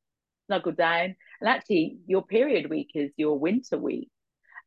snuggle 0.46 0.72
down. 0.72 1.16
And 1.40 1.48
actually 1.48 1.98
your 2.06 2.22
period 2.22 2.70
week 2.70 2.90
is 2.94 3.10
your 3.16 3.38
winter 3.38 3.78
week. 3.78 4.10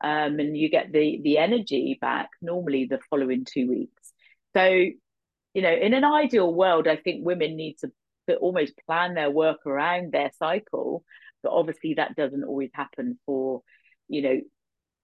Um, 0.01 0.39
and 0.39 0.55
you 0.55 0.69
get 0.69 0.93
the 0.93 1.19
the 1.23 1.37
energy 1.37 1.97
back 1.99 2.29
normally 2.41 2.85
the 2.85 2.99
following 3.09 3.45
two 3.45 3.67
weeks. 3.67 4.13
So 4.55 4.63
you 4.65 5.61
know 5.61 5.73
in 5.73 5.93
an 5.95 6.03
ideal 6.05 6.53
world 6.53 6.87
i 6.87 6.95
think 6.95 7.25
women 7.25 7.55
need 7.55 7.75
to, 7.79 7.91
to 8.27 8.35
almost 8.35 8.73
plan 8.85 9.15
their 9.15 9.31
work 9.31 9.65
around 9.65 10.11
their 10.11 10.31
cycle. 10.37 11.03
But 11.41 11.53
obviously 11.53 11.95
that 11.95 12.15
doesn't 12.15 12.43
always 12.43 12.69
happen 12.73 13.19
for 13.25 13.61
you 14.07 14.21
know 14.21 14.41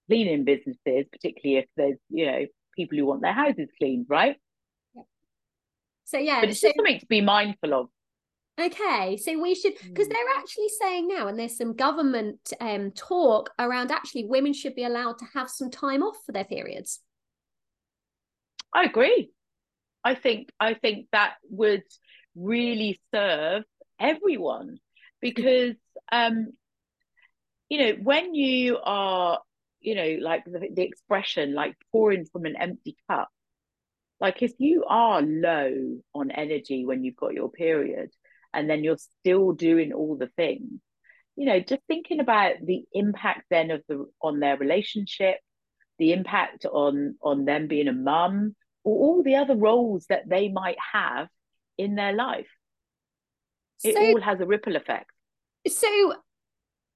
cleaning 0.08 0.44
businesses 0.44 1.06
particularly 1.12 1.58
if 1.58 1.66
there's 1.76 1.98
you 2.08 2.26
know 2.26 2.46
people 2.76 2.96
who 2.96 3.06
want 3.06 3.22
their 3.22 3.32
houses 3.32 3.68
cleaned 3.78 4.06
right? 4.08 4.36
So 6.04 6.18
yeah 6.18 6.40
but 6.40 6.50
it's 6.50 6.60
so, 6.60 6.68
just 6.68 6.76
something 6.76 7.00
to 7.00 7.06
be 7.06 7.20
mindful 7.20 7.74
of 7.74 7.88
Okay, 8.58 9.18
so 9.18 9.38
we 9.38 9.54
should 9.54 9.74
because 9.82 10.08
mm. 10.08 10.12
they're 10.12 10.38
actually 10.38 10.70
saying 10.80 11.08
now, 11.08 11.28
and 11.28 11.38
there's 11.38 11.58
some 11.58 11.74
government 11.74 12.52
um, 12.60 12.90
talk 12.92 13.50
around 13.58 13.90
actually 13.90 14.24
women 14.24 14.54
should 14.54 14.74
be 14.74 14.84
allowed 14.84 15.18
to 15.18 15.26
have 15.34 15.50
some 15.50 15.70
time 15.70 16.02
off 16.02 16.16
for 16.24 16.32
their 16.32 16.44
periods. 16.44 17.00
I 18.72 18.84
agree. 18.84 19.30
I 20.02 20.14
think 20.14 20.50
I 20.58 20.74
think 20.74 21.08
that 21.12 21.34
would 21.50 21.82
really 22.34 23.00
serve 23.14 23.64
everyone 24.00 24.78
because 25.20 25.74
um, 26.10 26.48
you 27.68 27.78
know 27.78 27.92
when 28.02 28.34
you 28.34 28.78
are 28.82 29.40
you 29.80 29.94
know 29.94 30.18
like 30.20 30.44
the, 30.44 30.68
the 30.72 30.82
expression 30.82 31.54
like 31.54 31.74
pouring 31.92 32.24
from 32.24 32.46
an 32.46 32.56
empty 32.56 32.96
cup 33.10 33.28
like 34.20 34.42
if 34.42 34.52
you 34.58 34.84
are 34.88 35.20
low 35.22 35.98
on 36.14 36.30
energy 36.30 36.86
when 36.86 37.04
you've 37.04 37.16
got 37.16 37.34
your 37.34 37.50
period 37.50 38.10
and 38.56 38.68
then 38.68 38.82
you're 38.82 38.98
still 39.20 39.52
doing 39.52 39.92
all 39.92 40.16
the 40.16 40.30
things 40.36 40.80
you 41.36 41.46
know 41.46 41.60
just 41.60 41.82
thinking 41.86 42.20
about 42.20 42.54
the 42.64 42.84
impact 42.92 43.44
then 43.50 43.70
of 43.70 43.82
the 43.88 44.06
on 44.22 44.40
their 44.40 44.56
relationship 44.56 45.36
the 45.98 46.12
impact 46.12 46.66
on 46.66 47.16
on 47.22 47.44
them 47.44 47.68
being 47.68 47.88
a 47.88 47.92
mum 47.92 48.54
or 48.84 48.94
all 48.94 49.22
the 49.22 49.34
other 49.36 49.56
roles 49.56 50.06
that 50.08 50.28
they 50.28 50.48
might 50.48 50.76
have 50.92 51.28
in 51.76 51.96
their 51.96 52.12
life. 52.12 52.46
It 53.82 53.94
so, 53.94 54.00
all 54.00 54.20
has 54.20 54.40
a 54.40 54.46
ripple 54.46 54.76
effect. 54.76 55.10
So 55.66 56.12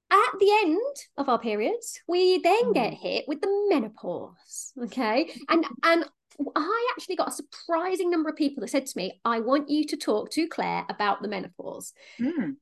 at 0.09 0.39
the 0.39 0.51
end 0.63 0.95
of 1.17 1.29
our 1.29 1.37
periods, 1.37 1.99
we 2.07 2.39
then 2.39 2.65
mm. 2.65 2.73
get 2.73 2.93
hit 2.93 3.25
with 3.27 3.41
the 3.41 3.67
menopause. 3.69 4.73
Okay. 4.83 5.31
And 5.49 5.65
and 5.83 6.05
I 6.55 6.93
actually 6.95 7.15
got 7.15 7.29
a 7.29 7.31
surprising 7.31 8.09
number 8.09 8.29
of 8.29 8.35
people 8.35 8.61
that 8.61 8.69
said 8.69 8.85
to 8.85 8.97
me, 8.97 9.19
I 9.25 9.39
want 9.39 9.69
you 9.69 9.85
to 9.87 9.97
talk 9.97 10.31
to 10.31 10.47
Claire 10.47 10.85
about 10.89 11.21
the 11.21 11.27
menopause. 11.27 11.93
Mm. 12.19 12.55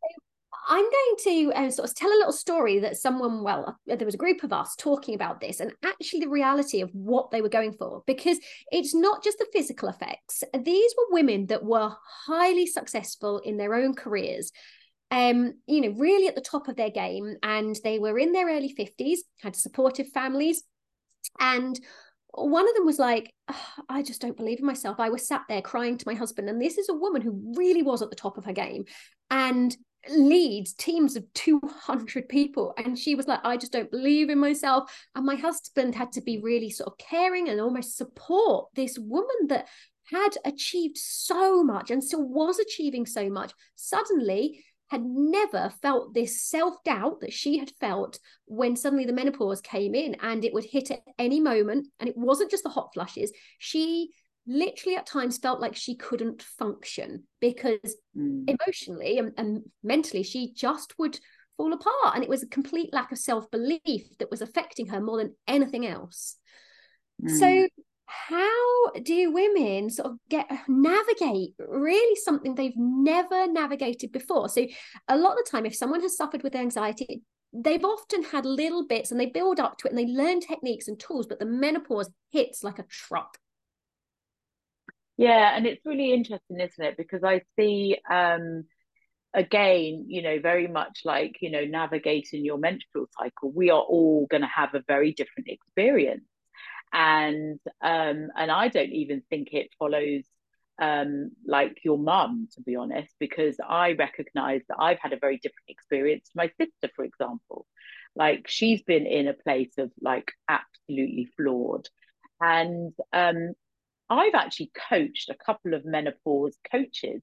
I'm 0.67 0.83
going 0.83 1.15
to 1.23 1.51
uh, 1.53 1.71
sort 1.71 1.89
of 1.89 1.95
tell 1.95 2.09
a 2.09 2.19
little 2.19 2.31
story 2.31 2.79
that 2.79 2.97
someone, 2.97 3.43
well, 3.43 3.79
uh, 3.91 3.95
there 3.95 4.05
was 4.05 4.13
a 4.13 4.19
group 4.19 4.43
of 4.43 4.53
us 4.53 4.75
talking 4.75 5.15
about 5.15 5.41
this 5.41 5.59
and 5.59 5.71
actually 5.83 6.19
the 6.19 6.29
reality 6.29 6.81
of 6.81 6.91
what 6.93 7.31
they 7.31 7.41
were 7.41 7.49
going 7.49 7.73
for, 7.73 8.03
because 8.05 8.37
it's 8.71 8.93
not 8.93 9.23
just 9.23 9.39
the 9.39 9.47
physical 9.51 9.89
effects. 9.89 10.43
These 10.53 10.93
were 10.97 11.13
women 11.13 11.47
that 11.47 11.63
were 11.63 11.91
highly 12.27 12.67
successful 12.67 13.39
in 13.39 13.57
their 13.57 13.73
own 13.73 13.95
careers. 13.95 14.51
Um, 15.11 15.55
you 15.65 15.81
know, 15.81 15.95
really 15.97 16.27
at 16.27 16.35
the 16.35 16.41
top 16.41 16.67
of 16.67 16.75
their 16.75 16.91
game, 16.91 17.37
and 17.41 17.75
they 17.83 17.97
were 17.97 18.19
in 18.19 18.31
their 18.31 18.47
early 18.47 18.75
50s, 18.77 19.19
had 19.41 19.55
supportive 19.55 20.09
families, 20.09 20.61
and 21.39 21.79
one 22.31 22.67
of 22.67 22.75
them 22.75 22.85
was 22.85 22.99
like, 22.99 23.33
oh, 23.47 23.65
I 23.89 24.03
just 24.03 24.21
don't 24.21 24.37
believe 24.37 24.59
in 24.59 24.65
myself. 24.65 24.99
I 24.99 25.09
was 25.09 25.27
sat 25.27 25.43
there 25.49 25.61
crying 25.61 25.97
to 25.97 26.07
my 26.07 26.13
husband. 26.13 26.49
And 26.49 26.61
this 26.61 26.77
is 26.77 26.89
a 26.89 26.93
woman 26.93 27.21
who 27.21 27.53
really 27.57 27.81
was 27.81 28.01
at 28.01 28.09
the 28.09 28.15
top 28.15 28.37
of 28.37 28.45
her 28.45 28.53
game. 28.53 28.85
And 29.31 29.75
leads 30.07 30.73
teams 30.73 31.15
of 31.17 31.25
200 31.33 32.29
people 32.29 32.73
and 32.77 32.97
she 32.97 33.15
was 33.15 33.27
like 33.27 33.41
i 33.43 33.57
just 33.57 33.73
don't 33.73 33.91
believe 33.91 34.29
in 34.29 34.39
myself 34.39 34.89
and 35.13 35.25
my 35.25 35.35
husband 35.35 35.93
had 35.93 36.09
to 36.09 36.21
be 36.21 36.39
really 36.39 36.69
sort 36.69 36.87
of 36.87 36.97
caring 36.97 37.49
and 37.49 37.59
almost 37.59 37.97
support 37.97 38.69
this 38.75 38.97
woman 38.97 39.47
that 39.47 39.67
had 40.05 40.29
achieved 40.45 40.97
so 40.97 41.61
much 41.63 41.91
and 41.91 42.01
still 42.01 42.23
was 42.23 42.59
achieving 42.59 43.05
so 43.05 43.29
much 43.29 43.51
suddenly 43.75 44.63
had 44.89 45.03
never 45.03 45.71
felt 45.81 46.13
this 46.13 46.43
self-doubt 46.43 47.21
that 47.21 47.33
she 47.33 47.57
had 47.57 47.71
felt 47.79 48.19
when 48.45 48.75
suddenly 48.75 49.05
the 49.05 49.13
menopause 49.13 49.61
came 49.61 49.93
in 49.93 50.15
and 50.21 50.43
it 50.43 50.53
would 50.53 50.65
hit 50.65 50.91
at 50.91 51.01
any 51.17 51.39
moment 51.39 51.87
and 51.99 52.09
it 52.09 52.17
wasn't 52.17 52.51
just 52.51 52.63
the 52.63 52.69
hot 52.69 52.89
flushes 52.93 53.31
she 53.59 54.09
literally 54.47 54.97
at 54.97 55.05
times 55.05 55.37
felt 55.37 55.59
like 55.59 55.75
she 55.75 55.95
couldn't 55.95 56.41
function 56.41 57.23
because 57.39 57.95
mm. 58.17 58.49
emotionally 58.49 59.19
and, 59.19 59.31
and 59.37 59.61
mentally 59.83 60.23
she 60.23 60.51
just 60.53 60.97
would 60.97 61.19
fall 61.55 61.71
apart 61.71 62.15
and 62.15 62.23
it 62.23 62.29
was 62.29 62.41
a 62.41 62.47
complete 62.47 62.91
lack 62.91 63.11
of 63.11 63.17
self-belief 63.17 64.17
that 64.17 64.31
was 64.31 64.41
affecting 64.41 64.87
her 64.87 64.99
more 64.99 65.17
than 65.17 65.35
anything 65.47 65.85
else 65.85 66.37
mm. 67.23 67.29
so 67.37 67.67
how 68.09 68.91
do 69.03 69.31
women 69.31 69.89
sort 69.89 70.11
of 70.11 70.17
get 70.29 70.49
navigate 70.67 71.53
really 71.59 72.15
something 72.15 72.55
they've 72.55 72.77
never 72.77 73.47
navigated 73.51 74.11
before 74.11 74.49
so 74.49 74.65
a 75.07 75.17
lot 75.17 75.33
of 75.33 75.37
the 75.37 75.49
time 75.49 75.65
if 75.65 75.75
someone 75.75 76.01
has 76.01 76.17
suffered 76.17 76.43
with 76.43 76.55
anxiety 76.55 77.21
they've 77.53 77.85
often 77.85 78.23
had 78.23 78.45
little 78.45 78.85
bits 78.85 79.11
and 79.11 79.19
they 79.19 79.25
build 79.25 79.59
up 79.59 79.77
to 79.77 79.87
it 79.87 79.91
and 79.91 79.97
they 79.97 80.05
learn 80.05 80.39
techniques 80.39 80.87
and 80.87 80.99
tools 80.99 81.27
but 81.27 81.39
the 81.39 81.45
menopause 81.45 82.09
hits 82.31 82.63
like 82.63 82.79
a 82.79 82.83
truck 82.83 83.37
yeah, 85.19 85.51
and 85.53 85.67
it's 85.67 85.85
really 85.85 86.13
interesting, 86.13 86.61
isn't 86.61 86.81
it? 86.81 86.95
Because 86.95 87.25
I 87.25 87.41
see 87.57 87.97
um 88.09 88.63
again, 89.33 90.05
you 90.07 90.21
know, 90.21 90.39
very 90.39 90.67
much 90.67 91.01
like, 91.03 91.35
you 91.41 91.51
know, 91.51 91.65
navigating 91.65 92.45
your 92.45 92.57
menstrual 92.57 93.07
cycle, 93.19 93.51
we 93.51 93.69
are 93.69 93.81
all 93.81 94.27
going 94.31 94.41
to 94.41 94.47
have 94.47 94.73
a 94.75 94.83
very 94.87 95.11
different 95.11 95.49
experience. 95.49 96.23
And 96.93 97.59
um 97.81 98.29
and 98.35 98.51
I 98.51 98.67
don't 98.67 98.91
even 98.91 99.21
think 99.29 99.49
it 99.53 99.69
follows 99.77 100.23
um 100.81 101.31
like 101.45 101.79
your 101.83 101.97
mum 101.97 102.47
to 102.55 102.61
be 102.61 102.75
honest 102.75 103.13
because 103.19 103.57
I 103.67 103.93
recognize 103.93 104.61
that 104.69 104.77
I've 104.79 104.99
had 104.99 105.13
a 105.13 105.19
very 105.19 105.37
different 105.37 105.67
experience 105.67 106.25
to 106.29 106.37
my 106.37 106.51
sister 106.59 106.89
for 106.95 107.03
example 107.03 107.65
like 108.15 108.47
she's 108.47 108.81
been 108.81 109.05
in 109.05 109.27
a 109.27 109.33
place 109.33 109.77
of 109.77 109.91
like 110.01 110.31
absolutely 110.47 111.29
floored 111.35 111.89
and 112.41 112.93
um 113.11 113.53
I've 114.09 114.33
actually 114.33 114.71
coached 114.89 115.29
a 115.29 115.35
couple 115.35 115.73
of 115.73 115.85
menopause 115.85 116.57
coaches. 116.71 117.21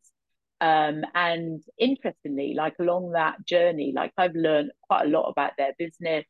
Um, 0.60 1.04
and 1.14 1.62
interestingly, 1.78 2.54
like 2.54 2.76
along 2.78 3.12
that 3.12 3.44
journey, 3.44 3.92
like 3.94 4.12
I've 4.16 4.34
learned 4.34 4.70
quite 4.88 5.06
a 5.06 5.08
lot 5.10 5.28
about 5.28 5.52
their 5.58 5.74
business 5.78 6.24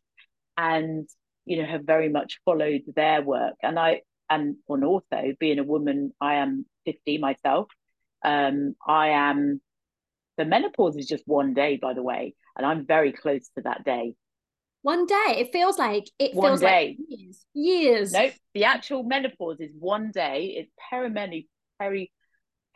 and, 0.56 1.08
you 1.46 1.62
know, 1.62 1.66
have 1.68 1.84
very 1.84 2.08
much 2.08 2.40
followed 2.44 2.82
their 2.94 3.22
work. 3.22 3.54
And 3.62 3.78
I, 3.78 4.02
and, 4.28 4.56
and 4.68 4.84
also 4.84 5.32
being 5.38 5.58
a 5.58 5.64
woman, 5.64 6.12
I 6.20 6.34
am 6.34 6.66
50 6.84 7.18
myself. 7.18 7.68
Um, 8.24 8.74
I 8.86 9.08
am, 9.08 9.60
the 10.36 10.44
menopause 10.44 10.96
is 10.96 11.06
just 11.06 11.22
one 11.26 11.54
day, 11.54 11.78
by 11.80 11.94
the 11.94 12.02
way, 12.02 12.34
and 12.56 12.66
I'm 12.66 12.84
very 12.84 13.12
close 13.12 13.48
to 13.56 13.62
that 13.62 13.84
day. 13.84 14.14
One 14.82 15.06
day. 15.06 15.38
It 15.38 15.52
feels 15.52 15.78
like 15.78 16.08
it 16.18 16.34
one 16.34 16.50
feels 16.50 16.60
day. 16.60 16.96
like 16.98 17.08
years. 17.08 17.46
Years. 17.54 18.12
Nope. 18.12 18.34
The 18.54 18.64
actual 18.64 19.02
menopause 19.02 19.58
is 19.58 19.72
one 19.76 20.12
day. 20.12 20.54
It's 20.58 20.70
perimeni 20.92 21.48
peri 21.80 22.12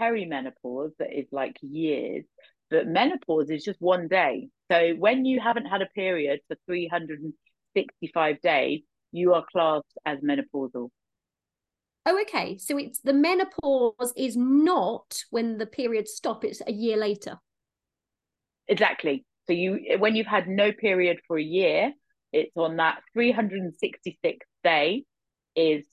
perimenopause 0.01 0.91
that 0.99 1.17
is 1.17 1.27
like 1.31 1.57
years. 1.61 2.25
But 2.69 2.89
menopause 2.89 3.51
is 3.51 3.63
just 3.63 3.81
one 3.81 4.09
day. 4.09 4.49
So 4.71 4.95
when 4.99 5.25
you 5.25 5.41
haven't 5.41 5.67
had 5.67 5.83
a 5.83 5.87
period 5.87 6.41
for 6.49 6.57
365 7.75 8.41
days, 8.41 8.81
you 9.13 9.35
are 9.35 9.45
classed 9.53 9.87
as 10.07 10.19
menopausal. 10.21 10.91
Oh, 12.07 12.21
okay. 12.23 12.57
So 12.59 12.79
it's 12.79 13.01
the 13.01 13.13
menopause 13.13 14.13
is 14.17 14.37
not 14.37 15.23
when 15.31 15.59
the 15.59 15.67
periods 15.67 16.13
stop, 16.13 16.45
it's 16.45 16.63
a 16.67 16.73
year 16.73 16.97
later. 16.97 17.39
Exactly. 18.69 19.25
So 19.47 19.53
you 19.53 19.97
when 19.99 20.15
you've 20.15 20.27
had 20.27 20.49
no 20.49 20.73
period 20.73 21.19
for 21.27 21.39
a 21.39 21.43
year, 21.43 21.93
it's 22.33 22.53
on 22.57 22.77
that 22.77 23.03
366th 23.17 24.39
day 24.65 25.05
is 25.57 25.85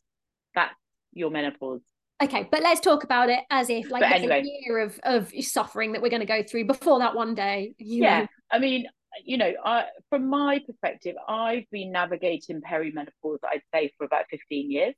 that's 0.54 0.76
your 1.14 1.32
menopause. 1.32 1.82
Okay, 2.22 2.48
but 2.50 2.64
let's 2.64 2.80
talk 2.80 3.04
about 3.04 3.30
it 3.30 3.42
as 3.52 3.70
if 3.70 3.92
like 3.92 4.04
anyway, 4.04 4.42
a 4.42 4.66
year 4.66 4.80
of 4.80 5.00
of 5.04 5.32
suffering 5.42 5.92
that 5.94 6.02
we're 6.02 6.10
going 6.10 6.22
to 6.22 6.26
go 6.26 6.42
through 6.42 6.66
before 6.66 7.00
that 7.00 7.16
one 7.16 7.36
day. 7.36 7.74
yeah, 7.80 8.22
know. 8.22 8.28
I 8.52 8.60
mean, 8.60 8.88
you 9.24 9.38
know, 9.38 9.52
I, 9.64 9.86
from 10.10 10.30
my 10.30 10.60
perspective, 10.66 11.16
I've 11.28 11.70
been 11.72 11.92
navigating 11.92 12.62
perimenopause, 12.62 13.40
I'd 13.44 13.62
say, 13.74 13.92
for 13.98 14.06
about 14.06 14.26
15 14.30 14.72
years. 14.72 14.96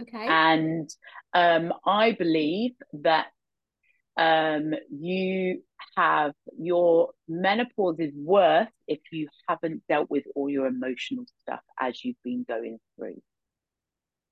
Okay. 0.00 0.26
And 0.26 0.90
um, 1.34 1.72
I 1.86 2.12
believe 2.12 2.72
that 2.94 3.26
um, 4.16 4.74
you 4.90 5.62
have 5.96 6.32
your 6.58 7.10
menopause 7.28 7.96
is 7.98 8.12
worse 8.14 8.68
if 8.86 9.00
you 9.10 9.28
haven't 9.48 9.82
dealt 9.88 10.10
with 10.10 10.24
all 10.34 10.48
your 10.48 10.66
emotional 10.66 11.24
stuff 11.42 11.60
as 11.78 12.02
you've 12.04 12.22
been 12.22 12.44
going 12.48 12.78
through. 12.96 13.20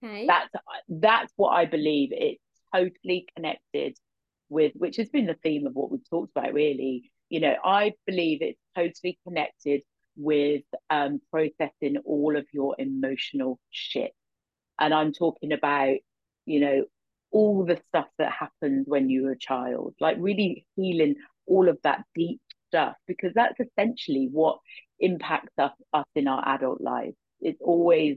Okay. 0.02 0.26
That's 0.26 0.50
that's 0.88 1.32
what 1.36 1.50
I 1.50 1.66
believe. 1.66 2.10
It's 2.12 2.42
totally 2.74 3.26
connected 3.34 3.98
with, 4.48 4.72
which 4.74 4.96
has 4.96 5.10
been 5.10 5.26
the 5.26 5.36
theme 5.42 5.66
of 5.66 5.74
what 5.74 5.90
we've 5.90 6.08
talked 6.08 6.32
about. 6.34 6.54
Really, 6.54 7.10
you 7.30 7.40
know, 7.40 7.54
I 7.64 7.94
believe 8.06 8.42
it's 8.42 8.60
totally 8.76 9.18
connected 9.26 9.82
with 10.16 10.64
um, 10.90 11.20
processing 11.30 11.96
all 12.04 12.36
of 12.36 12.46
your 12.52 12.74
emotional 12.78 13.58
shit, 13.70 14.12
and 14.78 14.92
I'm 14.92 15.12
talking 15.12 15.52
about, 15.52 15.96
you 16.44 16.60
know, 16.60 16.84
all 17.30 17.64
the 17.64 17.80
stuff 17.88 18.08
that 18.18 18.32
happened 18.32 18.84
when 18.86 19.08
you 19.08 19.22
were 19.22 19.32
a 19.32 19.38
child, 19.38 19.94
like 20.00 20.16
really 20.18 20.66
healing 20.76 21.14
all 21.46 21.68
of 21.68 21.78
that 21.84 22.04
deep 22.14 22.40
stuff, 22.68 22.94
because 23.06 23.32
that's 23.34 23.58
essentially 23.60 24.28
what 24.30 24.58
impacts 24.98 25.52
us, 25.58 25.72
us 25.92 26.06
in 26.14 26.28
our 26.28 26.42
adult 26.46 26.80
lives. 26.80 27.16
It's 27.40 27.60
always, 27.62 28.16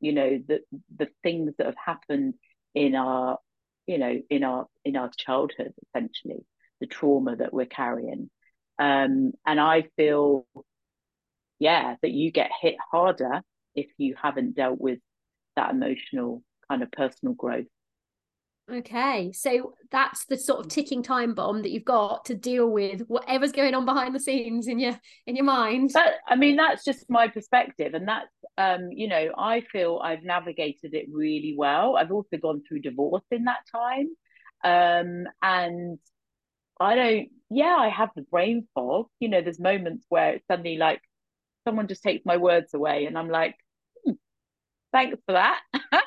you 0.00 0.12
know, 0.12 0.40
the 0.46 0.60
the 0.96 1.08
things 1.22 1.52
that 1.58 1.66
have 1.66 1.76
happened 1.82 2.34
in 2.74 2.94
our, 2.94 3.38
you 3.86 3.98
know, 3.98 4.20
in 4.28 4.44
our 4.44 4.66
in 4.84 4.96
our 4.96 5.10
childhood, 5.16 5.72
essentially, 5.86 6.44
the 6.82 6.86
trauma 6.88 7.36
that 7.36 7.54
we're 7.54 7.64
carrying. 7.64 8.28
Um, 8.76 9.32
and 9.46 9.60
I 9.60 9.84
feel, 9.96 10.46
yeah, 11.60 11.94
that 12.02 12.10
you 12.10 12.32
get 12.32 12.50
hit 12.60 12.74
harder 12.90 13.40
if 13.76 13.86
you 13.98 14.16
haven't 14.20 14.56
dealt 14.56 14.80
with 14.80 14.98
that 15.54 15.70
emotional 15.70 16.42
kind 16.68 16.82
of 16.82 16.90
personal 16.90 17.34
growth. 17.34 17.66
Okay, 18.68 19.30
so 19.32 19.74
that's 19.92 20.24
the 20.26 20.36
sort 20.36 20.60
of 20.60 20.68
ticking 20.68 21.04
time 21.04 21.34
bomb 21.34 21.62
that 21.62 21.70
you've 21.70 21.84
got 21.84 22.24
to 22.24 22.34
deal 22.34 22.68
with 22.68 23.02
whatever's 23.02 23.52
going 23.52 23.74
on 23.74 23.84
behind 23.84 24.14
the 24.14 24.20
scenes 24.20 24.66
in 24.66 24.80
your 24.80 24.98
in 25.26 25.36
your 25.36 25.44
mind. 25.44 25.90
That, 25.90 26.14
I 26.26 26.34
mean, 26.34 26.56
that's 26.56 26.84
just 26.84 27.08
my 27.08 27.28
perspective, 27.28 27.94
and 27.94 28.08
that's 28.08 28.28
um, 28.58 28.88
you 28.90 29.08
know, 29.08 29.30
I 29.38 29.60
feel 29.72 30.00
I've 30.02 30.24
navigated 30.24 30.94
it 30.94 31.06
really 31.12 31.54
well. 31.56 31.96
I've 31.96 32.12
also 32.12 32.38
gone 32.38 32.62
through 32.66 32.80
divorce 32.80 33.24
in 33.30 33.44
that 33.44 33.66
time, 33.70 34.08
um, 34.64 35.26
and 35.42 35.98
I 36.80 36.94
don't. 36.94 37.28
Yeah, 37.50 37.76
I 37.78 37.88
have 37.88 38.10
the 38.16 38.22
brain 38.22 38.66
fog. 38.74 39.06
You 39.20 39.28
know, 39.28 39.40
there's 39.42 39.60
moments 39.60 40.06
where 40.08 40.34
it's 40.34 40.46
suddenly 40.46 40.76
like 40.76 41.00
someone 41.66 41.88
just 41.88 42.02
takes 42.02 42.24
my 42.24 42.36
words 42.36 42.74
away, 42.74 43.06
and 43.06 43.18
I'm 43.18 43.28
like, 43.28 43.56
hmm, 44.04 44.12
thanks 44.92 45.18
for 45.26 45.32
that. 45.32 45.60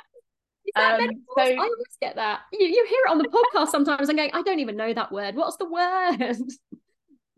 Um, 0.75 1.09
so, 1.37 1.43
I 1.43 1.55
always 1.55 1.97
get 2.01 2.15
that. 2.15 2.41
You, 2.51 2.67
you 2.67 2.85
hear 2.89 2.99
it 3.05 3.11
on 3.11 3.17
the 3.17 3.29
podcast 3.29 3.69
sometimes. 3.69 4.09
I'm 4.09 4.15
going, 4.17 4.31
I 4.33 4.41
don't 4.41 4.59
even 4.59 4.75
know 4.75 4.93
that 4.93 5.11
word. 5.11 5.35
What's 5.35 5.57
the 5.57 5.69
word? 5.69 6.37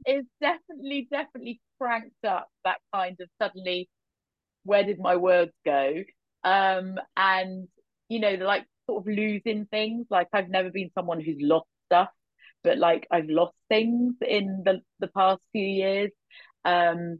It's 0.10 0.30
definitely, 0.40 1.06
definitely 1.12 1.60
cranked 1.82 2.24
up 2.26 2.48
that 2.64 2.78
kind 2.96 3.18
of 3.20 3.28
suddenly, 3.42 3.90
where 4.64 4.86
did 4.86 5.00
my 5.00 5.18
words 5.18 5.52
go? 5.66 6.02
Um, 6.46 6.96
and 7.18 7.68
you 8.08 8.20
know, 8.22 8.36
like 8.36 8.66
sort 8.90 9.04
of 9.04 9.14
losing 9.14 9.66
things. 9.66 10.08
Like 10.10 10.30
I've 10.32 10.48
never 10.48 10.70
been 10.70 10.92
someone 10.96 11.20
who's 11.20 11.36
lost 11.42 11.68
stuff, 11.88 12.08
but 12.68 12.78
like 12.78 13.08
I've 13.10 13.30
lost 13.30 13.56
things 13.70 14.16
in 14.22 14.64
the 14.66 14.82
the 15.00 15.08
past 15.08 15.42
few 15.54 15.66
years. 15.66 16.12
Um, 16.66 17.20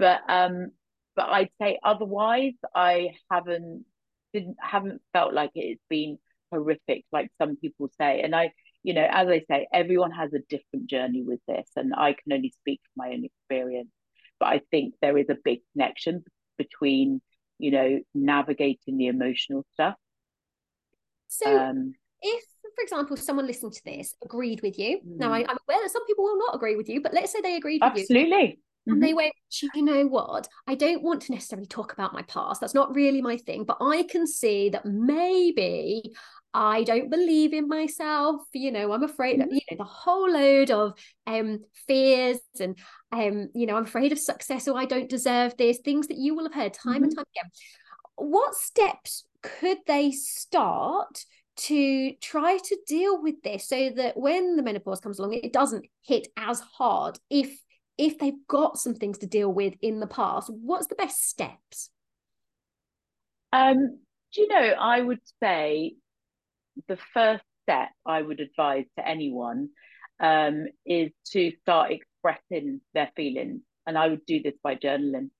but 0.00 0.20
um, 0.28 0.72
but 1.14 1.28
I'd 1.28 1.50
say 1.62 1.78
otherwise, 1.84 2.54
I 2.74 3.10
haven't 3.30 3.84
didn't 4.32 4.56
haven't 4.60 5.00
felt 5.12 5.32
like 5.32 5.52
it's 5.54 5.80
been 5.88 6.18
horrific, 6.50 7.04
like 7.12 7.30
some 7.40 7.54
people 7.54 7.88
say. 8.00 8.22
And 8.22 8.34
I, 8.34 8.50
you 8.82 8.94
know, 8.94 9.06
as 9.08 9.28
I 9.28 9.44
say, 9.48 9.68
everyone 9.72 10.10
has 10.10 10.32
a 10.32 10.40
different 10.48 10.90
journey 10.90 11.22
with 11.22 11.38
this, 11.46 11.68
and 11.76 11.94
I 11.94 12.14
can 12.14 12.32
only 12.32 12.52
speak 12.60 12.80
from 12.82 13.06
my 13.06 13.14
own 13.14 13.24
experience. 13.24 13.90
But 14.40 14.48
I 14.48 14.60
think 14.72 14.94
there 15.00 15.16
is 15.18 15.28
a 15.28 15.36
big 15.44 15.60
connection 15.72 16.24
between, 16.58 17.20
you 17.58 17.70
know, 17.70 18.00
navigating 18.12 18.96
the 18.96 19.06
emotional 19.06 19.64
stuff. 19.74 19.94
So, 21.28 21.56
um, 21.56 21.92
if, 22.22 22.44
for 22.80 22.84
example, 22.84 23.16
someone 23.16 23.46
listening 23.46 23.72
to 23.72 23.84
this 23.84 24.14
agreed 24.24 24.62
with 24.62 24.78
you, 24.78 24.98
mm. 24.98 25.16
now 25.18 25.32
I, 25.32 25.40
am 25.40 25.58
aware 25.68 25.82
that 25.82 25.90
some 25.90 26.06
people 26.06 26.24
will 26.24 26.38
not 26.38 26.54
agree 26.54 26.76
with 26.76 26.88
you, 26.88 27.00
but 27.00 27.12
let's 27.12 27.32
say 27.32 27.40
they 27.40 27.56
agreed 27.56 27.82
with 27.82 27.96
you. 27.96 28.02
Absolutely. 28.02 28.58
And 28.86 28.96
mm-hmm. 28.96 29.04
they 29.04 29.12
went, 29.12 29.34
you 29.74 29.82
know 29.82 30.06
what? 30.06 30.48
I 30.66 30.74
don't 30.74 31.02
want 31.02 31.22
to 31.22 31.32
necessarily 31.32 31.66
talk 31.66 31.92
about 31.92 32.14
my 32.14 32.22
past. 32.22 32.60
That's 32.60 32.74
not 32.74 32.94
really 32.94 33.20
my 33.20 33.36
thing. 33.36 33.64
But 33.64 33.76
I 33.80 34.04
can 34.04 34.26
see 34.26 34.70
that 34.70 34.86
maybe 34.86 36.12
I 36.54 36.84
don't 36.84 37.10
believe 37.10 37.52
in 37.52 37.68
myself. 37.68 38.40
You 38.54 38.72
know, 38.72 38.92
I'm 38.92 39.02
afraid 39.02 39.38
mm-hmm. 39.38 39.52
you 39.52 39.60
know, 39.70 39.76
the 39.76 39.84
whole 39.84 40.30
load 40.32 40.70
of 40.70 40.94
um 41.26 41.60
fears 41.86 42.38
and 42.58 42.78
um, 43.12 43.48
you 43.54 43.66
know, 43.66 43.76
I'm 43.76 43.84
afraid 43.84 44.12
of 44.12 44.18
success 44.18 44.66
or 44.66 44.78
I 44.78 44.86
don't 44.86 45.10
deserve 45.10 45.56
this, 45.58 45.78
things 45.78 46.06
that 46.06 46.16
you 46.16 46.34
will 46.34 46.44
have 46.44 46.54
heard 46.54 46.74
time 46.74 46.94
mm-hmm. 46.94 47.04
and 47.04 47.16
time 47.16 47.24
again. 47.36 47.50
What 48.16 48.54
steps 48.54 49.24
could 49.42 49.78
they 49.86 50.10
start 50.10 51.24
to 51.60 52.12
try 52.20 52.58
to 52.58 52.78
deal 52.86 53.22
with 53.22 53.42
this 53.42 53.68
so 53.68 53.90
that 53.96 54.16
when 54.16 54.56
the 54.56 54.62
menopause 54.62 55.00
comes 55.00 55.18
along, 55.18 55.34
it 55.34 55.52
doesn't 55.52 55.86
hit 56.02 56.28
as 56.36 56.60
hard 56.60 57.18
if 57.28 57.62
if 57.98 58.18
they've 58.18 58.46
got 58.48 58.78
some 58.78 58.94
things 58.94 59.18
to 59.18 59.26
deal 59.26 59.52
with 59.52 59.74
in 59.82 60.00
the 60.00 60.06
past, 60.06 60.48
what's 60.48 60.86
the 60.86 60.94
best 60.94 61.28
steps? 61.28 61.90
Um, 63.52 63.98
do 64.32 64.40
you 64.40 64.48
know, 64.48 64.56
I 64.56 65.02
would 65.02 65.20
say 65.42 65.96
the 66.88 66.96
first 67.12 67.44
step 67.62 67.90
I 68.06 68.22
would 68.22 68.40
advise 68.40 68.86
to 68.96 69.06
anyone 69.06 69.68
um, 70.18 70.66
is 70.86 71.10
to 71.32 71.52
start 71.60 71.92
expressing 71.92 72.80
their 72.94 73.10
feelings. 73.16 73.60
And 73.86 73.98
I 73.98 74.08
would 74.08 74.24
do 74.24 74.42
this 74.42 74.54
by 74.62 74.76
journaling. 74.76 75.30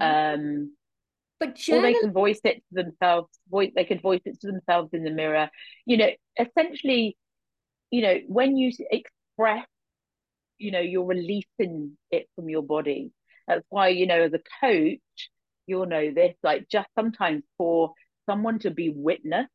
Mm-hmm. 0.00 0.40
Um, 0.40 0.72
but 1.40 1.56
journal- 1.56 1.86
or 1.86 1.92
they 1.92 1.98
can 1.98 2.12
voice 2.12 2.40
it 2.44 2.56
to 2.68 2.82
themselves. 2.82 3.28
Voice 3.50 3.72
they 3.74 3.84
can 3.84 3.98
voice 3.98 4.20
it 4.24 4.40
to 4.40 4.46
themselves 4.46 4.90
in 4.92 5.02
the 5.02 5.10
mirror. 5.10 5.50
You 5.86 5.96
know, 5.96 6.10
essentially, 6.38 7.16
you 7.90 8.02
know, 8.02 8.20
when 8.28 8.56
you 8.56 8.70
express 8.90 9.66
you 10.60 10.70
know 10.70 10.80
you're 10.80 11.04
releasing 11.04 11.96
it 12.10 12.28
from 12.36 12.48
your 12.48 12.62
body 12.62 13.10
that's 13.48 13.64
why 13.70 13.88
you 13.88 14.06
know 14.06 14.20
as 14.20 14.32
a 14.34 14.40
coach 14.60 15.30
you'll 15.66 15.86
know 15.86 16.12
this 16.12 16.34
like 16.42 16.68
just 16.70 16.88
sometimes 16.96 17.42
for 17.58 17.94
someone 18.28 18.58
to 18.58 18.70
be 18.70 18.92
witnessed 18.94 19.48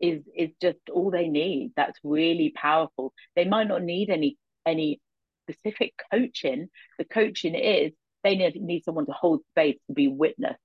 is 0.00 0.22
is 0.34 0.50
just 0.60 0.78
all 0.92 1.10
they 1.10 1.28
need 1.28 1.72
that's 1.76 1.98
really 2.02 2.52
powerful 2.56 3.12
they 3.36 3.44
might 3.44 3.68
not 3.68 3.82
need 3.82 4.08
any 4.08 4.36
any 4.66 5.00
specific 5.48 5.92
coaching 6.10 6.68
the 6.98 7.04
coaching 7.04 7.54
is 7.54 7.92
they 8.24 8.36
need, 8.36 8.60
need 8.60 8.84
someone 8.84 9.06
to 9.06 9.12
hold 9.12 9.40
space 9.50 9.76
to 9.86 9.92
be 9.92 10.08
witnessed 10.08 10.58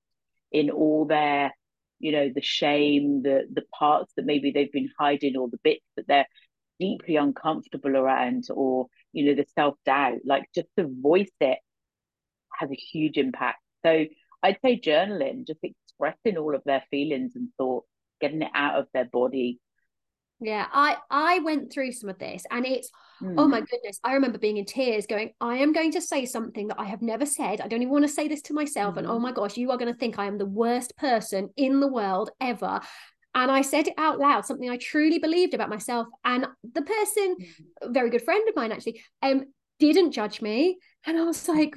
in 0.55 0.69
all 0.69 1.05
their 1.05 1.51
you 1.99 2.13
know 2.13 2.29
the 2.33 2.41
shame 2.41 3.21
the 3.23 3.43
the 3.53 3.63
parts 3.77 4.13
that 4.15 4.25
maybe 4.25 4.51
they've 4.51 4.71
been 4.71 4.89
hiding 4.97 5.35
or 5.35 5.49
the 5.49 5.59
bits 5.63 5.85
that 5.97 6.07
they're 6.07 6.27
deeply 6.79 7.17
uncomfortable 7.17 7.95
around 7.97 8.45
or 8.49 8.87
you 9.11 9.25
know 9.25 9.35
the 9.35 9.45
self-doubt 9.53 10.19
like 10.25 10.45
just 10.55 10.67
to 10.77 10.87
voice 11.01 11.31
it 11.41 11.59
has 12.57 12.71
a 12.71 12.75
huge 12.75 13.17
impact. 13.17 13.59
So 13.85 14.05
i'd 14.43 14.57
say 14.63 14.79
journaling 14.79 15.45
just 15.45 15.59
expressing 15.63 16.37
all 16.37 16.55
of 16.55 16.61
their 16.65 16.83
feelings 16.89 17.33
and 17.35 17.49
thoughts 17.57 17.87
getting 18.21 18.41
it 18.41 18.51
out 18.53 18.79
of 18.79 18.87
their 18.93 19.05
body 19.05 19.59
yeah 20.41 20.67
i 20.73 20.97
i 21.09 21.39
went 21.39 21.71
through 21.71 21.91
some 21.91 22.09
of 22.09 22.19
this 22.19 22.43
and 22.51 22.65
it's 22.65 22.91
mm. 23.21 23.35
oh 23.37 23.47
my 23.47 23.61
goodness 23.61 23.99
i 24.03 24.13
remember 24.13 24.37
being 24.37 24.57
in 24.57 24.65
tears 24.65 25.07
going 25.07 25.31
i 25.39 25.55
am 25.57 25.71
going 25.71 25.91
to 25.91 26.01
say 26.01 26.25
something 26.25 26.67
that 26.67 26.79
i 26.79 26.85
have 26.85 27.01
never 27.01 27.25
said 27.25 27.61
i 27.61 27.67
don't 27.67 27.81
even 27.81 27.91
want 27.91 28.03
to 28.03 28.11
say 28.11 28.27
this 28.27 28.41
to 28.41 28.53
myself 28.53 28.95
mm. 28.95 28.97
and 28.99 29.07
oh 29.07 29.15
hmm. 29.15 29.23
my 29.23 29.31
gosh 29.31 29.55
you 29.55 29.71
are 29.71 29.77
going 29.77 29.91
to 29.91 29.97
think 29.97 30.19
i 30.19 30.25
am 30.25 30.37
the 30.37 30.45
worst 30.45 30.95
person 30.97 31.49
in 31.55 31.79
the 31.79 31.87
world 31.87 32.29
ever 32.41 32.81
and 33.35 33.51
I 33.51 33.63
said 33.63 33.89
it 33.89 33.95
out 33.97 34.17
loud, 34.17 34.45
something 34.45 34.69
I 34.69 34.77
truly 34.77 35.19
believed 35.19 35.53
about 35.53 35.67
myself. 35.67 36.07
And 36.23 36.47
the 36.73 36.81
person, 36.81 37.35
a 37.81 37.89
very 37.89 38.09
good 38.09 38.23
friend 38.23 38.47
of 38.47 38.55
mine 38.55 38.71
actually, 38.71 39.03
um, 39.21 39.47
didn't 39.77 40.13
judge 40.13 40.41
me. 40.41 40.79
And 41.05 41.17
I 41.17 41.23
was 41.23 41.47
like, 41.49 41.75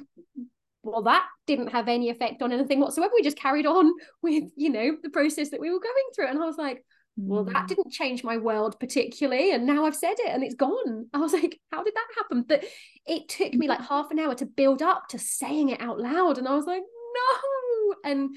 well, 0.83 1.03
that 1.03 1.27
didn't 1.47 1.67
have 1.67 1.89
any 1.89 2.09
effect 2.09 2.41
on 2.41 2.53
anything 2.53 2.79
whatsoever. 2.79 3.11
We 3.13 3.23
just 3.23 3.37
carried 3.37 3.65
on 3.65 3.91
with, 4.21 4.45
you 4.55 4.69
know, 4.69 4.95
the 5.03 5.09
process 5.09 5.49
that 5.49 5.59
we 5.59 5.69
were 5.69 5.81
going 5.81 5.93
through. 6.15 6.27
And 6.27 6.41
I 6.41 6.45
was 6.45 6.57
like, 6.57 6.83
well, 7.17 7.43
that 7.43 7.65
mm. 7.65 7.67
didn't 7.67 7.91
change 7.91 8.23
my 8.23 8.37
world 8.37 8.79
particularly. 8.79 9.51
And 9.51 9.65
now 9.65 9.85
I've 9.85 9.95
said 9.95 10.15
it 10.19 10.29
and 10.29 10.43
it's 10.43 10.55
gone. 10.55 11.07
I 11.13 11.17
was 11.17 11.33
like, 11.33 11.59
how 11.71 11.83
did 11.83 11.93
that 11.93 12.07
happen? 12.17 12.43
But 12.47 12.63
it 13.05 13.27
took 13.29 13.53
me 13.53 13.67
like 13.67 13.81
half 13.81 14.11
an 14.11 14.19
hour 14.19 14.35
to 14.35 14.45
build 14.45 14.81
up 14.81 15.07
to 15.09 15.19
saying 15.19 15.69
it 15.69 15.81
out 15.81 15.99
loud. 15.99 16.37
And 16.37 16.47
I 16.47 16.55
was 16.55 16.65
like, 16.65 16.81
no. 16.83 17.95
And 18.03 18.35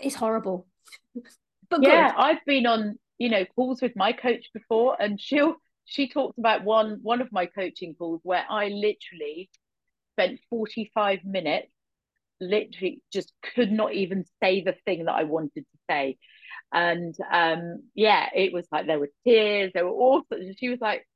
it's 0.00 0.14
horrible. 0.14 0.66
But 1.70 1.82
yeah, 1.82 2.12
good. 2.12 2.18
I've 2.18 2.44
been 2.46 2.64
on 2.64 2.98
you 3.18 3.28
know 3.28 3.44
calls 3.54 3.82
with 3.82 3.92
my 3.94 4.12
coach 4.12 4.46
before, 4.54 4.96
and 4.98 5.20
she'll 5.20 5.56
she 5.84 6.08
talked 6.08 6.38
about 6.38 6.64
one 6.64 7.00
one 7.02 7.20
of 7.20 7.30
my 7.30 7.44
coaching 7.44 7.94
calls 7.94 8.20
where 8.22 8.44
I 8.48 8.68
literally 8.68 9.50
spent 10.14 10.40
forty 10.48 10.90
five 10.94 11.18
minutes, 11.24 11.68
literally 12.40 13.02
just 13.12 13.34
could 13.54 13.70
not 13.70 13.92
even 13.92 14.24
say 14.42 14.62
the 14.62 14.76
thing 14.86 15.04
that 15.04 15.12
I 15.12 15.24
wanted 15.24 15.66
to 15.66 15.78
say, 15.90 16.16
and 16.72 17.16
um 17.32 17.82
yeah, 17.94 18.28
it 18.34 18.52
was 18.52 18.66
like 18.70 18.86
there 18.86 18.98
were 18.98 19.10
tears, 19.26 19.72
there 19.74 19.86
were 19.86 19.92
all. 19.92 20.22
She 20.58 20.68
was 20.68 20.80
like, 20.80 21.06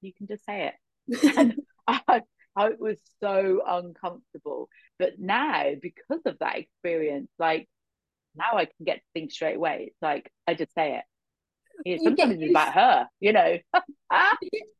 "You 0.00 0.12
can 0.12 0.26
just 0.26 0.44
say 0.44 0.72
it," 0.72 1.36
and 1.36 1.54
I, 1.86 2.22
I 2.56 2.70
was 2.78 2.98
so 3.20 3.62
uncomfortable. 3.66 4.68
But 4.98 5.18
now, 5.18 5.70
because 5.80 6.22
of 6.26 6.38
that 6.40 6.58
experience, 6.58 7.30
like 7.38 7.68
now 8.36 8.56
I 8.56 8.64
can 8.64 8.84
get 8.84 9.00
things 9.14 9.34
straight 9.34 9.56
away. 9.56 9.86
It's 9.88 10.02
like 10.02 10.30
I 10.46 10.54
just 10.54 10.74
say 10.74 10.96
it. 10.96 11.04
You 11.84 11.96
know, 11.96 12.04
sometimes 12.04 12.40
it's 12.40 12.50
about 12.50 12.74
her, 12.74 13.06
you 13.20 13.32
know. 13.32 13.58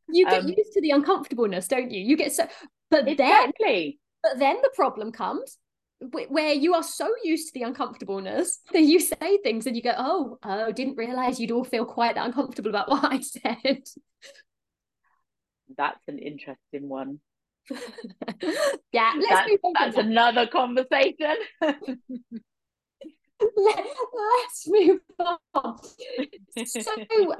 you 0.08 0.26
get 0.26 0.42
um, 0.42 0.48
used 0.48 0.72
to 0.72 0.80
the 0.80 0.90
uncomfortableness, 0.90 1.68
don't 1.68 1.90
you? 1.92 2.02
You 2.02 2.16
get 2.16 2.32
so, 2.32 2.48
but 2.90 3.06
exactly. 3.06 4.00
then, 4.22 4.32
but 4.32 4.38
then 4.40 4.56
the 4.62 4.70
problem 4.74 5.12
comes 5.12 5.58
where 6.00 6.52
you 6.52 6.74
are 6.74 6.82
so 6.82 7.12
used 7.24 7.48
to 7.48 7.54
the 7.54 7.66
uncomfortableness 7.66 8.60
that 8.72 8.82
you 8.82 9.00
say 9.00 9.38
things 9.42 9.66
and 9.66 9.76
you 9.76 9.82
go, 9.82 9.94
oh, 9.96 10.38
oh, 10.42 10.72
didn't 10.72 10.96
realize 10.96 11.40
you'd 11.40 11.50
all 11.50 11.64
feel 11.64 11.84
quite 11.84 12.14
that 12.14 12.26
uncomfortable 12.26 12.70
about 12.70 12.90
what 12.90 13.04
I 13.04 13.20
said. 13.20 13.82
That's 15.76 16.00
an 16.08 16.18
interesting 16.18 16.88
one. 16.88 17.20
yeah, 18.92 19.12
let's 19.18 19.28
that's, 19.28 19.52
that's 19.78 19.96
another 19.98 20.46
conversation. 20.46 21.36
Let, 21.60 21.76
us 23.78 24.64
move 24.66 25.00
on. 25.54 25.78
So, 26.66 26.90
um, 26.96 27.34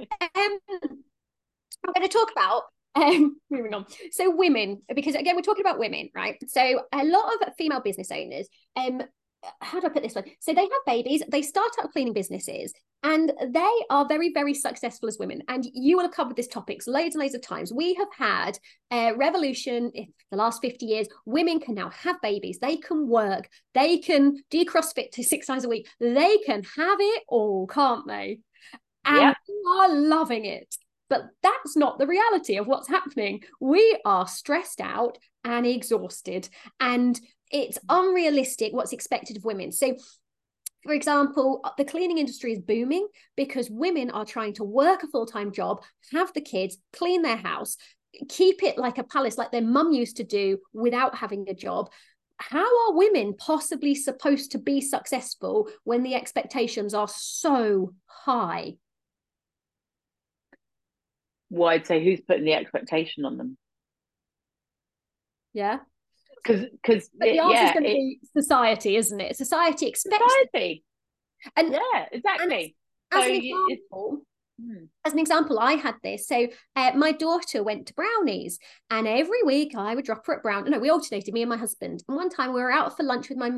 I'm 1.84 1.92
going 1.94 2.02
to 2.02 2.08
talk 2.08 2.30
about 2.30 2.64
um, 2.94 3.36
moving 3.50 3.74
on. 3.74 3.86
So, 4.12 4.34
women, 4.34 4.82
because 4.94 5.14
again, 5.14 5.36
we're 5.36 5.42
talking 5.42 5.64
about 5.64 5.78
women, 5.78 6.10
right? 6.14 6.36
So, 6.48 6.82
a 6.92 7.04
lot 7.04 7.32
of 7.34 7.54
female 7.56 7.80
business 7.80 8.10
owners 8.10 8.48
um, 8.76 9.02
how 9.60 9.80
do 9.80 9.86
I 9.86 9.90
put 9.90 10.02
this 10.02 10.14
one? 10.14 10.24
So 10.40 10.52
they 10.52 10.62
have 10.62 10.70
babies, 10.86 11.22
they 11.30 11.42
start 11.42 11.70
up 11.82 11.92
cleaning 11.92 12.12
businesses, 12.12 12.72
and 13.02 13.32
they 13.52 13.74
are 13.90 14.06
very, 14.06 14.32
very 14.32 14.54
successful 14.54 15.08
as 15.08 15.18
women. 15.18 15.42
And 15.48 15.66
you 15.72 15.96
will 15.96 16.04
have 16.04 16.12
covered 16.12 16.36
this 16.36 16.48
topics 16.48 16.86
loads 16.86 17.14
and 17.14 17.22
loads 17.22 17.34
of 17.34 17.42
times. 17.42 17.72
We 17.72 17.94
have 17.94 18.08
had 18.16 18.58
a 18.90 19.14
revolution 19.14 19.90
in 19.94 20.08
the 20.30 20.36
last 20.36 20.60
50 20.60 20.86
years. 20.86 21.08
Women 21.24 21.60
can 21.60 21.74
now 21.74 21.90
have 21.90 22.20
babies, 22.20 22.58
they 22.58 22.76
can 22.76 23.08
work, 23.08 23.48
they 23.74 23.98
can 23.98 24.42
do 24.50 24.64
CrossFit 24.64 25.12
to 25.12 25.22
six 25.22 25.46
times 25.46 25.64
a 25.64 25.68
week, 25.68 25.88
they 26.00 26.38
can 26.38 26.62
have 26.76 26.98
it 27.00 27.22
all, 27.28 27.66
can't 27.66 28.06
they? 28.06 28.40
And 29.04 29.34
are 29.80 29.94
loving 29.94 30.44
it. 30.44 30.74
But 31.08 31.22
that's 31.42 31.76
not 31.76 31.98
the 31.98 32.06
reality 32.06 32.56
of 32.56 32.66
what's 32.66 32.88
happening. 32.88 33.42
We 33.60 33.98
are 34.04 34.26
stressed 34.26 34.80
out 34.80 35.18
and 35.44 35.66
exhausted. 35.66 36.48
And 36.80 37.18
it's 37.50 37.78
mm. 37.78 37.84
unrealistic 37.88 38.72
what's 38.72 38.92
expected 38.92 39.36
of 39.36 39.44
women. 39.44 39.72
So 39.72 39.96
For 40.84 40.94
example, 40.94 41.60
uh, 41.64 41.70
the 41.76 41.84
cleaning 41.84 42.18
industry 42.18 42.52
is 42.52 42.60
booming 42.60 43.08
because 43.36 43.68
women 43.70 44.10
are 44.10 44.24
trying 44.24 44.54
to 44.54 44.64
work 44.64 45.02
a 45.02 45.08
full 45.08 45.26
time 45.26 45.52
job, 45.52 45.82
have 46.12 46.32
the 46.32 46.40
kids, 46.40 46.78
clean 46.92 47.22
their 47.22 47.36
house, 47.36 47.76
keep 48.28 48.62
it 48.62 48.78
like 48.78 48.98
a 48.98 49.04
palace, 49.04 49.36
like 49.36 49.50
their 49.50 49.62
mum 49.62 49.92
used 49.92 50.16
to 50.16 50.24
do 50.24 50.58
without 50.72 51.14
having 51.14 51.48
a 51.48 51.54
job. 51.54 51.90
How 52.38 52.64
are 52.64 52.96
women 52.96 53.34
possibly 53.36 53.94
supposed 53.94 54.52
to 54.52 54.58
be 54.58 54.80
successful 54.80 55.68
when 55.84 56.04
the 56.04 56.14
expectations 56.14 56.94
are 56.94 57.08
so 57.08 57.92
high? 58.06 58.74
Well, 61.50 61.68
I'd 61.70 61.86
say 61.86 62.02
who's 62.04 62.20
putting 62.20 62.44
the 62.44 62.52
expectation 62.54 63.24
on 63.24 63.36
them? 63.36 63.56
Yeah. 65.54 65.78
Because, 66.42 66.66
because 66.82 67.10
the 67.18 67.38
answer 67.38 67.52
yeah, 67.54 67.66
is 67.68 67.72
going 67.72 67.84
to 67.84 67.90
be 67.90 68.20
society, 68.36 68.96
isn't 68.96 69.20
it? 69.20 69.36
Society 69.36 69.86
expects 69.86 70.22
society. 70.52 70.84
and 71.56 71.72
Yeah, 71.72 72.06
exactly. 72.12 72.76
as 73.12 73.24
So 73.24 73.28
an 73.32 73.42
you- 73.42 73.66
example, 73.70 74.22
Hmm. 74.60 74.86
as 75.04 75.12
an 75.12 75.20
example, 75.20 75.60
I 75.60 75.74
had 75.74 75.94
this. 76.02 76.26
So 76.26 76.48
uh, 76.74 76.90
my 76.96 77.12
daughter 77.12 77.62
went 77.62 77.86
to 77.86 77.94
Brownies, 77.94 78.58
and 78.90 79.06
every 79.06 79.42
week 79.44 79.74
I 79.76 79.94
would 79.94 80.04
drop 80.04 80.26
her 80.26 80.34
at 80.34 80.42
Brown. 80.42 80.68
No, 80.68 80.80
we 80.80 80.90
alternated, 80.90 81.32
me 81.32 81.42
and 81.42 81.48
my 81.48 81.56
husband. 81.56 82.02
And 82.08 82.16
one 82.16 82.28
time 82.28 82.52
we 82.52 82.60
were 82.60 82.72
out 82.72 82.96
for 82.96 83.04
lunch 83.04 83.28
with 83.28 83.38
my, 83.38 83.50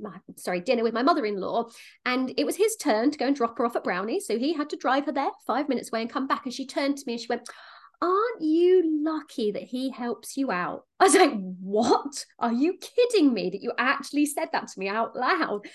my 0.00 0.16
sorry, 0.36 0.60
dinner 0.60 0.82
with 0.82 0.94
my 0.94 1.02
mother-in-law, 1.02 1.66
and 2.06 2.32
it 2.38 2.46
was 2.46 2.56
his 2.56 2.76
turn 2.76 3.10
to 3.10 3.18
go 3.18 3.26
and 3.26 3.36
drop 3.36 3.58
her 3.58 3.66
off 3.66 3.76
at 3.76 3.84
Brownies. 3.84 4.26
So 4.26 4.38
he 4.38 4.54
had 4.54 4.70
to 4.70 4.76
drive 4.76 5.04
her 5.04 5.12
there 5.12 5.30
five 5.46 5.68
minutes 5.68 5.90
away 5.92 6.00
and 6.00 6.10
come 6.10 6.26
back. 6.26 6.46
And 6.46 6.54
she 6.54 6.66
turned 6.66 6.96
to 6.96 7.04
me 7.06 7.14
and 7.14 7.20
she 7.20 7.28
went, 7.28 7.46
"Aren't 8.00 8.40
you 8.40 9.02
lucky 9.04 9.52
that 9.52 9.64
he 9.64 9.90
helps 9.90 10.36
you 10.38 10.50
out?" 10.50 10.84
I 10.98 11.04
was 11.04 11.14
like, 11.14 11.34
"What? 11.60 12.24
Are 12.38 12.52
you 12.52 12.78
kidding 12.80 13.34
me 13.34 13.50
that 13.50 13.62
you 13.62 13.72
actually 13.76 14.24
said 14.24 14.48
that 14.52 14.68
to 14.68 14.80
me 14.80 14.88
out 14.88 15.14
loud?" 15.14 15.66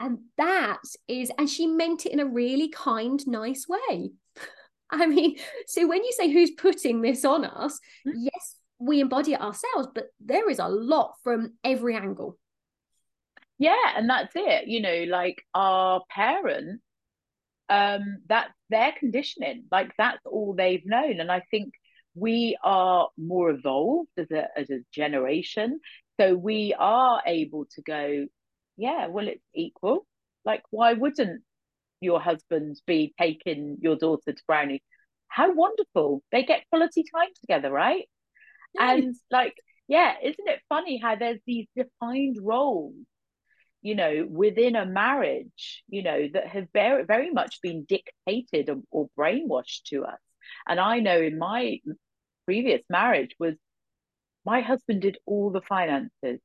And 0.00 0.18
that 0.36 0.80
is, 1.08 1.30
and 1.38 1.48
she 1.48 1.66
meant 1.66 2.04
it 2.06 2.12
in 2.12 2.20
a 2.20 2.26
really 2.26 2.68
kind, 2.68 3.24
nice 3.26 3.66
way. 3.68 4.10
I 4.90 5.06
mean, 5.06 5.36
so 5.66 5.86
when 5.86 6.04
you 6.04 6.12
say 6.12 6.30
who's 6.30 6.50
putting 6.50 7.00
this 7.00 7.24
on 7.24 7.44
us, 7.44 7.78
Mm. 8.06 8.12
yes, 8.16 8.56
we 8.78 9.00
embody 9.00 9.32
it 9.32 9.40
ourselves, 9.40 9.88
but 9.94 10.08
there 10.20 10.50
is 10.50 10.58
a 10.58 10.68
lot 10.68 11.14
from 11.22 11.54
every 11.62 11.96
angle. 11.96 12.36
Yeah, 13.58 13.92
and 13.96 14.10
that's 14.10 14.32
it. 14.34 14.66
You 14.66 14.80
know, 14.80 15.04
like 15.08 15.42
our 15.54 16.02
parents, 16.10 16.82
um, 17.68 18.18
that's 18.28 18.52
their 18.68 18.92
conditioning. 18.98 19.64
Like 19.70 19.92
that's 19.96 20.18
all 20.26 20.54
they've 20.54 20.84
known. 20.84 21.20
And 21.20 21.30
I 21.30 21.40
think 21.50 21.72
we 22.14 22.56
are 22.62 23.08
more 23.16 23.50
evolved 23.50 24.10
as 24.18 24.30
a 24.32 24.48
as 24.58 24.70
a 24.70 24.80
generation. 24.92 25.80
So 26.20 26.34
we 26.34 26.74
are 26.78 27.22
able 27.26 27.66
to 27.76 27.82
go, 27.82 28.26
yeah, 28.76 29.06
well, 29.06 29.28
it's 29.28 29.44
equal. 29.54 30.06
Like, 30.44 30.62
why 30.70 30.92
wouldn't 30.94 31.42
your 32.00 32.20
husband 32.20 32.80
be 32.86 33.14
taking 33.18 33.78
your 33.80 33.96
daughter 33.96 34.32
to 34.32 34.42
Brownie? 34.46 34.82
How 35.28 35.52
wonderful. 35.52 36.22
They 36.32 36.44
get 36.44 36.68
quality 36.70 37.04
time 37.14 37.30
together, 37.40 37.70
right? 37.70 38.08
And 38.78 39.14
like, 39.30 39.54
yeah, 39.88 40.14
isn't 40.22 40.48
it 40.48 40.60
funny 40.68 40.98
how 40.98 41.16
there's 41.16 41.40
these 41.46 41.66
defined 41.76 42.36
roles, 42.40 42.94
you 43.82 43.94
know, 43.94 44.26
within 44.28 44.76
a 44.76 44.86
marriage, 44.86 45.82
you 45.88 46.02
know, 46.02 46.28
that 46.32 46.48
have 46.48 46.66
very, 46.72 47.04
very 47.04 47.30
much 47.30 47.60
been 47.62 47.84
dictated 47.84 48.68
or, 48.68 48.80
or 48.90 49.08
brainwashed 49.18 49.84
to 49.86 50.04
us. 50.04 50.18
And 50.68 50.80
I 50.80 51.00
know 51.00 51.20
in 51.20 51.38
my 51.38 51.78
previous 52.44 52.82
marriage 52.90 53.34
was 53.38 53.54
my 54.44 54.60
husband 54.60 55.02
did 55.02 55.18
all 55.26 55.50
the 55.50 55.62
finances 55.62 56.40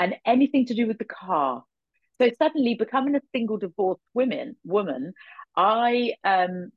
and 0.00 0.16
anything 0.24 0.66
to 0.66 0.74
do 0.74 0.86
with 0.86 0.98
the 0.98 1.04
car. 1.04 1.62
So 2.20 2.30
suddenly 2.38 2.74
becoming 2.74 3.14
a 3.14 3.20
single 3.34 3.58
divorced 3.58 4.02
woman, 4.14 4.56
woman, 4.64 5.12
I 5.56 6.14
um 6.24 6.70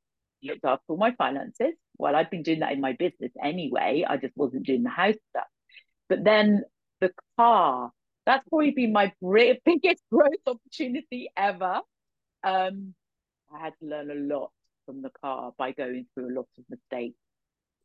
looked 0.43 0.65
after 0.65 0.83
all 0.89 0.97
my 0.97 1.13
finances. 1.13 1.73
Well, 1.97 2.15
I'd 2.15 2.29
been 2.29 2.43
doing 2.43 2.59
that 2.59 2.73
in 2.73 2.81
my 2.81 2.93
business 2.93 3.31
anyway. 3.41 4.05
I 4.07 4.17
just 4.17 4.35
wasn't 4.35 4.65
doing 4.65 4.83
the 4.83 4.89
house 4.89 5.15
stuff. 5.29 5.47
But 6.09 6.23
then 6.25 6.63
the 6.99 7.11
car, 7.37 7.91
that's 8.25 8.47
probably 8.49 8.71
been 8.71 8.91
my 8.91 9.13
biggest 9.21 10.03
growth 10.11 10.43
opportunity 10.45 11.29
ever. 11.37 11.79
Um, 12.43 12.93
I 13.53 13.59
had 13.59 13.73
to 13.81 13.87
learn 13.87 14.11
a 14.11 14.35
lot 14.35 14.51
from 14.85 15.01
the 15.01 15.11
car 15.21 15.53
by 15.57 15.71
going 15.71 16.07
through 16.13 16.33
a 16.33 16.35
lot 16.35 16.47
of 16.57 16.65
mistakes, 16.69 17.17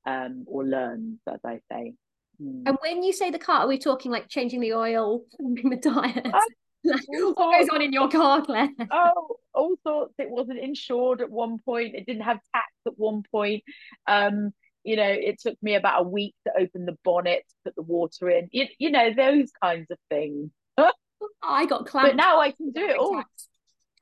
um, 0.04 0.44
or 0.48 0.64
learns, 0.64 1.20
as 1.32 1.38
I 1.44 1.60
say. 1.70 1.94
Hmm. 2.40 2.62
And 2.66 2.78
when 2.82 3.02
you 3.02 3.12
say 3.12 3.30
the 3.30 3.38
car, 3.38 3.60
are 3.60 3.68
we 3.68 3.78
talking 3.78 4.10
like 4.10 4.28
changing 4.28 4.60
the 4.60 4.74
oil, 4.74 5.24
changing 5.40 5.70
the? 5.70 5.80
Oh, 5.86 6.40
Like, 6.84 7.02
what 7.08 7.58
goes 7.58 7.68
on 7.70 7.82
in 7.82 7.92
your 7.92 8.08
car, 8.08 8.40
Claire? 8.40 8.68
oh, 8.92 9.36
all 9.52 9.74
sorts. 9.84 10.14
It 10.18 10.30
wasn't 10.30 10.60
insured 10.60 11.20
at 11.20 11.28
one 11.28 11.58
point. 11.58 11.96
It 11.96 12.06
didn't 12.06 12.22
have 12.22 12.38
tax 12.54 12.68
at 12.86 12.92
one 12.96 13.24
point. 13.32 13.64
Um, 14.06 14.52
you 14.84 14.94
know, 14.94 15.08
it 15.10 15.40
took 15.40 15.56
me 15.60 15.74
about 15.74 16.00
a 16.02 16.08
week 16.08 16.34
to 16.46 16.52
open 16.58 16.86
the 16.86 16.96
bonnet, 17.04 17.42
put 17.64 17.74
the 17.74 17.82
water 17.82 18.30
in. 18.30 18.48
You, 18.52 18.66
you 18.78 18.90
know, 18.92 19.12
those 19.12 19.50
kinds 19.60 19.90
of 19.90 19.98
things. 20.08 20.50
I 21.42 21.66
got 21.66 21.86
clamped. 21.86 22.10
But 22.10 22.16
now 22.16 22.40
I 22.40 22.52
can 22.52 22.70
do 22.70 22.86
it 22.86 22.96
all. 22.96 23.22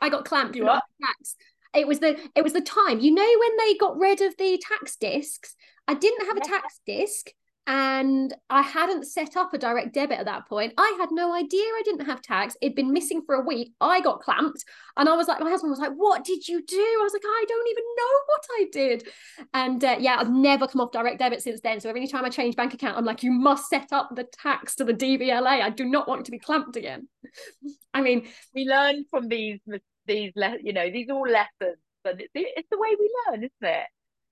I 0.00 0.10
got 0.10 0.26
clamped 0.26 0.60
what? 0.60 0.84
tax. 1.02 1.34
It 1.74 1.88
was 1.88 1.98
the 2.00 2.18
it 2.34 2.44
was 2.44 2.52
the 2.52 2.60
time. 2.60 3.00
You 3.00 3.12
know 3.14 3.22
when 3.40 3.56
they 3.56 3.74
got 3.78 3.98
rid 3.98 4.20
of 4.20 4.36
the 4.36 4.62
tax 4.62 4.96
discs? 4.96 5.56
I 5.88 5.94
didn't 5.94 6.26
have 6.26 6.36
a 6.36 6.40
Yeah. 6.44 6.58
tax 6.60 6.80
disc 6.86 7.30
and 7.66 8.32
I 8.48 8.62
hadn't 8.62 9.06
set 9.06 9.36
up 9.36 9.52
a 9.52 9.58
direct 9.58 9.92
debit 9.92 10.20
at 10.20 10.26
that 10.26 10.48
point. 10.48 10.72
I 10.78 10.96
had 11.00 11.08
no 11.10 11.34
idea 11.34 11.64
I 11.64 11.82
didn't 11.84 12.06
have 12.06 12.22
tax. 12.22 12.56
It'd 12.60 12.76
been 12.76 12.92
missing 12.92 13.22
for 13.26 13.34
a 13.34 13.44
week. 13.44 13.72
I 13.80 14.00
got 14.00 14.20
clamped 14.20 14.64
and 14.96 15.08
I 15.08 15.16
was 15.16 15.26
like, 15.26 15.40
my 15.40 15.50
husband 15.50 15.70
was 15.70 15.80
like, 15.80 15.92
What 15.92 16.24
did 16.24 16.46
you 16.46 16.64
do? 16.64 16.76
I 16.76 17.00
was 17.02 17.12
like, 17.12 17.24
I 17.24 17.44
don't 17.48 17.68
even 17.68 17.84
know 17.96 18.18
what 18.26 18.46
I 18.52 18.66
did. 18.72 19.08
And 19.52 19.84
uh, 19.84 19.96
yeah, 19.98 20.16
I've 20.20 20.30
never 20.30 20.68
come 20.68 20.80
off 20.80 20.92
direct 20.92 21.18
debit 21.18 21.42
since 21.42 21.60
then. 21.60 21.80
So 21.80 21.88
every 21.88 22.06
time 22.06 22.24
I 22.24 22.28
change 22.28 22.54
bank 22.54 22.72
account, 22.72 22.96
I'm 22.96 23.04
like, 23.04 23.24
You 23.24 23.32
must 23.32 23.68
set 23.68 23.92
up 23.92 24.10
the 24.14 24.24
tax 24.24 24.76
to 24.76 24.84
the 24.84 24.94
DVLA. 24.94 25.60
I 25.60 25.70
do 25.70 25.84
not 25.86 26.06
want 26.06 26.24
to 26.26 26.30
be 26.30 26.38
clamped 26.38 26.76
again. 26.76 27.08
I 27.94 28.00
mean, 28.00 28.28
We 28.54 28.64
learn 28.64 29.04
from 29.10 29.28
these 29.28 29.58
these 30.06 30.32
le- 30.36 30.58
you 30.62 30.72
know 30.72 30.88
these 30.88 31.10
all 31.10 31.28
lessons, 31.28 31.78
But 32.04 32.20
it's, 32.20 32.30
it's 32.32 32.68
the 32.70 32.78
way 32.78 32.94
we 32.98 33.10
learn, 33.28 33.38
isn't 33.42 33.52
it? 33.60 33.86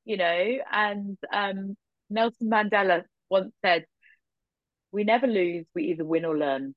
You 0.04 0.18
know, 0.18 0.58
and 0.70 1.18
um, 1.32 1.76
Nelson 2.10 2.48
Mandela 2.48 3.02
once 3.36 3.52
said, 3.64 3.84
"We 4.92 5.02
never 5.04 5.26
lose. 5.26 5.66
We 5.74 5.80
either 5.90 6.04
win 6.04 6.24
or 6.24 6.36
learn." 6.46 6.74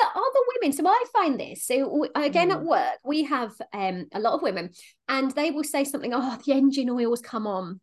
but 0.00 0.08
other 0.16 0.42
women 0.54 0.72
so 0.72 0.86
i 0.86 1.04
find 1.12 1.38
this 1.38 1.58
so 1.66 2.06
again 2.14 2.50
at 2.50 2.60
Mm. 2.60 2.70
work 2.74 2.98
we 3.04 3.24
have 3.24 3.52
um 3.74 4.06
a 4.18 4.20
lot 4.20 4.34
of 4.34 4.42
women 4.42 4.70
and 5.08 5.30
they 5.32 5.50
will 5.50 5.64
say 5.74 5.84
something 5.84 6.12
oh 6.14 6.38
the 6.46 6.52
engine 6.52 6.88
oil's 6.90 7.20
come 7.20 7.46
on. 7.46 7.80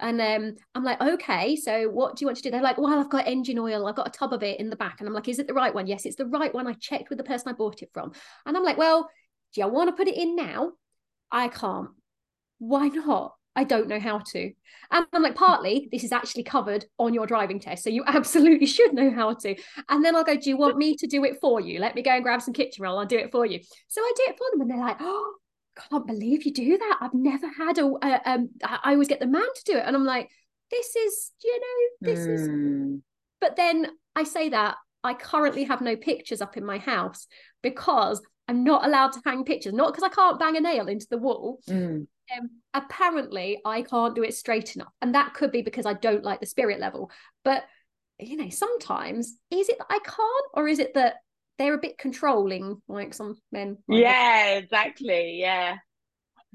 And 0.00 0.18
um 0.32 0.44
i'm 0.74 0.84
like 0.84 1.00
okay 1.00 1.56
so 1.56 1.72
what 1.98 2.10
do 2.16 2.22
you 2.22 2.26
want 2.28 2.38
to 2.38 2.42
do? 2.44 2.50
They're 2.50 2.68
like 2.68 2.78
well 2.78 2.98
i've 2.98 3.10
got 3.16 3.28
engine 3.28 3.58
oil 3.58 3.86
i've 3.86 4.00
got 4.00 4.08
a 4.08 4.18
tub 4.18 4.32
of 4.32 4.42
it 4.42 4.60
in 4.60 4.70
the 4.70 4.76
back. 4.84 4.96
And 4.98 5.06
i'm 5.08 5.14
like 5.18 5.28
is 5.28 5.38
it 5.40 5.46
the 5.46 5.60
right 5.62 5.74
one? 5.74 5.86
Yes 5.92 6.06
it's 6.06 6.16
the 6.16 6.32
right 6.38 6.54
one 6.54 6.66
i 6.66 6.74
checked 6.88 7.08
with 7.10 7.18
the 7.18 7.30
person 7.30 7.48
i 7.48 7.52
bought 7.60 7.82
it 7.82 7.90
from. 7.92 8.12
And 8.46 8.56
i'm 8.56 8.64
like 8.68 8.78
well 8.78 9.00
do 9.52 9.60
you 9.60 9.68
want 9.68 9.88
to 9.90 9.96
put 9.98 10.08
it 10.08 10.16
in 10.16 10.36
now? 10.36 10.72
I 11.30 11.48
can't. 11.48 11.90
Why 12.58 12.88
not 12.88 13.34
I 13.58 13.64
don't 13.64 13.88
know 13.88 13.98
how 13.98 14.20
to. 14.20 14.52
And 14.92 15.06
I'm 15.12 15.22
like, 15.22 15.34
partly 15.34 15.88
this 15.90 16.04
is 16.04 16.12
actually 16.12 16.44
covered 16.44 16.84
on 16.96 17.12
your 17.12 17.26
driving 17.26 17.58
test. 17.58 17.82
So 17.82 17.90
you 17.90 18.04
absolutely 18.06 18.66
should 18.66 18.94
know 18.94 19.10
how 19.10 19.34
to. 19.34 19.56
And 19.88 20.04
then 20.04 20.14
I'll 20.14 20.22
go, 20.22 20.36
Do 20.36 20.48
you 20.48 20.56
want 20.56 20.76
me 20.76 20.94
to 20.94 21.08
do 21.08 21.24
it 21.24 21.40
for 21.40 21.60
you? 21.60 21.80
Let 21.80 21.96
me 21.96 22.02
go 22.02 22.12
and 22.12 22.22
grab 22.22 22.40
some 22.40 22.54
kitchen 22.54 22.84
roll. 22.84 22.98
I'll 22.98 23.04
do 23.06 23.18
it 23.18 23.32
for 23.32 23.44
you. 23.44 23.58
So 23.88 24.00
I 24.00 24.12
do 24.16 24.22
it 24.28 24.38
for 24.38 24.46
them. 24.52 24.60
And 24.60 24.70
they're 24.70 24.78
like, 24.78 24.98
Oh, 25.00 25.34
can't 25.90 26.06
believe 26.06 26.44
you 26.44 26.52
do 26.52 26.78
that. 26.78 26.98
I've 27.00 27.14
never 27.14 27.48
had 27.48 27.78
a, 27.78 27.86
a 27.86 28.30
um, 28.30 28.50
I 28.62 28.92
always 28.92 29.08
get 29.08 29.18
the 29.18 29.26
man 29.26 29.42
to 29.42 29.72
do 29.72 29.76
it. 29.76 29.82
And 29.84 29.96
I'm 29.96 30.04
like, 30.04 30.30
This 30.70 30.94
is, 30.94 31.32
you 31.42 31.60
know, 31.60 32.12
this 32.12 32.20
is 32.20 32.48
Mm. 32.48 33.00
but 33.40 33.56
then 33.56 33.88
I 34.14 34.22
say 34.22 34.50
that 34.50 34.76
I 35.02 35.14
currently 35.14 35.64
have 35.64 35.80
no 35.80 35.96
pictures 35.96 36.40
up 36.40 36.56
in 36.56 36.64
my 36.64 36.78
house 36.78 37.26
because 37.62 38.22
I'm 38.46 38.62
not 38.62 38.86
allowed 38.86 39.12
to 39.14 39.20
hang 39.24 39.44
pictures, 39.44 39.72
not 39.72 39.92
because 39.92 40.04
I 40.04 40.14
can't 40.14 40.38
bang 40.38 40.56
a 40.56 40.60
nail 40.60 40.86
into 40.86 41.06
the 41.10 41.18
wall. 41.18 41.58
Mm. 41.68 42.06
Um, 42.36 42.50
apparently, 42.74 43.60
I 43.64 43.82
can't 43.82 44.14
do 44.14 44.22
it 44.22 44.34
straight 44.34 44.76
enough. 44.76 44.92
And 45.00 45.14
that 45.14 45.34
could 45.34 45.52
be 45.52 45.62
because 45.62 45.86
I 45.86 45.94
don't 45.94 46.24
like 46.24 46.40
the 46.40 46.46
spirit 46.46 46.80
level. 46.80 47.10
But, 47.44 47.64
you 48.18 48.36
know, 48.36 48.50
sometimes 48.50 49.36
is 49.50 49.68
it 49.68 49.78
that 49.78 49.86
I 49.90 49.98
can't, 50.00 50.46
or 50.54 50.68
is 50.68 50.78
it 50.78 50.94
that 50.94 51.16
they're 51.58 51.74
a 51.74 51.78
bit 51.78 51.98
controlling, 51.98 52.82
like 52.88 53.14
some 53.14 53.36
men? 53.52 53.78
are? 53.90 53.96
Yeah, 53.96 54.50
exactly. 54.56 55.38
Yeah. 55.40 55.76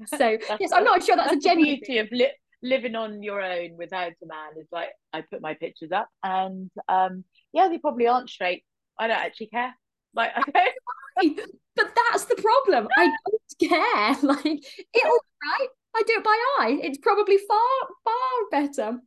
So, 0.06 0.38
yes, 0.60 0.72
I'm 0.72 0.84
not 0.84 1.02
sure 1.02 1.16
that's, 1.16 1.32
a 1.32 1.36
the 1.36 1.40
genuine. 1.40 1.76
beauty 1.76 1.98
of 1.98 2.08
li- 2.10 2.32
living 2.64 2.96
on 2.96 3.22
your 3.22 3.42
own 3.42 3.76
without 3.76 4.12
a 4.22 4.26
man 4.26 4.52
is 4.58 4.66
like 4.72 4.88
I 5.12 5.20
put 5.20 5.42
my 5.42 5.52
pictures 5.52 5.92
up 5.92 6.08
and 6.22 6.70
um 6.88 7.22
yeah 7.52 7.68
they 7.68 7.76
probably 7.76 8.06
aren't 8.06 8.30
straight 8.30 8.64
I 8.98 9.06
don't 9.06 9.18
actually 9.18 9.48
care 9.48 9.74
like 10.14 10.30
I 11.18 11.28
don't 11.28 11.50
But 11.76 11.94
that's 11.94 12.24
the 12.26 12.36
problem. 12.36 12.88
I 12.96 13.06
don't 13.06 13.70
care. 13.70 14.16
Like 14.22 14.44
it'll 14.44 15.18
be 15.18 15.48
right. 15.50 15.68
I 15.96 16.02
do 16.06 16.14
it 16.16 16.24
by 16.24 16.44
eye. 16.58 16.80
It's 16.82 16.98
probably 16.98 17.38
far, 17.38 17.58
far 18.04 18.50
better. 18.50 18.98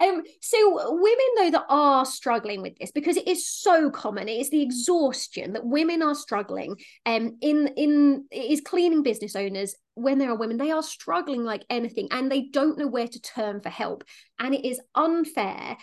Um, 0.00 0.22
so 0.40 1.00
women 1.00 1.26
though 1.36 1.50
that 1.52 1.66
are 1.68 2.04
struggling 2.04 2.60
with 2.60 2.76
this 2.76 2.90
because 2.90 3.16
it 3.16 3.28
is 3.28 3.48
so 3.48 3.88
common, 3.90 4.28
it 4.28 4.40
is 4.40 4.50
the 4.50 4.62
exhaustion 4.62 5.52
that 5.52 5.64
women 5.64 6.02
are 6.02 6.14
struggling. 6.14 6.76
Um, 7.06 7.38
in 7.40 7.68
in 7.76 8.24
it 8.32 8.50
is 8.50 8.60
cleaning 8.60 9.04
business 9.04 9.36
owners 9.36 9.76
when 9.94 10.18
there 10.18 10.30
are 10.30 10.36
women, 10.36 10.56
they 10.56 10.72
are 10.72 10.82
struggling 10.82 11.44
like 11.44 11.64
anything, 11.70 12.08
and 12.10 12.30
they 12.30 12.48
don't 12.52 12.78
know 12.78 12.88
where 12.88 13.08
to 13.08 13.20
turn 13.20 13.60
for 13.60 13.68
help, 13.68 14.02
and 14.40 14.54
it 14.54 14.66
is 14.66 14.80
unfair. 14.96 15.76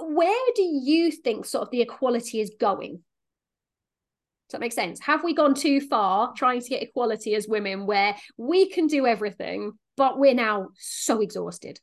Where 0.00 0.46
do 0.56 0.62
you 0.62 1.12
think 1.12 1.46
sort 1.46 1.62
of 1.62 1.70
the 1.70 1.82
equality 1.82 2.40
is 2.40 2.50
going? 2.58 3.04
Does 4.48 4.52
that 4.52 4.60
make 4.60 4.72
sense? 4.72 5.00
Have 5.00 5.24
we 5.24 5.34
gone 5.34 5.54
too 5.54 5.80
far 5.80 6.34
trying 6.36 6.60
to 6.60 6.68
get 6.68 6.82
equality 6.82 7.34
as 7.34 7.48
women 7.48 7.86
where 7.86 8.14
we 8.36 8.68
can 8.68 8.86
do 8.86 9.06
everything, 9.06 9.72
but 9.96 10.18
we're 10.18 10.34
now 10.34 10.68
so 10.78 11.22
exhausted? 11.22 11.80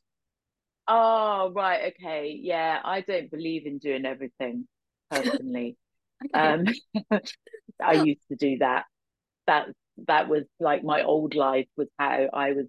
Oh, 0.86 1.50
right. 1.54 1.92
Okay. 1.92 2.38
Yeah. 2.40 2.78
I 2.84 3.00
don't 3.00 3.30
believe 3.30 3.66
in 3.66 3.78
doing 3.78 4.04
everything 4.04 4.68
personally. 5.10 5.76
um, 6.34 6.66
I 7.82 7.94
used 8.04 8.26
to 8.28 8.36
do 8.36 8.58
that. 8.58 8.84
That 9.48 9.68
that 10.06 10.28
was 10.28 10.44
like 10.60 10.84
my 10.84 11.02
old 11.02 11.34
life 11.34 11.66
was 11.76 11.88
how 11.98 12.28
I 12.32 12.52
was, 12.52 12.66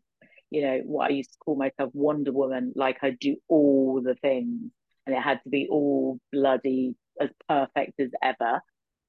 you 0.50 0.64
know, 0.64 0.82
what 0.86 1.12
I 1.12 1.14
used 1.14 1.34
to 1.34 1.38
call 1.38 1.56
myself 1.56 1.92
Wonder 1.94 2.32
Woman. 2.32 2.74
Like 2.76 2.98
I 3.04 3.12
do 3.12 3.36
all 3.48 4.02
the 4.04 4.16
things 4.16 4.72
and 5.06 5.16
it 5.16 5.22
had 5.22 5.42
to 5.44 5.50
be 5.50 5.68
all 5.70 6.20
bloody 6.32 6.96
as 7.22 7.30
perfect 7.48 8.00
as 8.00 8.10
ever 8.24 8.62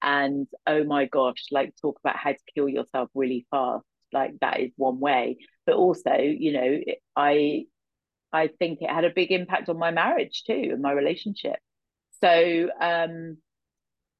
and 0.05 0.47
oh 0.67 0.85
my 0.85 1.07
gosh 1.07 1.47
like 1.51 1.75
talk 1.81 1.99
about 2.05 2.17
how 2.17 2.31
to 2.31 2.39
kill 2.55 2.69
yourself 2.69 3.09
really 3.15 3.47
fast 3.51 3.87
like 4.13 4.39
that 4.41 4.61
is 4.61 4.71
one 4.77 5.01
way. 5.01 5.39
But 5.67 5.77
also 5.77 6.15
you 6.15 6.53
know 6.53 6.79
i 7.17 7.65
i 8.33 8.49
think 8.59 8.83
it 8.83 8.91
had 8.91 9.05
a 9.05 9.11
big 9.11 9.33
impact 9.33 9.69
on 9.69 9.79
my 9.79 9.91
marriage 9.91 10.45
too 10.47 10.71
and 10.73 10.83
my 10.83 10.93
relationship. 10.93 11.57
So 12.21 12.69
um 12.81 13.39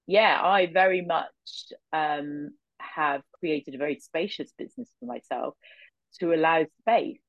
yeah 0.07 0.39
i 0.43 0.67
very 0.67 1.03
much 1.03 1.73
um 1.93 2.51
have 2.79 3.23
created 3.39 3.75
a 3.75 3.79
very 3.79 3.99
spacious 4.01 4.53
business 4.59 4.91
for 5.01 5.07
myself 5.07 5.55
to 6.21 6.33
allow 6.35 6.65
space 6.81 7.21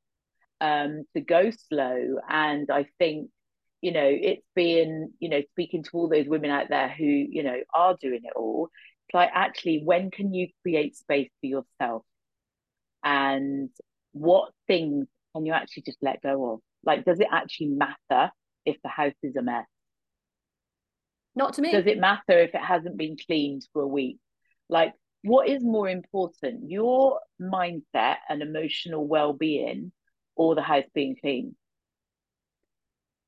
um 0.62 1.04
to 1.14 1.22
go 1.22 1.52
slow. 1.70 2.16
And 2.30 2.70
i 2.72 2.86
think 3.00 3.30
you 3.82 3.92
know 3.92 4.08
it's 4.08 4.46
been 4.56 5.12
you 5.20 5.30
know 5.30 5.42
speaking 5.52 5.84
to 5.84 5.90
all 5.94 6.10
those 6.10 6.28
women 6.28 6.50
out 6.50 6.70
there 6.70 6.90
who 6.90 7.06
you 7.06 7.44
know 7.44 7.58
are 7.74 7.96
doing 8.02 8.22
it 8.24 8.34
all 8.36 8.70
it's 9.08 9.14
like 9.14 9.30
actually 9.34 9.82
when 9.84 10.12
can 10.12 10.34
you 10.34 10.48
create 10.62 10.96
space 10.96 11.30
for 11.42 11.48
yourself? 11.48 12.04
And 13.04 13.70
what 14.14 14.52
things 14.68 15.08
can 15.36 15.46
you 15.46 15.54
actually 15.54 15.84
just 15.84 16.00
let 16.02 16.22
go 16.22 16.54
of? 16.54 16.60
Like 16.84 17.06
does 17.06 17.20
it 17.20 17.28
actually 17.32 17.68
matter 17.68 18.32
if 18.66 18.78
the 18.84 18.90
house 18.90 19.14
is 19.22 19.36
a 19.36 19.42
mess? 19.42 19.66
Not 21.36 21.54
to 21.56 21.62
me. 21.62 21.72
Does 21.72 21.86
it 21.86 22.00
matter 22.00 22.40
if 22.40 22.56
it 22.56 22.62
hasn't 22.62 22.98
been 22.98 23.18
cleaned 23.28 23.68
for 23.74 23.82
a 23.82 23.88
week? 23.88 24.18
Like 24.70 24.94
what 25.22 25.50
is 25.50 25.64
more 25.64 25.90
important 25.90 26.70
your 26.70 27.20
mindset 27.42 28.18
and 28.30 28.42
emotional 28.42 29.08
well-being 29.08 29.92
or 30.36 30.56
the 30.56 30.62
house 30.62 30.86
being 30.94 31.16
clean 31.20 31.56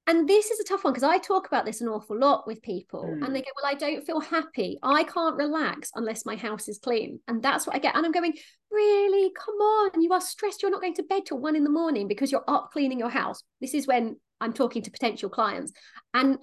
and 0.08 0.28
this 0.28 0.50
is 0.52 0.60
a 0.62 0.64
tough 0.64 0.86
one 0.86 0.94
because 0.94 1.04
I 1.04 1.18
talk 1.18 1.48
about 1.48 1.66
this 1.66 1.82
an 1.82 1.90
awful 1.90 2.18
lot 2.18 2.48
with 2.48 2.62
people, 2.62 3.04
mm. 3.04 3.26
and 3.26 3.36
they 3.36 3.40
hmm. 3.40 3.46
go, 3.46 3.52
Well, 3.62 3.72
I 3.72 3.74
don't 3.74 4.06
feel 4.06 4.22
happy. 4.22 4.80
I 4.82 5.04
can't 5.04 5.36
relax 5.36 5.92
unless 5.96 6.26
my 6.26 6.38
house 6.38 6.70
is 6.70 6.80
clean. 6.80 7.20
And 7.28 7.44
that's 7.44 7.68
what 7.68 7.76
I 7.76 7.80
get. 7.80 7.96
And 7.96 8.06
I'm 8.06 8.14
going, 8.14 8.34
Really? 8.72 9.32
Come 9.38 9.56
on. 9.56 10.02
You 10.02 10.14
are 10.14 10.22
stressed. 10.22 10.62
You're 10.62 10.72
not 10.72 10.82
going 10.82 10.94
to 10.96 11.04
bed 11.04 11.26
till 11.26 11.40
one 11.40 11.58
in 11.58 11.66
the 11.66 11.70
morning 11.70 12.08
because 12.08 12.32
you're 12.32 12.44
up 12.48 12.72
cleaning 12.72 13.00
your 13.00 13.10
house. 13.10 13.44
This 13.60 13.74
is 13.74 13.86
when 13.86 14.16
I'm 14.40 14.54
talking 14.54 14.82
to 14.84 14.92
potential 14.92 15.30
clients. 15.30 15.74
And 16.14 16.38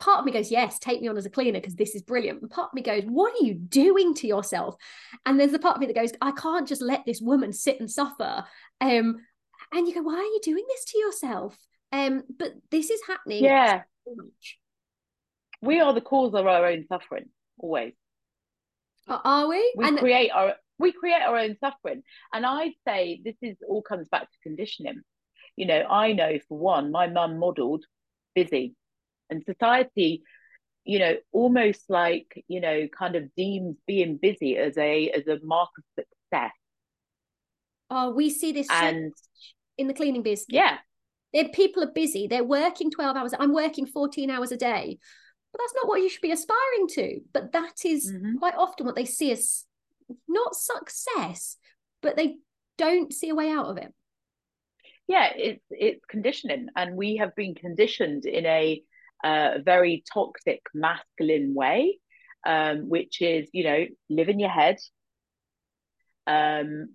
part 0.00 0.18
of 0.18 0.24
me 0.24 0.32
goes, 0.32 0.50
Yes, 0.50 0.80
take 0.80 1.00
me 1.00 1.06
on 1.06 1.16
as 1.16 1.26
a 1.26 1.30
cleaner 1.30 1.60
because 1.60 1.76
this 1.76 1.94
is 1.94 2.02
brilliant. 2.02 2.42
And 2.42 2.50
part 2.50 2.70
of 2.70 2.74
me 2.74 2.82
goes, 2.82 3.04
What 3.04 3.34
are 3.34 3.44
you 3.44 3.54
doing 3.54 4.14
to 4.16 4.26
yourself? 4.26 4.74
And 5.24 5.38
there's 5.38 5.52
the 5.52 5.60
part 5.60 5.76
of 5.76 5.80
me 5.80 5.86
that 5.86 5.94
goes, 5.94 6.12
I 6.20 6.32
can't 6.32 6.66
just 6.66 6.82
let 6.82 7.04
this 7.06 7.20
woman 7.20 7.52
sit 7.52 7.78
and 7.78 7.88
suffer. 7.88 8.44
Um, 8.80 9.18
and 9.72 9.86
you 9.86 9.94
go, 9.94 10.02
Why 10.02 10.16
are 10.16 10.22
you 10.22 10.40
doing 10.42 10.64
this 10.68 10.84
to 10.86 10.98
yourself? 10.98 11.56
Um, 11.92 12.24
but 12.38 12.52
this 12.70 12.90
is 12.90 13.00
happening. 13.06 13.44
Yeah. 13.44 13.82
We 15.62 15.80
are 15.80 15.92
the 15.92 16.00
cause 16.00 16.34
of 16.34 16.46
our 16.46 16.66
own 16.66 16.84
suffering, 16.88 17.26
always. 17.58 17.94
Uh, 19.08 19.18
are 19.24 19.48
we? 19.48 19.74
We 19.76 19.86
and 19.86 19.98
create 19.98 20.30
our 20.30 20.54
we 20.78 20.92
create 20.92 21.22
our 21.22 21.36
own 21.36 21.56
suffering. 21.60 22.02
And 22.32 22.44
I 22.44 22.74
say 22.86 23.20
this 23.24 23.36
is 23.40 23.56
all 23.66 23.82
comes 23.82 24.08
back 24.08 24.22
to 24.22 24.38
conditioning. 24.42 25.00
You 25.56 25.66
know, 25.66 25.82
I 25.88 26.12
know 26.12 26.38
for 26.48 26.58
one, 26.58 26.92
my 26.92 27.06
mum 27.06 27.38
modelled 27.38 27.84
busy. 28.34 28.74
And 29.30 29.42
society, 29.44 30.22
you 30.84 30.98
know, 30.98 31.16
almost 31.32 31.82
like, 31.88 32.44
you 32.46 32.60
know, 32.60 32.86
kind 32.96 33.16
of 33.16 33.34
deems 33.34 33.76
being 33.86 34.18
busy 34.18 34.56
as 34.56 34.76
a 34.78 35.10
as 35.10 35.26
a 35.26 35.44
mark 35.44 35.70
of 35.78 35.84
success. 36.04 36.52
Oh, 37.90 38.10
we 38.10 38.30
see 38.30 38.52
this 38.52 38.68
and 38.70 39.12
in 39.78 39.88
the 39.88 39.94
cleaning 39.94 40.22
business. 40.22 40.46
Yeah. 40.48 40.78
If 41.32 41.52
people 41.52 41.82
are 41.82 41.92
busy, 41.92 42.26
they're 42.26 42.44
working 42.44 42.90
12 42.90 43.16
hours. 43.16 43.34
I'm 43.38 43.52
working 43.52 43.86
14 43.86 44.30
hours 44.30 44.52
a 44.52 44.56
day. 44.56 44.98
But 45.52 45.60
that's 45.62 45.74
not 45.74 45.88
what 45.88 46.00
you 46.00 46.08
should 46.08 46.22
be 46.22 46.32
aspiring 46.32 46.88
to. 46.90 47.20
But 47.32 47.52
that 47.52 47.84
is 47.84 48.10
mm-hmm. 48.10 48.38
quite 48.38 48.54
often 48.56 48.86
what 48.86 48.94
they 48.94 49.04
see 49.04 49.32
as 49.32 49.64
not 50.28 50.54
success, 50.54 51.56
but 52.02 52.16
they 52.16 52.36
don't 52.78 53.12
see 53.12 53.30
a 53.30 53.34
way 53.34 53.50
out 53.50 53.66
of 53.66 53.78
it. 53.78 53.92
Yeah, 55.08 55.30
it's 55.34 55.62
it's 55.70 56.04
conditioning, 56.06 56.68
and 56.74 56.96
we 56.96 57.16
have 57.16 57.34
been 57.36 57.54
conditioned 57.54 58.26
in 58.26 58.44
a 58.44 58.82
uh, 59.24 59.58
very 59.64 60.04
toxic 60.12 60.62
masculine 60.74 61.54
way, 61.54 61.98
um, 62.44 62.88
which 62.88 63.22
is 63.22 63.48
you 63.52 63.64
know 63.64 63.86
live 64.10 64.28
in 64.28 64.40
your 64.40 64.50
head. 64.50 64.78
Um, 66.26 66.88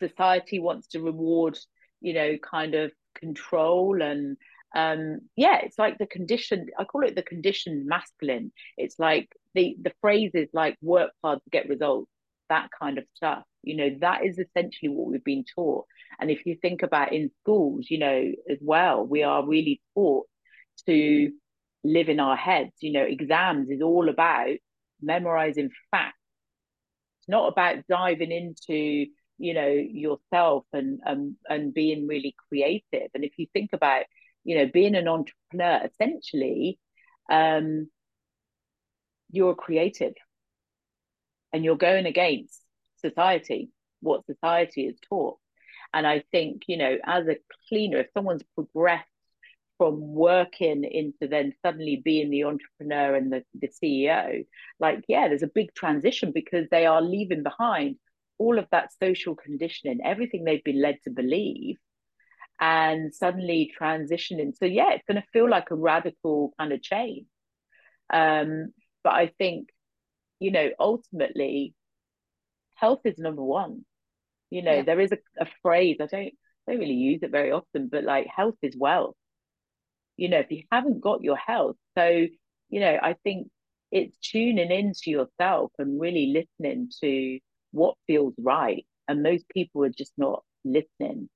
society 0.00 0.60
wants 0.60 0.88
to 0.88 1.00
reward 1.00 1.58
you 2.00 2.14
know 2.14 2.38
kind 2.38 2.74
of 2.74 2.92
control 3.14 4.02
and 4.02 4.36
um 4.74 5.20
yeah 5.36 5.58
it's 5.62 5.78
like 5.78 5.98
the 5.98 6.06
conditioned 6.06 6.70
i 6.78 6.84
call 6.84 7.04
it 7.04 7.14
the 7.14 7.22
conditioned 7.22 7.86
masculine. 7.86 8.52
It's 8.78 8.98
like 8.98 9.28
the 9.54 9.76
the 9.80 9.92
phrases 10.00 10.48
like 10.52 10.76
work 10.82 11.10
hard 11.22 11.40
to 11.44 11.50
get 11.50 11.68
results 11.68 12.10
that 12.48 12.68
kind 12.78 12.98
of 12.98 13.04
stuff. 13.14 13.44
You 13.62 13.76
know 13.76 13.90
that 14.00 14.24
is 14.24 14.38
essentially 14.38 14.88
what 14.90 15.10
we've 15.10 15.24
been 15.24 15.44
taught. 15.54 15.86
And 16.20 16.30
if 16.30 16.44
you 16.46 16.56
think 16.60 16.82
about 16.82 17.12
in 17.12 17.30
schools 17.42 17.86
you 17.90 17.98
know 17.98 18.32
as 18.50 18.58
well 18.60 19.04
we 19.06 19.22
are 19.22 19.46
really 19.46 19.80
taught 19.94 20.26
to 20.86 21.30
live 21.84 22.08
in 22.08 22.20
our 22.20 22.36
heads. 22.36 22.72
You 22.80 22.92
know 22.92 23.04
exams 23.04 23.70
is 23.70 23.82
all 23.82 24.08
about 24.08 24.56
memorizing 25.00 25.70
facts. 25.90 26.16
It's 27.20 27.28
not 27.28 27.48
about 27.48 27.86
diving 27.88 28.32
into 28.32 29.06
you 29.38 29.54
know 29.54 29.68
yourself 29.68 30.64
and 30.72 31.00
um, 31.06 31.36
and 31.48 31.74
being 31.74 32.06
really 32.06 32.34
creative. 32.48 33.08
And 33.14 33.24
if 33.24 33.32
you 33.38 33.46
think 33.52 33.70
about 33.72 34.04
you 34.44 34.58
know 34.58 34.70
being 34.72 34.94
an 34.94 35.08
entrepreneur 35.08 35.86
essentially 35.86 36.78
um 37.30 37.88
you're 39.30 39.54
creative 39.54 40.14
and 41.52 41.64
you're 41.64 41.76
going 41.76 42.06
against 42.06 42.60
society 42.96 43.70
what 44.00 44.26
society 44.26 44.86
is 44.86 44.98
taught. 45.08 45.38
And 45.94 46.06
i 46.06 46.24
think 46.32 46.62
you 46.68 46.76
know 46.76 46.96
as 47.04 47.28
a 47.28 47.36
cleaner 47.68 47.98
if 47.98 48.08
someone's 48.14 48.44
progressed 48.54 49.06
from 49.78 50.14
working 50.14 50.84
into 50.84 51.26
then 51.28 51.52
suddenly 51.64 52.00
being 52.04 52.30
the 52.30 52.44
entrepreneur 52.44 53.14
and 53.16 53.32
the, 53.32 53.44
the 53.54 53.68
ceo 53.68 54.46
like 54.78 55.04
yeah 55.08 55.28
there's 55.28 55.42
a 55.42 55.48
big 55.48 55.74
transition 55.74 56.30
because 56.32 56.66
they 56.70 56.86
are 56.86 57.02
leaving 57.02 57.42
behind 57.42 57.96
all 58.42 58.58
of 58.58 58.66
that 58.72 58.90
social 59.02 59.34
conditioning, 59.36 60.00
everything 60.04 60.44
they've 60.44 60.64
been 60.64 60.82
led 60.82 60.98
to 61.04 61.10
believe, 61.10 61.76
and 62.60 63.14
suddenly 63.14 63.72
transitioning. 63.80 64.52
So 64.56 64.66
yeah, 64.66 64.92
it's 64.92 65.06
going 65.08 65.20
to 65.22 65.32
feel 65.32 65.48
like 65.48 65.70
a 65.70 65.74
radical 65.76 66.52
kind 66.58 66.72
of 66.72 66.82
change. 66.82 67.26
Um, 68.12 68.72
but 69.04 69.14
I 69.14 69.32
think, 69.38 69.68
you 70.38 70.50
know, 70.50 70.70
ultimately, 70.78 71.74
health 72.74 73.00
is 73.04 73.18
number 73.18 73.42
one. 73.42 73.84
You 74.50 74.62
know, 74.62 74.76
yeah. 74.76 74.82
there 74.82 75.00
is 75.00 75.12
a, 75.12 75.18
a 75.40 75.46
phrase 75.62 75.96
I 76.00 76.06
don't 76.06 76.34
don't 76.66 76.78
really 76.78 76.94
use 76.94 77.20
it 77.22 77.30
very 77.30 77.50
often, 77.50 77.88
but 77.88 78.04
like 78.04 78.26
health 78.26 78.58
is 78.62 78.76
wealth. 78.76 79.16
You 80.16 80.28
know, 80.28 80.40
if 80.40 80.50
you 80.50 80.62
haven't 80.70 81.00
got 81.00 81.24
your 81.24 81.36
health, 81.36 81.76
so 81.96 82.26
you 82.68 82.80
know, 82.80 82.98
I 83.02 83.16
think 83.24 83.48
it's 83.90 84.16
tuning 84.18 84.70
into 84.70 85.10
yourself 85.10 85.72
and 85.78 86.00
really 86.00 86.26
listening 86.38 86.90
to 87.02 87.38
what 87.72 87.96
feels 88.06 88.34
right. 88.38 88.86
And 89.08 89.22
most 89.22 89.48
people 89.48 89.84
are 89.84 89.90
just 89.90 90.12
not 90.16 90.44
listening. 90.64 91.28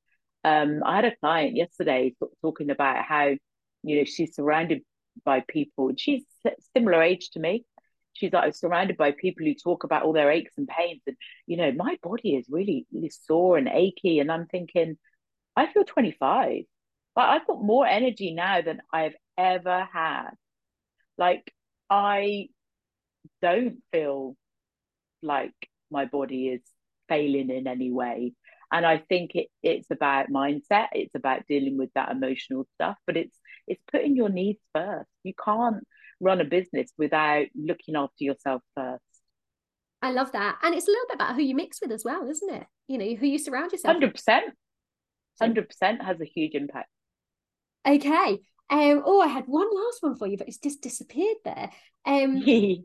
Um, 0.45 0.83
I 0.85 0.97
had 0.97 1.05
a 1.05 1.17
client 1.17 1.57
yesterday 1.57 2.15
talking 2.43 2.71
about 2.71 3.05
how, 3.05 3.35
you 3.83 3.99
know, 3.99 4.05
she's 4.05 4.37
surrounded 4.37 4.83
by 5.25 5.43
people, 5.49 5.91
she's 5.97 6.23
similar 6.77 7.03
age 7.03 7.31
to 7.31 7.41
me. 7.41 7.65
She's 8.13 8.33
like 8.33 8.55
surrounded 8.55 8.97
by 8.97 9.13
people 9.13 9.45
who 9.45 9.55
talk 9.55 9.85
about 9.85 10.03
all 10.03 10.13
their 10.13 10.31
aches 10.31 10.53
and 10.57 10.67
pains, 10.67 11.03
and 11.07 11.17
you 11.47 11.59
know, 11.59 11.71
my 11.73 11.99
body 12.03 12.35
is 12.37 12.47
really, 12.49 12.87
really 12.91 13.11
sore 13.11 13.59
and 13.59 13.69
achy, 13.69 14.21
and 14.21 14.33
I'm 14.33 14.47
thinking, 14.47 14.97
I 15.55 15.71
feel 15.71 15.85
25. 15.85 16.63
But 17.15 17.29
I've 17.29 17.47
got 17.47 17.63
more 17.63 17.87
energy 17.87 18.33
now 18.33 18.63
than 18.63 18.81
I've 18.93 19.17
ever 19.37 19.87
had. 19.93 20.31
Like 21.19 21.53
I 21.91 22.49
don't 23.43 23.79
feel 23.93 24.37
like 25.23 25.55
my 25.91 26.05
body 26.05 26.49
is 26.49 26.63
failing 27.09 27.51
in 27.51 27.67
any 27.67 27.91
way. 27.91 28.35
And 28.73 28.85
I 28.85 28.99
think 28.99 29.35
it, 29.35 29.49
it's 29.63 29.91
about 29.91 30.29
mindset. 30.29 30.89
It's 30.93 31.15
about 31.15 31.47
dealing 31.49 31.79
with 31.79 31.91
that 31.95 32.11
emotional 32.11 32.67
stuff, 32.75 32.97
but 33.07 33.17
it's 33.17 33.39
it's 33.69 33.83
putting 33.91 34.17
your 34.17 34.29
needs 34.29 34.61
first. 34.75 35.09
You 35.23 35.35
can't 35.43 35.85
run 36.21 36.41
a 36.41 36.45
business 36.45 36.91
without 36.97 37.47
looking 37.55 37.97
after 37.97 38.25
yourself 38.25 38.63
first. 38.75 39.03
I 40.03 40.13
love 40.13 40.33
that. 40.33 40.59
And 40.63 40.75
it's 40.75 40.87
a 40.87 40.91
little 40.91 41.07
bit 41.09 41.17
about 41.17 41.35
who 41.35 41.43
you 41.43 41.55
mix 41.55 41.81
with 41.81 41.91
as 41.91 42.05
well, 42.05 42.29
isn't 42.29 42.55
it? 42.55 42.67
You 42.87 42.99
know, 42.99 43.15
who 43.15 43.27
you 43.27 43.39
surround 43.39 43.73
yourself 43.73 43.97
100%. 43.97 44.41
100% 45.43 46.05
has 46.05 46.21
a 46.21 46.25
huge 46.25 46.55
impact. 46.55 46.89
Okay. 47.87 48.41
Um, 48.69 49.03
oh, 49.05 49.21
I 49.21 49.29
had 49.29 49.45
one 49.47 49.69
last 49.73 50.03
one 50.03 50.17
for 50.17 50.27
you, 50.27 50.37
but 50.37 50.49
it's 50.49 50.59
just 50.59 50.81
disappeared 50.81 51.37
there. 51.45 51.71
Um, 52.05 52.37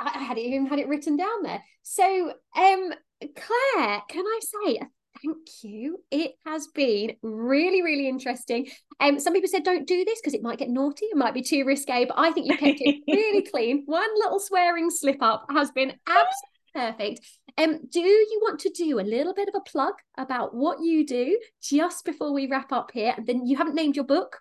I, 0.00 0.12
I 0.14 0.22
had 0.22 0.38
it 0.38 0.42
even 0.42 0.66
had 0.66 0.78
it 0.78 0.88
written 0.88 1.16
down 1.16 1.42
there. 1.42 1.62
So, 1.82 2.32
um, 2.56 2.92
Claire, 3.20 4.02
can 4.08 4.24
I 4.26 4.40
say 4.42 4.80
thank 5.22 5.38
you. 5.62 5.98
It 6.10 6.32
has 6.46 6.68
been 6.68 7.16
really, 7.22 7.82
really 7.82 8.08
interesting. 8.08 8.68
Um, 9.00 9.18
some 9.18 9.32
people 9.32 9.48
said 9.48 9.64
don't 9.64 9.86
do 9.86 10.04
this 10.04 10.20
because 10.20 10.34
it 10.34 10.42
might 10.42 10.58
get 10.58 10.70
naughty, 10.70 11.06
it 11.06 11.16
might 11.16 11.34
be 11.34 11.42
too 11.42 11.64
risque, 11.64 12.04
but 12.06 12.18
I 12.18 12.32
think 12.32 12.46
you 12.46 12.56
kept 12.56 12.80
it 12.80 13.02
really 13.06 13.42
clean. 13.52 13.82
One 13.86 14.08
little 14.16 14.40
swearing 14.40 14.90
slip 14.90 15.22
up 15.22 15.46
has 15.50 15.70
been 15.70 15.92
absolutely 16.06 16.60
perfect. 16.74 17.20
Um, 17.58 17.80
do 17.90 18.00
you 18.00 18.40
want 18.42 18.60
to 18.60 18.70
do 18.70 19.00
a 19.00 19.02
little 19.02 19.34
bit 19.34 19.48
of 19.48 19.54
a 19.54 19.70
plug 19.70 19.94
about 20.16 20.54
what 20.54 20.82
you 20.82 21.06
do 21.06 21.38
just 21.62 22.04
before 22.04 22.32
we 22.32 22.46
wrap 22.46 22.72
up 22.72 22.90
here? 22.92 23.14
And 23.16 23.26
Then 23.26 23.46
you 23.46 23.56
haven't 23.56 23.74
named 23.74 23.96
your 23.96 24.04
book. 24.04 24.38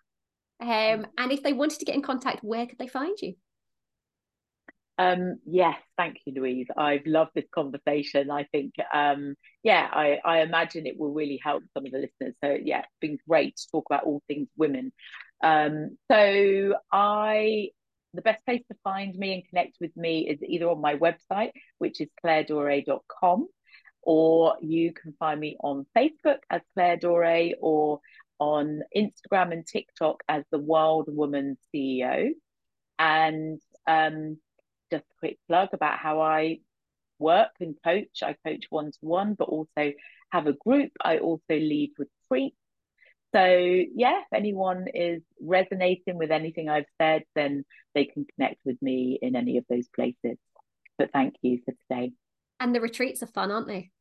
Um, 0.62 1.07
and 1.18 1.32
if 1.32 1.41
they 1.41 1.53
wanted 1.53 1.80
to 1.80 1.86
get 1.86 1.95
in 1.95 2.01
contact, 2.01 2.43
where 2.43 2.66
could 2.66 2.78
they 2.78 2.88
find 2.88 3.18
you? 3.22 3.34
Um, 5.00 5.39
yes, 5.45 5.78
thank 5.97 6.18
you, 6.26 6.34
Louise. 6.34 6.68
I've 6.76 7.06
loved 7.06 7.32
this 7.34 7.45
conversation. 7.56 8.30
I 8.30 8.43
think, 8.52 8.74
um, 8.93 9.36
yeah, 9.64 9.88
I, 9.89 10.20
I 10.26 10.41
imagine 10.41 10.86
it 10.86 11.00
will 11.00 11.14
really 11.14 11.39
help 11.41 11.64
some 11.74 11.86
of 11.86 11.91
the 11.93 12.00
listeners. 12.00 12.36
So, 12.43 12.58
yeah, 12.62 12.80
it's 12.80 13.00
been 13.00 13.18
great 13.28 13.56
to 13.56 13.68
talk 13.72 13.86
about 13.89 14.04
all 14.04 14.22
things 14.28 14.50
women. 14.58 14.91
Um, 15.41 15.97
so, 16.12 16.76
I 16.91 17.70
the 18.14 18.22
best 18.22 18.43
place 18.45 18.64
to 18.70 18.78
find 18.84 19.16
me 19.16 19.36
and 19.36 19.47
connect 19.47 19.78
with 19.80 19.95
me 19.95 20.28
is 20.28 20.39
either 20.45 20.68
on 20.70 20.82
my 20.82 20.95
website, 20.95 21.52
which 21.78 22.02
is 22.02 22.10
clairedore.com, 22.26 23.47
or 24.02 24.58
you 24.62 24.91
can 24.91 25.14
find 25.20 25.39
me 25.39 25.56
on 25.62 25.86
Facebook 25.95 26.39
as 26.50 26.62
Claire 26.74 26.97
Dore 26.97 27.52
or 27.62 28.00
on 28.39 28.82
Instagram 28.95 29.54
and 29.54 29.66
TikTok 29.66 30.24
as 30.28 30.43
the 30.52 30.58
Wild 30.58 31.06
Woman 31.08 31.58
CEO. 31.74 32.32
And 32.97 33.62
um, 33.88 34.39
just 34.91 35.03
a 35.03 35.19
quick 35.19 35.37
plug 35.47 35.69
about 35.73 35.97
how 35.97 36.21
I 36.21 36.59
work 37.17 37.51
and 37.59 37.75
coach. 37.83 38.23
I 38.23 38.35
coach 38.45 38.65
one 38.69 38.91
to 38.91 38.97
one, 39.01 39.33
but 39.33 39.49
also 39.49 39.93
have 40.31 40.47
a 40.47 40.53
group. 40.53 40.91
I 41.03 41.17
also 41.17 41.41
lead 41.49 41.91
retreats. 41.97 42.55
So, 43.33 43.45
yeah, 43.45 44.21
if 44.21 44.33
anyone 44.33 44.87
is 44.93 45.21
resonating 45.39 46.17
with 46.17 46.31
anything 46.31 46.67
I've 46.67 46.85
said, 46.99 47.23
then 47.35 47.63
they 47.93 48.05
can 48.05 48.25
connect 48.35 48.57
with 48.65 48.81
me 48.81 49.19
in 49.21 49.35
any 49.35 49.57
of 49.57 49.65
those 49.69 49.87
places. 49.89 50.37
But 50.97 51.11
thank 51.11 51.35
you 51.41 51.59
for 51.63 51.73
today. 51.87 52.13
And 52.59 52.73
the 52.73 52.81
retreats 52.81 53.21
are 53.21 53.27
fun, 53.27 53.51
aren't 53.51 53.67
they? 53.67 53.91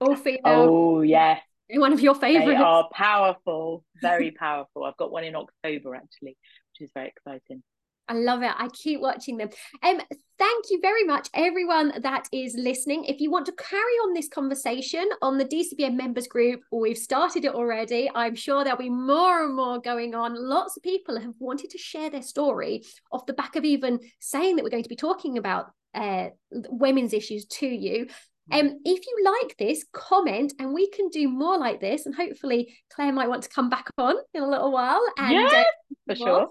All 0.00 0.16
female. 0.16 0.40
Oh, 0.44 1.00
yes. 1.00 1.40
One 1.70 1.92
of 1.92 2.00
your 2.00 2.14
favorites. 2.14 2.46
They 2.46 2.56
are 2.56 2.88
powerful, 2.92 3.84
very 4.00 4.30
powerful. 4.30 4.84
I've 4.84 4.96
got 4.96 5.10
one 5.10 5.24
in 5.24 5.34
October 5.34 5.94
actually, 5.94 6.36
which 6.72 6.80
is 6.80 6.90
very 6.94 7.08
exciting. 7.08 7.62
I 8.08 8.14
love 8.14 8.42
it. 8.42 8.52
I 8.56 8.68
keep 8.68 9.00
watching 9.00 9.36
them. 9.36 9.50
Um, 9.82 10.00
thank 10.38 10.64
you 10.70 10.80
very 10.80 11.04
much, 11.04 11.28
everyone 11.34 11.92
that 12.00 12.28
is 12.32 12.54
listening. 12.54 13.04
If 13.04 13.20
you 13.20 13.30
want 13.30 13.46
to 13.46 13.52
carry 13.52 13.94
on 14.04 14.14
this 14.14 14.28
conversation 14.28 15.08
on 15.20 15.38
the 15.38 15.44
DCBM 15.44 15.96
members 15.96 16.26
group, 16.26 16.62
we've 16.72 16.98
started 16.98 17.44
it 17.44 17.54
already. 17.54 18.10
I'm 18.14 18.34
sure 18.34 18.64
there'll 18.64 18.78
be 18.78 18.90
more 18.90 19.44
and 19.44 19.54
more 19.54 19.80
going 19.80 20.14
on. 20.14 20.34
Lots 20.34 20.76
of 20.76 20.82
people 20.82 21.20
have 21.20 21.34
wanted 21.38 21.70
to 21.70 21.78
share 21.78 22.10
their 22.10 22.22
story 22.22 22.84
off 23.12 23.26
the 23.26 23.32
back 23.32 23.56
of 23.56 23.64
even 23.64 24.00
saying 24.20 24.56
that 24.56 24.62
we're 24.62 24.70
going 24.70 24.82
to 24.82 24.88
be 24.88 24.96
talking 24.96 25.38
about 25.38 25.70
uh, 25.94 26.28
women's 26.50 27.12
issues 27.12 27.46
to 27.46 27.66
you. 27.66 28.06
Um, 28.50 28.80
if 28.84 29.06
you 29.06 29.24
like 29.24 29.56
this, 29.58 29.84
comment 29.92 30.54
and 30.58 30.72
we 30.72 30.88
can 30.88 31.08
do 31.10 31.28
more 31.28 31.58
like 31.58 31.80
this. 31.80 32.06
And 32.06 32.14
hopefully, 32.14 32.74
Claire 32.90 33.12
might 33.12 33.28
want 33.28 33.42
to 33.42 33.48
come 33.48 33.68
back 33.68 33.88
on 33.98 34.14
in 34.32 34.42
a 34.42 34.48
little 34.48 34.72
while. 34.72 35.02
And, 35.18 35.32
yeah, 35.32 35.46
uh, 35.46 35.64
for 36.06 36.16
sure. 36.16 36.48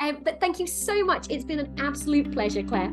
Um, 0.00 0.18
but 0.24 0.40
thank 0.40 0.58
you 0.58 0.66
so 0.66 1.04
much. 1.04 1.26
It's 1.30 1.44
been 1.44 1.60
an 1.60 1.74
absolute 1.78 2.32
pleasure, 2.32 2.62
Claire. 2.62 2.92